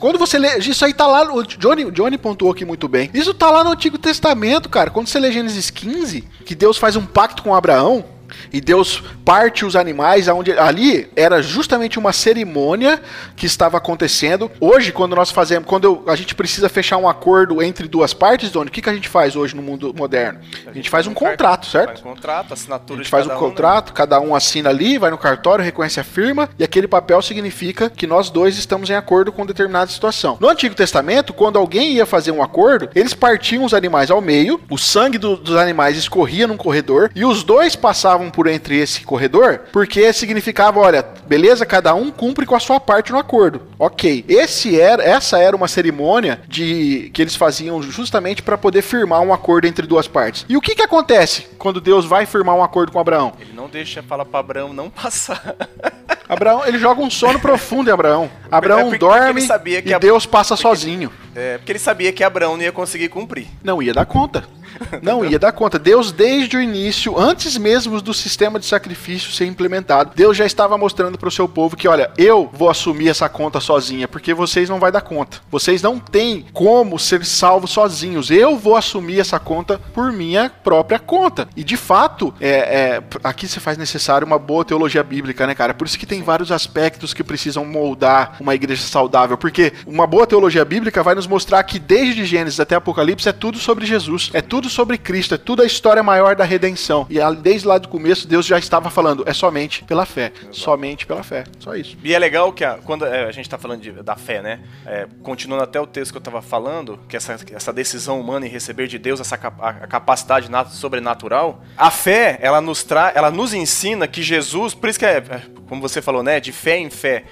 Quando 0.00 0.18
você 0.18 0.38
lê, 0.38 0.58
isso 0.58 0.84
aí 0.84 0.92
tá 0.92 1.06
lá, 1.06 1.32
o 1.32 1.44
Johnny, 1.44 1.88
Johnny 1.92 2.18
pontuou 2.18 2.50
aqui 2.50 2.64
muito 2.64 2.88
bem. 2.88 3.08
Isso 3.14 3.32
tá 3.32 3.48
lá 3.48 3.62
no 3.62 3.70
Antigo 3.70 3.96
Testamento, 3.96 4.68
cara. 4.68 4.90
Quando 4.90 5.06
você 5.06 5.20
lê 5.20 5.30
Gênesis 5.30 5.70
15, 5.70 6.24
que 6.44 6.56
Deus 6.56 6.76
faz 6.76 6.96
um 6.96 7.06
pacto 7.06 7.44
com 7.44 7.54
Abraão, 7.54 8.04
e 8.52 8.60
Deus 8.60 9.02
parte 9.24 9.64
os 9.64 9.76
animais 9.76 10.28
aonde 10.28 10.52
ali 10.52 11.08
era 11.16 11.42
justamente 11.42 11.98
uma 11.98 12.12
cerimônia 12.12 13.00
que 13.36 13.46
estava 13.46 13.76
acontecendo. 13.76 14.50
Hoje, 14.60 14.92
quando 14.92 15.14
nós 15.16 15.30
fazemos, 15.30 15.68
quando 15.68 15.84
eu, 15.84 16.04
a 16.06 16.16
gente 16.16 16.34
precisa 16.34 16.68
fechar 16.68 16.96
um 16.96 17.08
acordo 17.08 17.62
entre 17.62 17.88
duas 17.88 18.12
partes, 18.12 18.50
Doni, 18.50 18.68
o 18.68 18.72
que, 18.72 18.82
que 18.82 18.90
a 18.90 18.94
gente 18.94 19.08
faz 19.08 19.36
hoje 19.36 19.54
no 19.54 19.62
mundo 19.62 19.94
moderno? 19.96 20.40
A 20.66 20.72
gente 20.72 20.90
faz 20.90 21.06
um 21.06 21.14
contrato, 21.14 21.66
certo? 21.66 21.88
Faz 21.88 22.00
um 22.00 22.02
contrato, 22.02 22.54
assinatura 22.54 23.00
A 23.00 23.02
gente 23.02 23.10
faz 23.10 23.26
um 23.26 23.30
contrato, 23.30 23.88
um, 23.88 23.92
né? 23.92 23.96
cada 23.96 24.20
um 24.20 24.34
assina 24.34 24.70
ali, 24.70 24.98
vai 24.98 25.10
no 25.10 25.18
cartório, 25.18 25.64
reconhece 25.64 26.00
a 26.00 26.04
firma 26.04 26.48
e 26.58 26.64
aquele 26.64 26.88
papel 26.88 27.20
significa 27.22 27.90
que 27.90 28.06
nós 28.06 28.30
dois 28.30 28.56
estamos 28.56 28.90
em 28.90 28.94
acordo 28.94 29.32
com 29.32 29.46
determinada 29.46 29.90
situação. 29.90 30.36
No 30.40 30.48
Antigo 30.48 30.74
Testamento, 30.74 31.32
quando 31.32 31.58
alguém 31.58 31.92
ia 31.92 32.06
fazer 32.06 32.30
um 32.30 32.42
acordo, 32.42 32.88
eles 32.94 33.14
partiam 33.14 33.64
os 33.64 33.74
animais 33.74 34.10
ao 34.10 34.20
meio, 34.20 34.60
o 34.68 34.78
sangue 34.78 35.18
do, 35.18 35.36
dos 35.36 35.56
animais 35.56 35.96
escorria 35.96 36.46
num 36.46 36.56
corredor 36.56 37.10
e 37.14 37.24
os 37.24 37.42
dois 37.42 37.76
passavam 37.76 38.21
por 38.30 38.46
entre 38.46 38.78
esse 38.78 39.02
corredor, 39.02 39.60
porque 39.72 40.12
significava, 40.12 40.80
olha, 40.80 41.04
beleza, 41.26 41.66
cada 41.66 41.94
um 41.94 42.10
cumpre 42.10 42.46
com 42.46 42.54
a 42.54 42.60
sua 42.60 42.78
parte 42.80 43.12
no 43.12 43.18
acordo. 43.18 43.62
Ok. 43.78 44.24
Esse 44.28 44.80
era, 44.80 45.02
essa 45.02 45.38
era 45.38 45.56
uma 45.56 45.68
cerimônia 45.68 46.40
de 46.48 47.10
que 47.12 47.22
eles 47.22 47.36
faziam 47.36 47.82
justamente 47.82 48.42
para 48.42 48.58
poder 48.58 48.82
firmar 48.82 49.20
um 49.20 49.32
acordo 49.32 49.66
entre 49.66 49.86
duas 49.86 50.08
partes. 50.08 50.44
E 50.48 50.56
o 50.56 50.60
que 50.60 50.74
que 50.74 50.82
acontece 50.82 51.46
quando 51.58 51.80
Deus 51.80 52.04
vai 52.04 52.26
firmar 52.26 52.54
um 52.54 52.62
acordo 52.62 52.92
com 52.92 52.98
Abraão? 52.98 53.32
Ele 53.40 53.52
não 53.54 53.68
deixa 53.68 54.02
falar 54.02 54.24
para 54.24 54.40
Abraão 54.40 54.72
não 54.72 54.90
passar. 54.90 55.54
Abraão, 56.28 56.66
ele 56.66 56.78
joga 56.78 57.02
um 57.02 57.10
sono 57.10 57.38
profundo 57.38 57.90
em 57.90 57.92
Abraão. 57.92 58.30
Abraão 58.50 58.92
é 58.94 58.98
dorme 58.98 59.46
e 59.84 59.98
Deus 59.98 60.24
passa 60.24 60.54
porque, 60.54 60.68
sozinho. 60.68 61.12
É, 61.34 61.58
porque 61.58 61.72
ele 61.72 61.78
sabia 61.78 62.10
que 62.12 62.24
Abraão 62.24 62.56
não 62.56 62.64
ia 62.64 62.72
conseguir 62.72 63.08
cumprir. 63.08 63.48
Não 63.62 63.82
ia 63.82 63.92
dar 63.92 64.06
conta. 64.06 64.44
Não 65.02 65.24
ia 65.24 65.38
dar 65.38 65.52
conta. 65.52 65.78
Deus, 65.78 66.12
desde 66.12 66.56
o 66.56 66.60
início, 66.60 67.18
antes 67.18 67.56
mesmo 67.56 68.00
do 68.00 68.14
sistema 68.14 68.58
de 68.58 68.66
sacrifício 68.66 69.32
ser 69.32 69.46
implementado, 69.46 70.12
Deus 70.14 70.36
já 70.36 70.46
estava 70.46 70.78
mostrando 70.78 71.18
para 71.18 71.28
o 71.28 71.32
seu 71.32 71.48
povo 71.48 71.76
que, 71.76 71.88
olha, 71.88 72.10
eu 72.16 72.50
vou 72.52 72.70
assumir 72.70 73.08
essa 73.08 73.28
conta 73.28 73.60
sozinha, 73.60 74.08
porque 74.08 74.34
vocês 74.34 74.68
não 74.68 74.78
vai 74.78 74.92
dar 74.92 75.00
conta. 75.00 75.40
Vocês 75.50 75.82
não 75.82 75.98
têm 75.98 76.46
como 76.52 76.98
ser 76.98 77.24
salvos 77.24 77.70
sozinhos. 77.70 78.30
Eu 78.30 78.56
vou 78.56 78.76
assumir 78.76 79.20
essa 79.20 79.38
conta 79.38 79.80
por 79.92 80.12
minha 80.12 80.50
própria 80.62 80.98
conta. 80.98 81.48
E 81.56 81.64
de 81.64 81.76
fato, 81.76 82.32
é, 82.40 82.48
é, 82.50 83.02
aqui 83.22 83.46
se 83.48 83.60
faz 83.60 83.76
necessário 83.76 84.26
uma 84.26 84.38
boa 84.38 84.64
teologia 84.64 85.02
bíblica, 85.02 85.46
né, 85.46 85.54
cara? 85.54 85.74
Por 85.74 85.86
isso 85.86 85.98
que 85.98 86.06
tem 86.06 86.22
vários 86.22 86.52
aspectos 86.52 87.14
que 87.14 87.24
precisam 87.24 87.64
moldar 87.64 88.36
uma 88.40 88.54
igreja 88.54 88.82
saudável, 88.82 89.36
porque 89.36 89.72
uma 89.86 90.06
boa 90.06 90.26
teologia 90.26 90.64
bíblica 90.64 91.02
vai 91.02 91.14
nos 91.14 91.26
mostrar 91.26 91.62
que 91.64 91.78
desde 91.78 92.24
Gênesis 92.24 92.60
até 92.60 92.74
Apocalipse 92.74 93.28
é 93.28 93.32
tudo 93.32 93.58
sobre 93.58 93.86
Jesus, 93.86 94.30
é 94.32 94.40
tudo 94.40 94.68
sobre 94.72 94.98
Cristo, 94.98 95.34
é 95.34 95.38
tudo 95.38 95.62
a 95.62 95.66
história 95.66 96.02
maior 96.02 96.34
da 96.34 96.44
redenção. 96.44 97.06
E 97.08 97.18
desde 97.36 97.66
lá 97.66 97.78
do 97.78 97.88
começo, 97.88 98.26
Deus 98.26 98.46
já 98.46 98.58
estava 98.58 98.90
falando, 98.90 99.24
é 99.26 99.32
somente 99.32 99.84
pela 99.84 100.04
fé. 100.04 100.32
Exato. 100.34 100.56
Somente 100.56 101.06
pela 101.06 101.22
fé. 101.22 101.44
Só 101.58 101.74
isso. 101.74 101.96
E 102.02 102.14
é 102.14 102.18
legal 102.18 102.52
que 102.52 102.64
a, 102.64 102.78
quando 102.84 103.04
é, 103.04 103.24
a 103.24 103.32
gente 103.32 103.46
está 103.46 103.58
falando 103.58 103.80
de, 103.80 103.92
da 103.92 104.16
fé, 104.16 104.42
né? 104.42 104.60
É, 104.86 105.06
continuando 105.22 105.62
até 105.62 105.80
o 105.80 105.86
texto 105.86 106.12
que 106.12 106.16
eu 106.16 106.20
estava 106.20 106.42
falando, 106.42 106.98
que 107.08 107.16
essa, 107.16 107.36
essa 107.52 107.72
decisão 107.72 108.20
humana 108.20 108.46
em 108.46 108.48
receber 108.48 108.86
de 108.86 108.98
Deus 108.98 109.20
essa 109.20 109.36
a, 109.36 109.68
a 109.68 109.86
capacidade 109.86 110.48
sobrenatural, 110.70 111.62
a 111.76 111.90
fé, 111.90 112.38
ela 112.40 112.60
nos, 112.60 112.82
tra, 112.82 113.12
ela 113.14 113.30
nos 113.30 113.54
ensina 113.54 114.08
que 114.08 114.22
Jesus, 114.22 114.74
por 114.74 114.88
isso 114.88 114.98
que 114.98 115.06
é, 115.06 115.18
é 115.18 115.42
como 115.68 115.80
você 115.80 116.02
falou, 116.02 116.22
né? 116.22 116.40
De 116.40 116.52
fé 116.52 116.78
em 116.78 116.90
fé. 116.90 117.24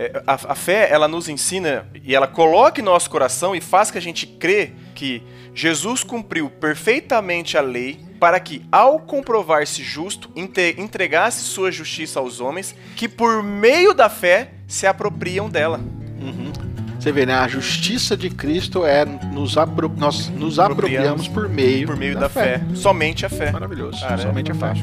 É, 0.00 0.22
a, 0.24 0.34
a, 0.34 0.54
fé, 0.54 0.88
ela 0.92 1.08
nos 1.08 1.28
ensina 1.28 1.84
e 2.04 2.14
ela 2.14 2.28
coloca 2.28 2.80
em 2.80 2.84
nosso 2.84 3.10
coração 3.10 3.56
e 3.56 3.60
faz 3.60 3.90
que 3.90 3.98
a 3.98 4.00
gente 4.00 4.28
crê 4.28 4.70
que 4.94 5.20
Jesus 5.52 6.04
cumpriu 6.04 6.48
perfeitamente 6.48 7.58
a 7.58 7.60
lei 7.60 7.98
para 8.20 8.38
que, 8.38 8.64
ao 8.70 9.00
comprovar-se 9.00 9.82
justo, 9.82 10.30
entregasse 10.36 11.42
sua 11.42 11.72
justiça 11.72 12.20
aos 12.20 12.40
homens, 12.40 12.76
que 12.94 13.08
por 13.08 13.42
meio 13.42 13.92
da 13.92 14.08
fé 14.08 14.50
se 14.68 14.86
apropriam 14.86 15.50
dela. 15.50 15.80
Uhum. 16.20 16.52
Você 16.96 17.10
vê, 17.10 17.26
né? 17.26 17.34
A 17.34 17.48
justiça 17.48 18.16
de 18.16 18.30
Cristo 18.30 18.86
é 18.86 19.04
nos 19.04 19.58
apro 19.58 19.92
nós 19.96 20.28
nos 20.28 20.60
apropriamos, 20.60 21.26
apropriamos 21.26 21.28
por 21.28 21.48
meio, 21.48 21.88
por 21.88 21.96
meio 21.96 22.14
da, 22.14 22.20
da 22.20 22.28
fé. 22.28 22.60
fé. 22.60 22.64
Somente 22.76 23.26
a 23.26 23.28
fé. 23.28 23.50
Maravilhoso. 23.50 24.00
Cara, 24.00 24.18
Somente 24.18 24.52
é 24.52 24.54
a 24.54 24.56
fé. 24.56 24.74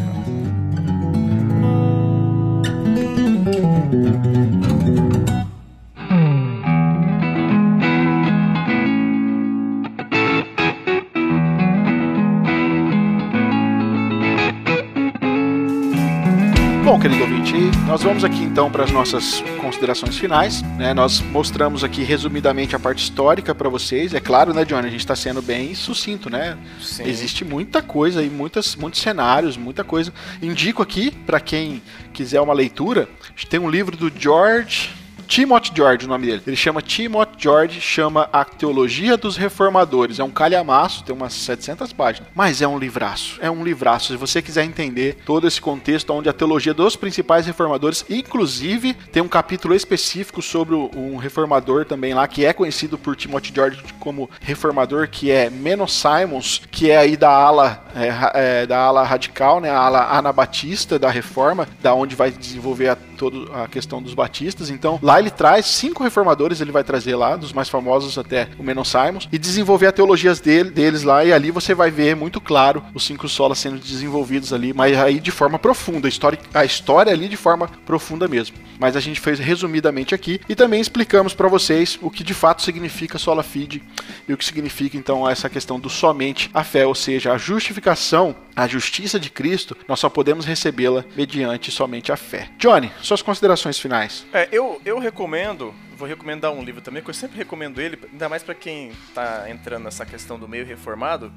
Querido 17.07 17.21
ouvinte, 17.21 17.53
nós 17.85 18.01
vamos 18.01 18.23
aqui 18.23 18.41
então 18.41 18.71
para 18.71 18.83
as 18.83 18.89
nossas 18.89 19.39
considerações 19.61 20.17
finais. 20.17 20.63
Né? 20.75 20.91
Nós 20.91 21.21
mostramos 21.21 21.83
aqui 21.83 22.01
resumidamente 22.01 22.75
a 22.75 22.79
parte 22.79 23.03
histórica 23.03 23.53
para 23.53 23.69
vocês. 23.69 24.15
É 24.15 24.19
claro, 24.19 24.55
né, 24.55 24.65
Johnny? 24.65 24.87
A 24.87 24.89
gente 24.89 25.01
está 25.01 25.15
sendo 25.15 25.39
bem 25.39 25.75
sucinto, 25.75 26.31
né? 26.31 26.57
Sim. 26.81 27.03
Existe 27.03 27.45
muita 27.45 27.83
coisa 27.83 28.23
e 28.23 28.29
muitas, 28.29 28.75
muitos 28.75 29.01
cenários, 29.01 29.55
muita 29.55 29.83
coisa. 29.83 30.11
Indico 30.41 30.81
aqui, 30.81 31.11
para 31.11 31.39
quem 31.39 31.79
quiser 32.11 32.41
uma 32.41 32.55
leitura, 32.55 33.07
tem 33.51 33.59
um 33.59 33.69
livro 33.69 33.95
do 33.95 34.11
George 34.11 34.89
Timothy 35.27 35.71
George, 35.75 36.05
o 36.05 36.09
nome 36.09 36.27
dele. 36.27 36.41
Ele 36.45 36.55
chama 36.55 36.81
Timothy 36.81 37.33
George, 37.37 37.81
chama 37.81 38.29
A 38.31 38.43
Teologia 38.45 39.17
dos 39.17 39.37
Reformadores. 39.37 40.19
É 40.19 40.23
um 40.23 40.31
calhamaço, 40.31 41.03
tem 41.03 41.15
umas 41.15 41.33
700 41.33 41.91
páginas. 41.93 42.29
Mas 42.33 42.61
é 42.61 42.67
um 42.67 42.77
livraço. 42.77 43.37
É 43.41 43.49
um 43.49 43.63
livraço. 43.63 44.13
Se 44.13 44.17
você 44.17 44.41
quiser 44.41 44.63
entender 44.63 45.17
todo 45.25 45.47
esse 45.47 45.59
contexto 45.59 46.11
onde 46.11 46.29
a 46.29 46.33
teologia 46.33 46.73
dos 46.73 46.95
principais 46.95 47.45
reformadores, 47.45 48.05
inclusive 48.09 48.93
tem 49.11 49.21
um 49.21 49.27
capítulo 49.27 49.73
específico 49.73 50.41
sobre 50.41 50.75
um 50.75 51.17
reformador 51.17 51.85
também 51.85 52.13
lá, 52.13 52.27
que 52.27 52.45
é 52.45 52.53
conhecido 52.53 52.97
por 52.97 53.15
Timothy 53.15 53.51
George 53.53 53.83
como 53.99 54.29
reformador, 54.39 55.07
que 55.09 55.31
é 55.31 55.49
Menos 55.49 55.93
Simons, 55.93 56.61
que 56.71 56.91
é 56.91 56.97
aí 56.97 57.17
da 57.17 57.29
ala, 57.29 57.83
é, 57.95 58.61
é, 58.61 58.65
da 58.65 58.79
ala 58.79 59.03
radical, 59.03 59.59
né, 59.59 59.69
a 59.69 59.77
ala 59.77 60.17
anabatista 60.17 60.99
da 60.99 61.09
reforma, 61.09 61.67
da 61.81 61.93
onde 61.93 62.15
vai 62.15 62.31
desenvolver 62.31 62.89
a, 62.89 62.97
todo, 63.15 63.51
a 63.53 63.67
questão 63.67 64.01
dos 64.01 64.13
batistas. 64.13 64.69
Então, 64.69 64.99
lá 65.01 65.19
ele 65.19 65.31
traz 65.31 65.65
cinco 65.65 66.03
reformadores, 66.03 66.61
ele 66.61 66.71
vai 66.71 66.83
trazer 66.83 67.15
lá, 67.15 67.35
dos 67.35 67.53
mais 67.53 67.69
famosos 67.69 68.17
até 68.17 68.49
o 68.59 68.63
Menon 68.63 68.83
Simons, 68.83 69.27
e 69.31 69.37
desenvolver 69.37 69.87
a 69.87 69.91
teologia 69.91 70.33
dele, 70.35 70.69
deles 70.69 71.03
lá, 71.03 71.23
e 71.23 71.31
ali 71.31 71.51
você 71.51 71.73
vai 71.73 71.89
ver 71.89 72.15
muito 72.15 72.41
claro 72.41 72.83
os 72.93 73.05
cinco 73.05 73.27
solas 73.27 73.59
sendo 73.59 73.79
desenvolvidos 73.79 74.51
ali, 74.51 74.73
mas 74.73 74.97
aí 74.97 75.19
de 75.19 75.31
forma 75.31 75.57
profunda, 75.57 76.07
a 76.07 76.09
história, 76.09 76.39
a 76.53 76.65
história 76.65 77.11
ali 77.11 77.27
de 77.27 77.37
forma 77.37 77.67
profunda 77.85 78.27
mesmo. 78.27 78.57
Mas 78.79 78.95
a 78.95 78.99
gente 78.99 79.19
fez 79.19 79.39
resumidamente 79.39 80.13
aqui 80.13 80.41
e 80.49 80.55
também 80.55 80.81
explicamos 80.81 81.33
para 81.33 81.47
vocês 81.47 81.97
o 82.01 82.09
que 82.09 82.23
de 82.23 82.33
fato 82.33 82.61
significa 82.61 83.17
sola 83.17 83.41
fide 83.41 83.81
e 84.27 84.33
o 84.33 84.37
que 84.37 84.43
significa 84.43 84.97
então 84.97 85.27
essa 85.29 85.49
questão 85.49 85.79
do 85.79 85.89
somente 85.89 86.49
a 86.53 86.63
fé, 86.63 86.85
ou 86.85 86.95
seja, 86.95 87.31
a 87.31 87.37
justificação, 87.37 88.35
a 88.55 88.67
justiça 88.67 89.19
de 89.19 89.29
Cristo, 89.29 89.77
nós 89.87 89.99
só 89.99 90.09
podemos 90.09 90.45
recebê-la 90.45 91.05
mediante 91.15 91.71
somente 91.71 92.11
a 92.11 92.17
fé. 92.17 92.49
Johnny, 92.57 92.91
suas 93.07 93.21
considerações 93.21 93.79
finais. 93.79 94.25
É, 94.33 94.47
eu, 94.51 94.81
eu 94.85 94.99
recomendo, 94.99 95.73
vou 95.97 96.07
recomendar 96.07 96.51
um 96.51 96.63
livro 96.63 96.81
também, 96.81 97.03
que 97.03 97.09
eu 97.09 97.13
sempre 97.13 97.37
recomendo 97.37 97.79
ele, 97.81 97.99
ainda 98.11 98.27
mais 98.27 98.43
para 98.43 98.55
quem 98.55 98.89
está 98.89 99.49
entrando 99.49 99.83
nessa 99.83 100.05
questão 100.05 100.39
do 100.39 100.47
meio 100.47 100.65
reformado, 100.65 101.31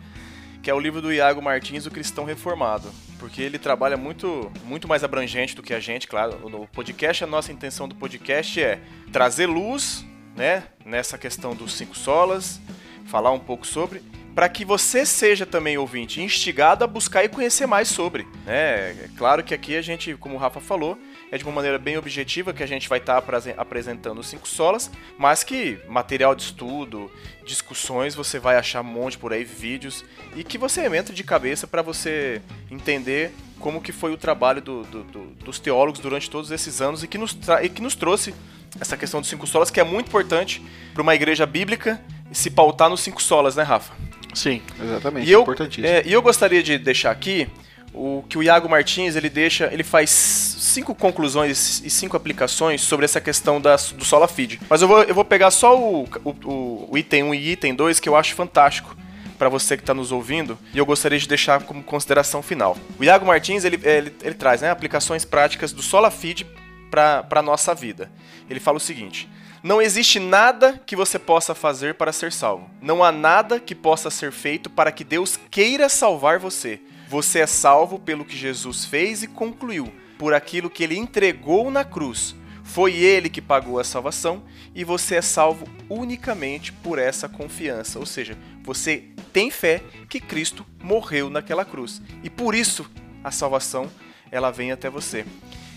que 0.63 0.71
é 0.71 0.75
o 0.75 0.81
livro 0.81 1.01
do 1.01 1.13
Iago 1.13 1.41
Martins, 1.41 1.87
O 1.87 1.91
Cristão 1.91 2.25
Reformado. 2.25 2.91
Porque 3.19 3.43
ele 3.43 3.59
trabalha 3.59 3.97
muito, 3.97 4.51
muito 4.65 4.89
mais 4.89 5.03
abrangente 5.03 5.55
do 5.55 5.63
que 5.63 5.73
a 5.73 5.81
gente, 5.81 6.07
claro. 6.07 6.49
No 6.49 6.67
podcast, 6.69 7.25
a 7.25 7.27
nossa 7.27 7.53
intenção 7.53 7.89
do 7.89 7.95
podcast 7.95 8.61
é 8.61 8.81
trazer 9.13 9.47
luz 9.47 10.05
né, 10.37 10.65
nessa 10.85 11.19
questão 11.19 11.55
dos 11.55 11.73
cinco 11.73 11.97
solas, 11.97 12.61
falar 13.07 13.33
um 13.33 13.39
pouco 13.39 13.67
sobre, 13.67 14.03
para 14.39 14.49
que 14.49 14.65
você 14.65 15.05
seja 15.05 15.45
também 15.45 15.77
ouvinte 15.79 16.23
instigado 16.23 16.85
a 16.85 16.87
buscar 16.87 17.25
e 17.25 17.29
conhecer 17.29 17.67
mais 17.67 17.89
sobre. 17.89 18.25
Né? 18.47 18.91
É 18.91 19.11
claro 19.17 19.43
que 19.43 19.53
aqui 19.53 19.77
a 19.77 19.83
gente, 19.83 20.15
como 20.15 20.37
o 20.37 20.39
Rafa 20.39 20.61
falou, 20.61 20.97
é 21.33 21.37
de 21.37 21.43
uma 21.43 21.53
maneira 21.53 21.77
bem 21.77 21.99
objetiva 21.99 22.53
que 22.53 22.63
a 22.63 22.67
gente 22.67 22.89
vai 22.89 23.01
estar 23.01 23.21
tá 23.21 23.39
apresentando 23.57 24.21
os 24.21 24.29
cinco 24.29 24.47
solas, 24.47 24.93
mas 25.19 25.43
que 25.43 25.81
material 25.89 26.37
de 26.37 26.45
estudo, 26.45 27.11
discussões, 27.45 28.15
você 28.15 28.39
vai 28.39 28.55
achar 28.55 28.81
um 28.81 28.85
monte 28.85 29.19
por 29.19 29.33
aí, 29.33 29.43
vídeos, 29.43 30.05
e 30.37 30.45
que 30.45 30.57
você 30.57 30.87
entra 30.87 31.13
de 31.13 31.25
cabeça 31.25 31.67
para 31.67 31.83
você 31.83 32.41
entender 32.71 33.33
como 33.59 33.83
que 33.83 33.91
foi 33.91 34.13
o 34.13 34.17
trabalho 34.17 34.63
do, 34.63 34.85
do, 34.85 35.03
do, 35.03 35.21
dos 35.45 35.59
teólogos 35.59 35.99
durante 35.99 36.31
todos 36.31 36.53
esses 36.53 36.81
anos 36.81 37.03
e 37.03 37.09
que 37.09 37.19
nos, 37.19 37.37
e 37.61 37.69
que 37.69 37.83
nos 37.83 37.97
trouxe 37.97 38.33
essa 38.81 38.97
questão 38.97 39.21
dos 39.21 39.29
cinco 39.29 39.49
solas, 39.49 39.69
que 39.69 39.81
é 39.81 39.85
muito 39.85 40.07
importante 40.07 40.63
para 40.95 41.03
uma 41.03 41.17
igreja 41.17 41.45
bíblica 41.45 42.01
se 42.31 42.51
pautar 42.51 42.89
nos 42.89 43.01
cinco 43.01 43.21
solas, 43.21 43.57
né, 43.57 43.65
Rafa? 43.65 43.93
Sim, 44.35 44.63
exatamente. 44.83 45.29
E 45.29 45.33
eu, 45.33 45.45
é, 45.83 46.03
e 46.07 46.13
eu 46.13 46.23
gostaria 46.23 46.63
de 46.63 46.79
deixar 46.79 47.11
aqui 47.11 47.49
o 47.93 48.23
que 48.29 48.39
o 48.39 48.43
Iago 48.43 48.69
Martins 48.69 49.17
ele 49.17 49.29
deixa, 49.29 49.69
ele 49.73 49.83
faz 49.83 50.11
cinco 50.11 50.95
conclusões 50.95 51.83
e 51.85 51.91
cinco 51.91 52.17
aplicações 52.17 52.83
sobre 52.83 53.05
essa 53.05 53.21
questão 53.21 53.61
da, 53.61 53.77
do 53.77 54.05
Sola 54.05 54.29
Feed. 54.29 54.61
Mas 54.69 54.83
eu 54.83 54.89
vou, 54.89 55.03
eu 55.03 55.15
vou 55.15 55.25
pegar 55.25 55.51
só 55.51 55.79
o, 55.79 56.09
o, 56.25 56.89
o 56.91 56.99
item 56.99 57.25
1 57.25 57.35
e 57.35 57.53
item 57.53 57.75
2 57.75 57.99
que 57.99 58.09
eu 58.09 58.17
acho 58.17 58.35
fantástico 58.35 58.97
para 59.39 59.49
você 59.49 59.77
que 59.77 59.83
está 59.83 59.95
nos 59.95 60.11
ouvindo 60.11 60.59
e 60.75 60.79
eu 60.79 60.85
gostaria 60.85 61.19
de 61.19 61.29
deixar 61.29 61.63
como 61.63 61.83
consideração 61.83 62.43
final. 62.43 62.77
O 62.99 63.05
Iago 63.05 63.27
Martins 63.27 63.65
ele, 63.65 63.81
ele, 63.83 64.13
ele 64.23 64.35
traz 64.35 64.61
né, 64.61 64.71
aplicações 64.71 65.25
práticas 65.25 65.73
do 65.73 65.83
Sola 65.83 66.11
Feed 66.11 66.47
para 66.91 67.27
a 67.31 67.43
nossa 67.43 67.75
vida. 67.75 68.11
Ele 68.51 68.61
fala 68.61 68.77
o 68.77 68.81
seguinte: 68.81 69.29
não 69.63 69.83
existe 69.83 70.21
nada 70.21 70.81
que 70.87 70.95
você 70.95 71.19
possa 71.19 71.55
fazer 71.55 71.95
para 71.95 72.13
ser 72.13 72.33
salvo. 72.33 72.71
Não 72.81 73.03
há 73.03 73.11
nada 73.11 73.59
que 73.59 73.75
possa 73.75 74.11
ser 74.11 74.31
feito 74.31 74.71
para 74.71 74.93
que 74.93 75.03
Deus 75.03 75.39
queira 75.51 75.89
salvar 75.89 76.39
você. 76.39 76.81
Você 77.09 77.41
é 77.41 77.47
salvo 77.47 77.99
pelo 77.99 78.25
que 78.25 78.37
Jesus 78.37 78.85
fez 78.85 79.23
e 79.23 79.27
concluiu, 79.27 79.93
por 80.19 80.35
aquilo 80.35 80.71
que 80.71 80.85
ele 80.85 80.97
entregou 80.97 81.71
na 81.71 81.85
cruz. 81.85 82.37
Foi 82.63 82.95
ele 82.95 83.31
que 83.31 83.41
pagou 83.41 83.81
a 83.81 83.85
salvação 83.85 84.45
e 84.75 84.85
você 84.85 85.17
é 85.17 85.23
salvo 85.23 85.67
unicamente 85.89 86.71
por 86.71 86.99
essa 86.99 87.29
confiança. 87.29 87.99
Ou 87.99 88.05
seja, 88.05 88.37
você 88.63 89.05
tem 89.33 89.51
fé 89.51 89.83
que 90.09 90.21
Cristo 90.21 90.67
morreu 90.83 91.31
naquela 91.31 91.65
cruz. 91.65 92.03
E 92.23 92.29
por 92.29 92.55
isso 92.55 92.89
a 93.25 93.31
salvação 93.31 93.91
ela 94.31 94.51
vem 94.51 94.71
até 94.71 94.91
você. 94.91 95.25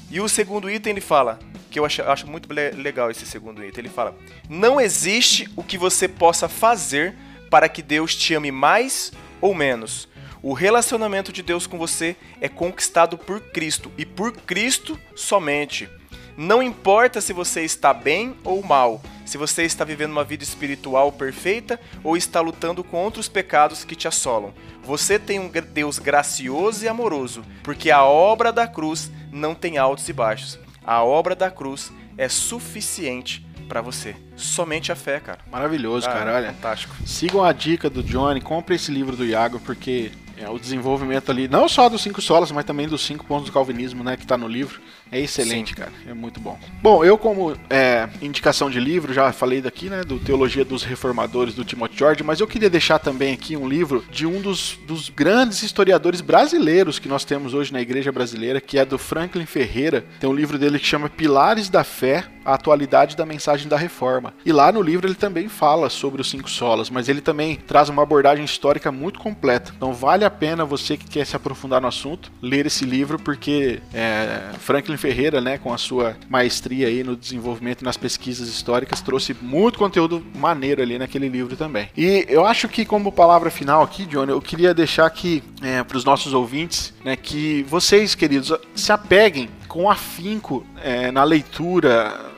E 0.09 0.19
o 0.19 0.27
segundo 0.27 0.69
item 0.69 0.91
ele 0.91 1.01
fala, 1.01 1.39
que 1.71 1.79
eu 1.79 1.85
acho, 1.85 2.03
acho 2.03 2.27
muito 2.27 2.49
legal 2.53 3.09
esse 3.09 3.25
segundo 3.25 3.63
item, 3.63 3.85
ele 3.85 3.89
fala: 3.89 4.15
Não 4.49 4.79
existe 4.79 5.49
o 5.55 5.63
que 5.63 5.77
você 5.77 6.07
possa 6.07 6.47
fazer 6.47 7.15
para 7.49 7.67
que 7.69 7.81
Deus 7.81 8.13
te 8.15 8.35
ame 8.35 8.51
mais 8.51 9.11
ou 9.39 9.55
menos. 9.55 10.07
O 10.43 10.53
relacionamento 10.53 11.31
de 11.31 11.41
Deus 11.41 11.65
com 11.65 11.77
você 11.77 12.15
é 12.39 12.49
conquistado 12.49 13.17
por 13.17 13.39
Cristo 13.39 13.91
e 13.97 14.05
por 14.05 14.33
Cristo 14.33 14.99
somente. 15.15 15.87
Não 16.35 16.63
importa 16.63 17.21
se 17.21 17.33
você 17.33 17.61
está 17.61 17.93
bem 17.93 18.35
ou 18.43 18.63
mal, 18.63 19.01
se 19.25 19.37
você 19.37 19.63
está 19.63 19.83
vivendo 19.83 20.11
uma 20.11 20.23
vida 20.23 20.43
espiritual 20.43 21.11
perfeita 21.11 21.79
ou 22.03 22.17
está 22.17 22.41
lutando 22.41 22.83
contra 22.83 23.19
os 23.19 23.29
pecados 23.29 23.83
que 23.83 23.95
te 23.95 24.07
assolam. 24.07 24.53
Você 24.83 25.19
tem 25.19 25.39
um 25.39 25.49
Deus 25.49 25.99
gracioso 25.99 26.83
e 26.83 26.87
amoroso, 26.87 27.45
porque 27.61 27.91
a 27.91 28.03
obra 28.03 28.51
da 28.51 28.67
cruz 28.67 29.11
não 29.31 29.53
tem 29.53 29.77
altos 29.77 30.09
e 30.09 30.13
baixos. 30.13 30.57
A 30.85 31.03
obra 31.03 31.35
da 31.35 31.51
cruz 31.51 31.91
é 32.17 32.27
suficiente 32.27 33.45
para 33.67 33.81
você. 33.81 34.15
Somente 34.35 34.91
a 34.91 34.95
fé, 34.95 35.19
cara. 35.19 35.39
Maravilhoso, 35.49 36.07
ah, 36.09 36.11
cara. 36.11 36.35
Olha, 36.35 36.53
fantástico. 36.53 36.95
Sigam 37.05 37.43
a 37.43 37.53
dica 37.53 37.89
do 37.89 38.03
Johnny, 38.03 38.41
compre 38.41 38.75
esse 38.75 38.91
livro 38.91 39.15
do 39.15 39.25
Iago, 39.25 39.59
porque 39.59 40.11
é, 40.35 40.49
o 40.49 40.57
desenvolvimento 40.57 41.29
ali, 41.29 41.47
não 41.47 41.69
só 41.69 41.87
dos 41.87 42.01
cinco 42.01 42.21
solas, 42.21 42.51
mas 42.51 42.65
também 42.65 42.87
dos 42.87 43.01
cinco 43.01 43.25
pontos 43.25 43.45
do 43.45 43.51
calvinismo, 43.51 44.03
né, 44.03 44.17
que 44.17 44.23
está 44.23 44.37
no 44.37 44.47
livro, 44.47 44.81
é 45.11 45.19
excelente, 45.19 45.69
Sim. 45.69 45.75
cara. 45.75 45.91
É 46.07 46.13
muito 46.13 46.39
bom. 46.39 46.57
Bom, 46.81 47.03
eu 47.03 47.17
como 47.17 47.55
é, 47.69 48.07
indicação 48.21 48.69
de 48.69 48.79
livro, 48.79 49.13
já 49.13 49.31
falei 49.33 49.61
daqui, 49.61 49.89
né, 49.89 50.03
do 50.03 50.19
Teologia 50.19 50.63
dos 50.63 50.83
Reformadores, 50.83 51.53
do 51.53 51.65
Timothy 51.65 51.97
George, 51.97 52.23
mas 52.23 52.39
eu 52.39 52.47
queria 52.47 52.69
deixar 52.69 52.97
também 52.97 53.33
aqui 53.33 53.57
um 53.57 53.67
livro 53.67 54.05
de 54.09 54.25
um 54.25 54.41
dos, 54.41 54.79
dos 54.87 55.09
grandes 55.09 55.63
historiadores 55.63 56.21
brasileiros 56.21 56.97
que 56.97 57.09
nós 57.09 57.25
temos 57.25 57.53
hoje 57.53 57.73
na 57.73 57.81
igreja 57.81 58.11
brasileira, 58.11 58.61
que 58.61 58.79
é 58.79 58.85
do 58.85 58.97
Franklin 58.97 59.45
Ferreira. 59.45 60.05
Tem 60.19 60.29
um 60.29 60.33
livro 60.33 60.57
dele 60.57 60.79
que 60.79 60.85
chama 60.85 61.09
Pilares 61.09 61.69
da 61.69 61.83
Fé, 61.83 62.25
a 62.45 62.53
atualidade 62.53 63.15
da 63.15 63.25
mensagem 63.25 63.67
da 63.67 63.77
reforma. 63.77 64.33
E 64.45 64.51
lá 64.51 64.71
no 64.71 64.81
livro 64.81 65.07
ele 65.07 65.15
também 65.15 65.47
fala 65.47 65.89
sobre 65.89 66.21
os 66.21 66.29
cinco 66.29 66.49
solas, 66.49 66.89
mas 66.89 67.09
ele 67.09 67.21
também 67.21 67.55
traz 67.55 67.89
uma 67.89 68.03
abordagem 68.03 68.45
histórica 68.45 68.91
muito 68.91 69.19
completa. 69.19 69.73
Então 69.75 69.93
vale 69.93 70.25
a 70.25 70.29
pena 70.29 70.65
você 70.65 70.97
que 70.97 71.07
quer 71.07 71.25
se 71.25 71.35
aprofundar 71.35 71.81
no 71.81 71.87
assunto 71.87 72.31
ler 72.41 72.65
esse 72.65 72.85
livro, 72.85 73.19
porque 73.19 73.79
é, 73.93 74.51
Franklin 74.59 74.97
Ferreira, 75.01 75.41
né, 75.41 75.57
com 75.57 75.73
a 75.73 75.77
sua 75.77 76.15
maestria 76.29 76.87
aí 76.87 77.03
no 77.03 77.15
desenvolvimento 77.15 77.83
nas 77.83 77.97
pesquisas 77.97 78.47
históricas, 78.47 79.01
trouxe 79.01 79.35
muito 79.41 79.79
conteúdo 79.79 80.23
maneiro 80.35 80.81
ali 80.81 80.99
naquele 80.99 81.27
livro 81.27 81.57
também. 81.57 81.89
E 81.97 82.25
eu 82.29 82.45
acho 82.45 82.67
que 82.67 82.85
como 82.85 83.11
palavra 83.11 83.49
final 83.49 83.81
aqui, 83.81 84.05
Johnny, 84.05 84.31
eu 84.31 84.41
queria 84.41 84.73
deixar 84.73 85.07
aqui 85.07 85.43
é, 85.61 85.83
para 85.83 85.97
os 85.97 86.05
nossos 86.05 86.33
ouvintes, 86.33 86.93
né, 87.03 87.15
que 87.15 87.63
vocês, 87.63 88.13
queridos, 88.13 88.53
se 88.75 88.91
apeguem 88.91 89.49
com 89.67 89.89
afinco 89.89 90.65
é, 90.83 91.11
na 91.11 91.23
leitura 91.23 92.30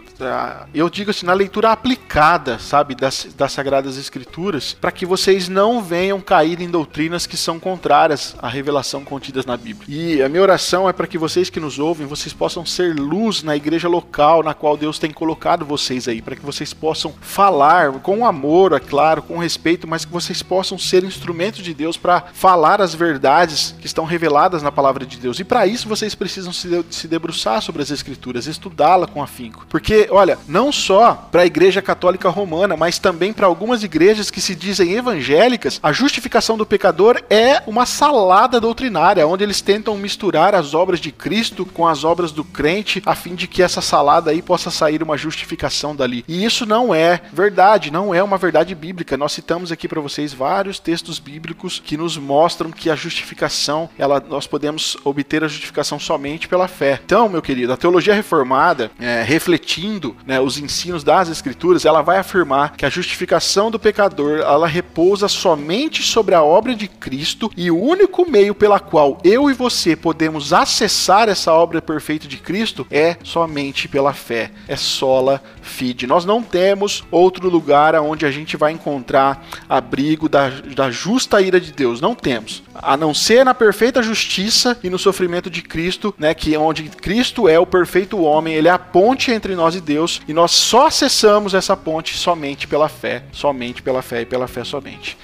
eu 0.74 0.90
digo 0.90 1.12
assim, 1.12 1.26
na 1.26 1.34
leitura 1.34 1.72
aplicada, 1.72 2.60
sabe, 2.60 2.96
das, 2.96 3.28
das 3.36 3.52
Sagradas 3.52 3.98
Escrituras, 3.98 4.76
para 4.80 4.92
que 4.92 5.06
vocês 5.06 5.50
não 5.50 5.82
venham 5.82 6.20
cair 6.22 6.62
em 6.62 6.70
doutrinas 6.70 7.26
que 7.26 7.38
são 7.38 7.60
contrárias 7.60 8.36
à 8.42 8.48
revelação 8.48 9.04
contidas 9.04 9.46
na 9.46 9.58
Bíblia. 9.58 9.86
E 9.88 10.22
a 10.22 10.30
minha 10.30 10.42
oração 10.42 10.88
é 10.90 10.94
para 10.94 11.08
que 11.08 11.18
vocês 11.18 11.50
que 11.50 11.60
nos 11.60 11.80
ouvem, 11.80 12.08
vocês 12.08 12.34
possam 12.34 12.66
ser 12.66 12.96
luz 12.96 13.44
na 13.44 13.56
igreja 13.56 13.88
local 13.88 14.44
na 14.44 14.54
qual 14.54 14.78
Deus 14.78 15.00
tem 15.00 15.12
colocado 15.12 15.66
vocês 15.66 16.08
aí, 16.08 16.22
para 16.22 16.36
que 16.36 16.46
vocês 16.46 16.74
possam 16.74 17.14
falar 17.22 17.92
com 18.00 18.26
amor, 18.26 18.74
é 18.74 18.80
claro, 18.80 19.22
com 19.22 19.38
respeito, 19.38 19.88
mas 19.88 20.06
que 20.06 20.12
vocês 20.12 20.42
possam 20.42 20.78
ser 20.78 21.04
instrumentos 21.04 21.64
de 21.64 21.74
Deus 21.74 21.98
para 21.98 22.24
falar 22.34 22.82
as 22.82 22.94
verdades 22.94 23.76
que 23.80 23.86
estão 23.86 24.06
reveladas 24.06 24.64
na 24.64 24.72
palavra 24.72 25.06
de 25.06 25.18
Deus. 25.18 25.40
E 25.40 25.44
para 25.44 25.66
isso 25.68 25.88
vocês 25.88 26.16
precisam 26.16 26.52
se, 26.52 27.08
debruçar 27.08 27.62
sobre 27.62 27.82
as 27.82 27.92
Escrituras, 27.92 28.48
estudá-la 28.48 29.08
com 29.08 29.22
afinco. 29.22 29.66
Porque 29.70 30.03
olha, 30.10 30.38
não 30.48 30.72
só 30.72 31.28
para 31.32 31.42
a 31.42 31.46
Igreja 31.46 31.82
Católica 31.82 32.30
Romana, 32.30 32.76
mas 32.78 33.00
também 33.00 33.34
para 33.34 33.48
algumas 33.48 33.84
igrejas 33.84 34.30
que 34.30 34.42
se 34.42 34.56
dizem 34.56 34.94
evangélicas, 34.94 35.80
a 35.82 35.92
justificação 35.92 36.58
do 36.58 36.66
pecador 36.66 37.22
é 37.30 37.62
uma 37.68 37.86
salada 37.86 38.60
doutrinária, 38.60 39.28
onde 39.28 39.44
eles 39.44 39.62
tentam 39.62 39.98
misturar 39.98 40.56
as 40.56 40.74
obras 40.74 41.00
de 41.00 41.12
Cristo 41.12 41.66
com 41.66 41.88
as 41.88 42.04
obras 42.04 42.32
do 42.32 42.44
crente, 42.44 43.02
a 43.06 43.16
fim 43.16 43.36
de 43.36 43.48
que 43.48 43.62
essa 43.62 43.82
salada 43.82 44.32
aí 44.32 44.42
possa 44.42 44.70
sair 44.72 45.02
uma 45.02 45.18
justificação 45.18 45.96
dali. 45.96 46.24
E 46.28 46.44
isso 46.44 46.66
não 46.66 46.94
é 46.94 47.22
verdade, 47.32 47.92
não 47.92 48.14
é 48.14 48.22
uma 48.22 48.38
verdade 48.38 48.74
bíblica. 48.76 49.18
Nós 49.18 49.34
citamos 49.34 49.72
aqui 49.72 49.88
para 49.88 50.02
vocês 50.02 50.34
vários 50.34 50.80
textos 50.80 51.20
bíblicos 51.20 51.82
que 51.84 51.98
nos 51.98 52.18
mostram 52.18 52.72
que 52.72 52.90
a 52.90 52.96
justificação, 52.96 53.90
ela, 53.98 54.24
nós 54.28 54.48
podemos 54.48 54.98
obter 55.04 55.44
a 55.44 55.48
justificação 55.48 56.00
somente 56.00 56.48
pela 56.48 56.68
fé. 56.68 57.00
Então, 57.04 57.30
meu 57.30 57.42
querido, 57.42 57.74
a 57.74 57.78
teologia 57.78 58.14
reformada, 58.14 58.92
é, 59.00 59.24
refletindo 59.24 59.93
né, 60.26 60.40
os 60.40 60.58
ensinos 60.58 61.04
das 61.04 61.30
Escrituras, 61.30 61.86
ela 61.86 62.02
vai 62.02 62.18
afirmar 62.18 62.76
que 62.76 62.86
a 62.86 62.90
justificação 62.90 63.70
do 63.70 63.80
pecador 63.80 64.40
ela 64.40 64.68
repousa 64.68 65.28
somente 65.28 66.04
sobre 66.04 66.36
a 66.36 66.44
obra 66.44 66.76
de 66.76 66.88
Cristo 66.88 67.52
e 67.56 67.70
o 67.70 67.80
único 67.80 68.30
meio 68.30 68.56
pela 68.56 68.80
qual 68.80 69.18
eu 69.24 69.50
e 69.50 69.54
você 69.54 69.96
podemos 69.96 70.54
acessar 70.54 71.30
essa 71.30 71.52
obra 71.52 71.82
perfeita 71.82 72.28
de 72.28 72.38
Cristo 72.38 72.86
é 72.90 73.18
somente 73.24 73.88
pela 73.88 74.14
fé. 74.14 74.52
É 74.68 74.76
sola 74.76 75.42
fide. 75.62 76.08
Nós 76.08 76.26
não 76.26 76.42
temos 76.42 77.04
outro 77.12 77.50
lugar 77.50 77.96
onde 77.96 78.26
a 78.26 78.32
gente 78.32 78.58
vai 78.58 78.72
encontrar 78.72 79.46
abrigo 79.68 80.28
da, 80.30 80.50
da 80.50 80.92
justa 80.92 81.42
ira 81.42 81.60
de 81.60 81.72
Deus. 81.72 82.02
Não 82.02 82.16
temos. 82.16 82.64
A 82.76 82.98
não 82.98 83.14
ser 83.14 83.46
na 83.46 83.54
perfeita 83.54 84.02
justiça 84.04 84.78
e 84.84 84.90
no 84.90 85.00
sofrimento 85.00 85.50
de 85.50 85.62
Cristo, 85.62 86.14
né, 86.18 86.34
que 86.34 86.54
é 86.54 86.60
onde 86.60 86.84
Cristo 86.84 87.48
é 87.48 87.60
o 87.60 87.66
perfeito 87.66 88.22
homem, 88.22 88.54
ele 88.54 88.68
é 88.68 88.72
a 88.72 88.80
ponte 88.80 89.32
entre 89.32 89.56
nós 89.56 89.76
e 89.76 89.82
Deus 89.84 90.22
e 90.28 90.34
nós 90.34 90.52
só 90.52 90.88
acessamos 90.88 91.54
essa 91.54 91.78
ponte 91.78 92.18
somente 92.18 92.68
pela 92.68 92.90
fé, 92.90 93.24
somente 93.32 93.84
pela 93.84 94.02
fé 94.02 94.22
e 94.22 94.26
pela 94.26 94.48
fé 94.48 94.64
somente. 94.64 95.18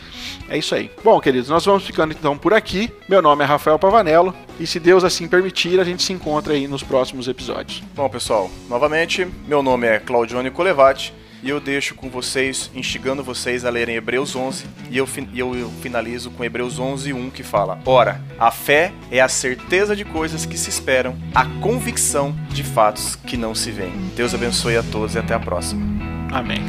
É 0.47 0.57
isso 0.57 0.75
aí. 0.75 0.91
Bom, 1.03 1.19
queridos, 1.19 1.49
nós 1.49 1.65
vamos 1.65 1.85
ficando 1.85 2.11
então 2.11 2.37
por 2.37 2.53
aqui. 2.53 2.91
Meu 3.07 3.21
nome 3.21 3.43
é 3.43 3.47
Rafael 3.47 3.79
Pavanello 3.79 4.33
e 4.59 4.67
se 4.67 4.79
Deus 4.79 5.03
assim 5.03 5.27
permitir, 5.27 5.79
a 5.79 5.83
gente 5.83 6.03
se 6.03 6.13
encontra 6.13 6.53
aí 6.53 6.67
nos 6.67 6.83
próximos 6.83 7.27
episódios. 7.27 7.81
Bom, 7.95 8.09
pessoal, 8.09 8.49
novamente, 8.67 9.27
meu 9.47 9.63
nome 9.63 9.87
é 9.87 9.99
Claudione 9.99 10.51
Colevati 10.51 11.13
e 11.41 11.49
eu 11.49 11.59
deixo 11.59 11.95
com 11.95 12.09
vocês, 12.09 12.69
instigando 12.73 13.23
vocês 13.23 13.65
a 13.65 13.69
lerem 13.69 13.95
Hebreus 13.95 14.35
11, 14.35 14.65
e 14.89 14.97
eu, 14.97 15.07
eu 15.35 15.71
finalizo 15.81 16.31
com 16.31 16.43
Hebreus 16.43 16.79
11, 16.79 17.13
1, 17.13 17.29
que 17.29 17.43
fala: 17.43 17.79
Ora, 17.85 18.21
a 18.37 18.51
fé 18.51 18.91
é 19.11 19.19
a 19.19 19.29
certeza 19.29 19.95
de 19.95 20.05
coisas 20.05 20.45
que 20.45 20.57
se 20.57 20.69
esperam, 20.69 21.15
a 21.33 21.45
convicção 21.61 22.35
de 22.49 22.63
fatos 22.63 23.15
que 23.15 23.37
não 23.37 23.55
se 23.55 23.71
veem. 23.71 23.93
Deus 24.15 24.33
abençoe 24.33 24.77
a 24.77 24.83
todos 24.83 25.15
e 25.15 25.19
até 25.19 25.33
a 25.33 25.39
próxima. 25.39 25.85
Amém. 26.31 26.61